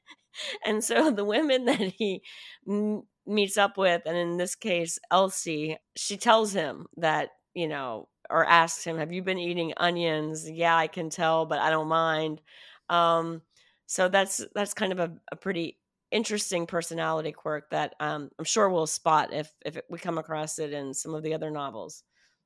and 0.66 0.84
so 0.84 1.12
the 1.12 1.26
women 1.26 1.66
that 1.66 1.80
he 1.80 2.22
m- 2.68 3.04
meets 3.26 3.58
up 3.58 3.78
with, 3.78 4.02
and 4.06 4.18
in 4.18 4.38
this 4.38 4.56
case, 4.56 4.98
Elsie, 5.12 5.78
she 5.96 6.18
tells 6.18 6.54
him 6.54 6.88
that 6.98 7.30
you 7.54 7.68
know, 7.68 8.08
or 8.30 8.46
asks 8.46 8.84
him, 8.84 8.98
"Have 8.98 9.12
you 9.12 9.24
been 9.24 9.40
eating 9.40 9.74
onions?" 9.78 10.50
Yeah, 10.50 10.76
I 10.76 10.88
can 10.88 11.10
tell, 11.10 11.46
but 11.46 11.60
I 11.60 11.70
don't 11.70 11.88
mind. 11.88 12.42
Um, 12.90 13.42
so 13.86 14.10
that's 14.10 14.46
that's 14.56 14.74
kind 14.74 14.92
of 14.92 15.00
a, 15.00 15.12
a 15.32 15.36
pretty 15.36 15.78
interesting 16.12 16.68
personality 16.68 17.32
quirk 17.32 17.70
that 17.72 17.96
um, 18.00 18.30
I'm 18.38 18.46
sure 18.46 18.70
we'll 18.70 18.88
spot 18.88 19.34
if 19.34 19.52
if 19.66 19.80
we 19.90 19.98
come 19.98 20.18
across 20.18 20.60
it 20.60 20.74
in 20.74 20.94
some 20.94 21.16
of 21.16 21.24
the 21.24 21.34
other 21.34 21.52
novels. 21.52 22.04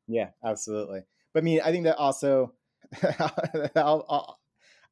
Yeah, 0.07 0.29
absolutely. 0.43 1.01
But 1.33 1.41
I 1.41 1.43
mean, 1.43 1.61
I 1.63 1.71
think 1.71 1.85
that 1.85 1.97
also, 1.97 2.53
I'll, 3.75 4.05
I'll, 4.07 4.39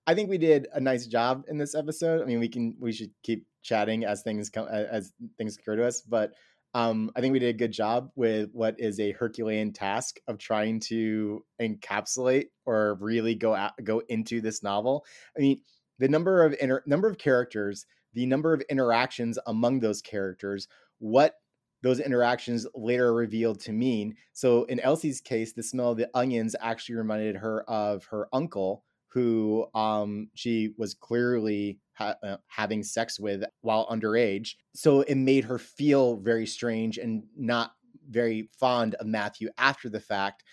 I 0.05 0.13
think 0.13 0.29
we 0.29 0.37
did 0.37 0.67
a 0.73 0.79
nice 0.79 1.07
job 1.07 1.45
in 1.47 1.57
this 1.57 1.75
episode. 1.75 2.21
I 2.21 2.25
mean, 2.25 2.39
we 2.39 2.49
can 2.49 2.75
we 2.79 2.91
should 2.91 3.11
keep 3.23 3.45
chatting 3.61 4.03
as 4.03 4.23
things 4.23 4.49
come 4.49 4.67
as 4.67 5.13
things 5.37 5.57
occur 5.57 5.77
to 5.77 5.87
us, 5.87 6.01
but 6.01 6.33
um, 6.73 7.11
I 7.15 7.21
think 7.21 7.33
we 7.33 7.39
did 7.39 7.53
a 7.53 7.57
good 7.57 7.71
job 7.71 8.09
with 8.15 8.49
what 8.51 8.75
is 8.79 8.99
a 8.99 9.11
Herculean 9.11 9.73
task 9.73 10.17
of 10.27 10.39
trying 10.39 10.79
to 10.81 11.45
encapsulate 11.61 12.47
or 12.65 12.97
really 12.99 13.35
go 13.35 13.53
out, 13.53 13.73
go 13.83 14.01
into 14.09 14.41
this 14.41 14.63
novel. 14.63 15.05
I 15.37 15.41
mean, 15.41 15.61
the 15.99 16.07
number 16.07 16.43
of 16.43 16.55
inter- 16.59 16.83
number 16.87 17.07
of 17.07 17.19
characters, 17.19 17.85
the 18.13 18.25
number 18.25 18.53
of 18.53 18.61
interactions 18.69 19.37
among 19.45 19.79
those 19.79 20.01
characters, 20.01 20.67
what 20.97 21.35
those 21.83 21.99
interactions 21.99 22.65
later 22.73 23.13
revealed 23.13 23.59
to 23.59 23.71
mean. 23.71 24.15
So 24.31 24.63
in 24.63 24.79
Elsie's 24.79 25.21
case, 25.21 25.53
the 25.53 25.61
smell 25.61 25.91
of 25.91 25.97
the 25.97 26.09
onions 26.13 26.55
actually 26.59 26.95
reminded 26.95 27.35
her 27.35 27.69
of 27.69 28.05
her 28.05 28.29
uncle, 28.33 28.83
who 29.13 29.67
um, 29.75 30.29
she 30.33 30.73
was 30.77 30.93
clearly 30.93 31.79
ha- 31.93 32.15
uh, 32.23 32.37
having 32.47 32.83
sex 32.83 33.19
with 33.19 33.43
while 33.61 33.87
underage. 33.87 34.55
So 34.73 35.01
it 35.01 35.15
made 35.15 35.45
her 35.45 35.59
feel 35.59 36.17
very 36.17 36.47
strange 36.47 36.97
and 36.97 37.23
not 37.37 37.73
very 38.09 38.49
fond 38.59 38.95
of 38.95 39.05
Matthew 39.05 39.49
after 39.57 39.89
the 39.89 39.99
fact. 39.99 40.43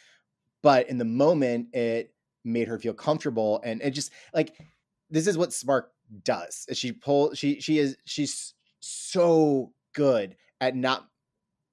But 0.63 0.91
in 0.91 0.99
the 0.99 1.05
moment, 1.07 1.75
it 1.75 2.13
made 2.45 2.69
her 2.69 2.79
feel 2.79 2.93
comfortable. 2.93 3.61
And 3.65 3.81
it 3.81 3.93
just 3.93 4.13
like, 4.35 4.55
this 5.09 5.27
is 5.27 5.39
what 5.39 5.53
Spark 5.53 5.91
does. 6.23 6.67
She 6.73 6.93
pull 6.93 7.35
she 7.35 7.61
she 7.61 7.79
is 7.79 7.97
she's 8.05 8.55
so 8.81 9.73
good 9.95 10.37
at 10.61 10.77
not 10.77 11.07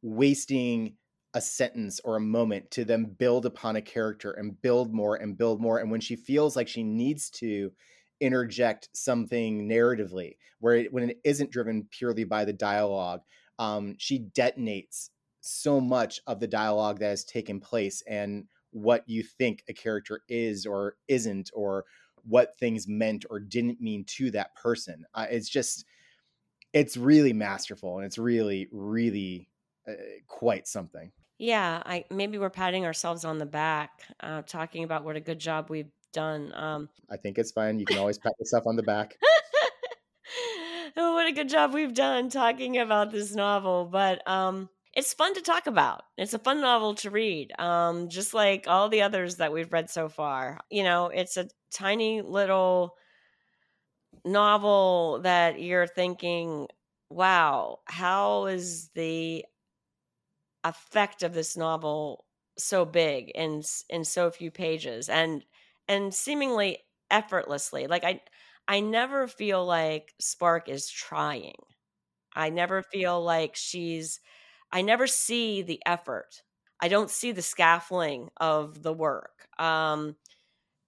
wasting 0.02 0.96
a 1.38 1.42
sentence 1.42 2.00
or 2.04 2.16
a 2.16 2.22
moment 2.22 2.70
to 2.72 2.84
then 2.84 3.06
build 3.06 3.46
upon 3.46 3.76
a 3.76 3.82
character 3.82 4.32
and 4.32 4.62
build 4.62 4.94
more 4.94 5.16
and 5.16 5.38
build 5.38 5.62
more 5.62 5.80
and 5.80 5.92
when 5.92 6.02
she 6.02 6.16
feels 6.16 6.56
like 6.56 6.68
she 6.68 6.84
needs 6.84 7.30
to 7.30 7.72
interject 8.20 8.90
something 8.94 9.70
narratively 9.70 10.36
where 10.60 10.76
it, 10.76 10.92
when 10.92 11.10
it 11.12 11.20
isn't 11.24 11.52
driven 11.52 11.88
purely 11.92 12.24
by 12.24 12.44
the 12.44 12.54
dialogue 12.54 13.22
um, 13.60 13.96
she 14.00 14.28
detonates 14.36 15.10
so 15.42 15.80
much 15.80 16.20
of 16.26 16.40
the 16.40 16.48
dialogue 16.48 17.00
that 17.00 17.10
has 17.10 17.24
taken 17.24 17.60
place 17.60 18.02
and 18.08 18.46
what 18.72 19.04
you 19.08 19.24
think 19.24 19.64
a 19.70 19.74
character 19.74 20.22
is 20.28 20.66
or 20.66 20.96
isn't 21.08 21.50
or 21.54 21.86
what 22.24 22.58
things 22.60 22.88
meant 22.88 23.26
or 23.30 23.40
didn't 23.40 23.80
mean 23.80 24.04
to 24.06 24.32
that 24.32 24.56
person. 24.56 25.06
Uh, 25.14 25.28
it's 25.30 25.50
just 25.50 25.86
it's 26.74 26.98
really 26.98 27.34
masterful 27.34 27.98
and 27.98 28.06
it's 28.06 28.18
really 28.18 28.68
really 28.72 29.50
uh, 29.88 29.94
quite 30.28 30.68
something 30.68 31.12
yeah 31.38 31.82
i 31.86 32.04
maybe 32.12 32.38
we're 32.38 32.50
patting 32.50 32.86
ourselves 32.86 33.26
on 33.26 33.38
the 33.38 33.46
back 33.46 34.02
uh, 34.22 34.42
talking 34.44 34.84
about 34.84 35.04
what 35.04 35.16
a 35.16 35.20
good 35.20 35.40
job 35.40 35.70
we've 35.70 35.92
done 36.14 36.52
um 36.56 36.90
i 37.12 37.18
think 37.18 37.38
it's 37.38 37.52
fine 37.52 37.80
you 37.80 37.86
can 37.86 37.98
always 37.98 38.18
pat 38.18 38.34
yourself 38.40 38.66
on 38.66 38.76
the 38.76 38.84
back 38.84 39.18
oh, 40.98 41.14
what 41.14 41.28
a 41.28 41.32
good 41.32 41.50
job 41.50 41.74
we've 41.74 41.94
done 41.94 42.30
talking 42.30 42.78
about 42.78 43.12
this 43.12 43.36
novel 43.36 43.86
but 43.86 44.28
um 44.28 44.70
it's 44.98 45.14
fun 45.14 45.36
to 45.36 45.42
talk 45.42 45.68
about. 45.68 46.02
It's 46.18 46.34
a 46.34 46.40
fun 46.40 46.60
novel 46.60 46.96
to 46.96 47.12
read, 47.12 47.54
um, 47.60 48.10
just 48.10 48.34
like 48.34 48.66
all 48.68 48.90
the 48.90 49.04
others 49.04 49.36
that 49.36 49.54
we've 49.54 49.72
read 49.72 49.92
so 49.92 50.10
far. 50.10 50.60
You 50.72 50.84
know, 50.84 51.10
it's 51.10 51.38
a 51.38 51.48
tiny 51.72 52.24
little 52.24 52.96
novel 54.26 55.20
that 55.22 55.62
you're 55.62 55.86
thinking, 55.86 56.68
wow, 57.12 57.78
how 57.86 58.48
is 58.48 58.90
the 58.96 59.46
effect 60.68 61.24
of 61.24 61.34
this 61.34 61.58
novel 61.58 62.26
so 62.58 62.86
big 62.86 63.30
in 63.32 63.64
in 63.90 64.04
so 64.04 64.32
few 64.32 64.52
pages 64.52 65.10
and 65.10 65.46
and 65.88 66.14
seemingly 66.14 66.80
effortlessly 67.12 67.88
like 67.88 68.04
i 68.04 68.20
i 68.68 68.80
never 68.80 69.28
feel 69.28 69.66
like 69.66 70.14
spark 70.20 70.68
is 70.70 70.90
trying 70.90 71.56
i 72.36 72.50
never 72.50 72.82
feel 72.84 73.22
like 73.24 73.56
she's 73.56 74.20
I 74.72 74.82
never 74.82 75.08
see 75.08 75.62
the 75.62 75.82
effort. 75.86 76.44
I 76.82 76.90
don't 76.90 77.10
see 77.10 77.32
the 77.32 77.42
scaffolding 77.42 78.30
of 78.38 78.84
the 78.84 78.92
work. 78.94 79.48
Um, 79.60 80.18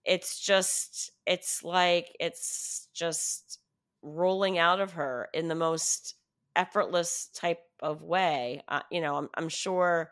it's 0.05 0.39
just, 0.39 1.11
it's 1.25 1.63
like 1.63 2.15
it's 2.19 2.89
just 2.93 3.59
rolling 4.01 4.57
out 4.57 4.81
of 4.81 4.93
her 4.93 5.29
in 5.33 5.47
the 5.49 5.55
most 5.55 6.15
effortless 6.55 7.27
type 7.29 7.63
of 7.81 8.03
way. 8.03 8.61
Uh, 8.67 8.81
you 8.91 9.01
know, 9.01 9.15
I'm, 9.17 9.29
I'm 9.35 9.49
sure 9.49 10.11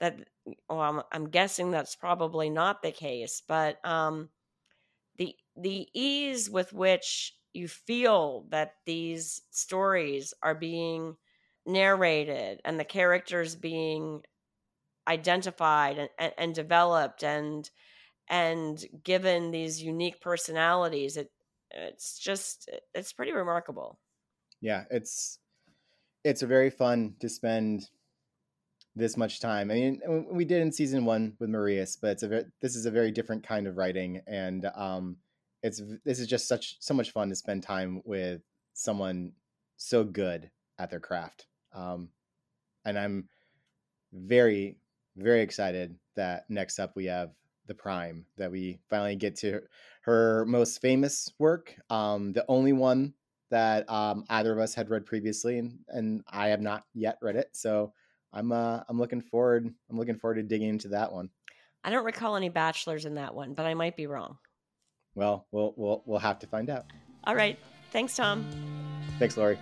that, 0.00 0.28
well, 0.68 0.80
I'm, 0.80 1.02
I'm 1.12 1.30
guessing 1.30 1.70
that's 1.70 1.96
probably 1.96 2.50
not 2.50 2.82
the 2.82 2.92
case, 2.92 3.42
but 3.46 3.84
um, 3.84 4.30
the 5.16 5.36
the 5.56 5.88
ease 5.94 6.50
with 6.50 6.72
which 6.72 7.38
you 7.54 7.68
feel 7.68 8.46
that 8.50 8.74
these 8.84 9.42
stories 9.50 10.34
are 10.42 10.54
being 10.54 11.16
narrated 11.64 12.60
and 12.64 12.78
the 12.78 12.84
characters 12.84 13.56
being 13.56 14.22
identified 15.08 15.98
and, 15.98 16.10
and, 16.18 16.34
and 16.38 16.54
developed 16.54 17.22
and 17.24 17.70
and 18.28 18.84
given 19.04 19.50
these 19.52 19.82
unique 19.82 20.20
personalities 20.20 21.16
it 21.16 21.32
it's 21.72 22.18
just 22.18 22.70
it's 22.94 23.12
pretty 23.12 23.32
remarkable 23.32 24.00
yeah 24.60 24.84
it's 24.90 25.40
it's 26.26 26.42
very 26.42 26.70
fun 26.70 27.14
to 27.20 27.28
spend 27.28 27.88
this 28.94 29.16
much 29.16 29.40
time. 29.40 29.70
I 29.70 29.74
mean 29.74 30.26
we 30.30 30.44
did 30.44 30.62
in 30.62 30.72
season 30.72 31.04
one 31.04 31.36
with 31.38 31.50
Marías 31.50 31.96
but 32.00 32.10
it's 32.10 32.22
a 32.22 32.28
very, 32.28 32.44
this 32.60 32.74
is 32.74 32.86
a 32.86 32.90
very 32.90 33.10
different 33.12 33.46
kind 33.46 33.66
of 33.66 33.76
writing 33.76 34.22
and 34.26 34.66
um 34.74 35.16
it's 35.62 35.82
this 36.04 36.18
is 36.18 36.26
just 36.26 36.48
such 36.48 36.76
so 36.80 36.94
much 36.94 37.10
fun 37.12 37.28
to 37.28 37.34
spend 37.34 37.62
time 37.62 38.02
with 38.04 38.40
someone 38.74 39.32
so 39.76 40.04
good 40.04 40.50
at 40.78 40.90
their 40.90 41.00
craft. 41.00 41.46
Um, 41.74 42.10
and 42.84 42.98
I'm 42.98 43.28
very, 44.12 44.76
very 45.16 45.40
excited 45.40 45.96
that 46.14 46.44
next 46.48 46.78
up 46.78 46.92
we 46.94 47.06
have 47.06 47.30
the 47.66 47.74
Prime, 47.74 48.24
that 48.36 48.50
we 48.50 48.78
finally 48.88 49.16
get 49.16 49.36
to 49.36 49.60
her 50.02 50.44
most 50.46 50.80
famous 50.80 51.32
work, 51.38 51.74
um, 51.90 52.32
the 52.32 52.44
only 52.48 52.72
one 52.72 53.12
that 53.50 53.88
um, 53.90 54.24
either 54.28 54.52
of 54.52 54.58
us 54.58 54.74
had 54.74 54.90
read 54.90 55.06
previously, 55.06 55.58
and, 55.58 55.78
and 55.88 56.22
I 56.28 56.48
have 56.48 56.60
not 56.60 56.84
yet 56.94 57.18
read 57.22 57.36
it. 57.36 57.50
So 57.52 57.92
I'm 58.32 58.52
uh, 58.52 58.80
I'm 58.88 58.98
looking 58.98 59.20
forward. 59.20 59.66
I'm 59.90 59.98
looking 59.98 60.16
forward 60.16 60.36
to 60.36 60.42
digging 60.42 60.68
into 60.68 60.88
that 60.88 61.12
one. 61.12 61.30
I 61.84 61.90
don't 61.90 62.04
recall 62.04 62.36
any 62.36 62.48
bachelors 62.48 63.04
in 63.04 63.14
that 63.14 63.34
one, 63.34 63.54
but 63.54 63.66
I 63.66 63.74
might 63.74 63.96
be 63.96 64.06
wrong. 64.06 64.38
Well, 65.14 65.46
we'll 65.52 65.74
we'll 65.76 66.02
we'll 66.06 66.18
have 66.18 66.38
to 66.40 66.46
find 66.46 66.68
out. 66.68 66.86
All 67.24 67.34
right. 67.34 67.58
Thanks, 67.92 68.16
Tom. 68.16 68.44
Thanks, 69.18 69.36
Lori. 69.36 69.58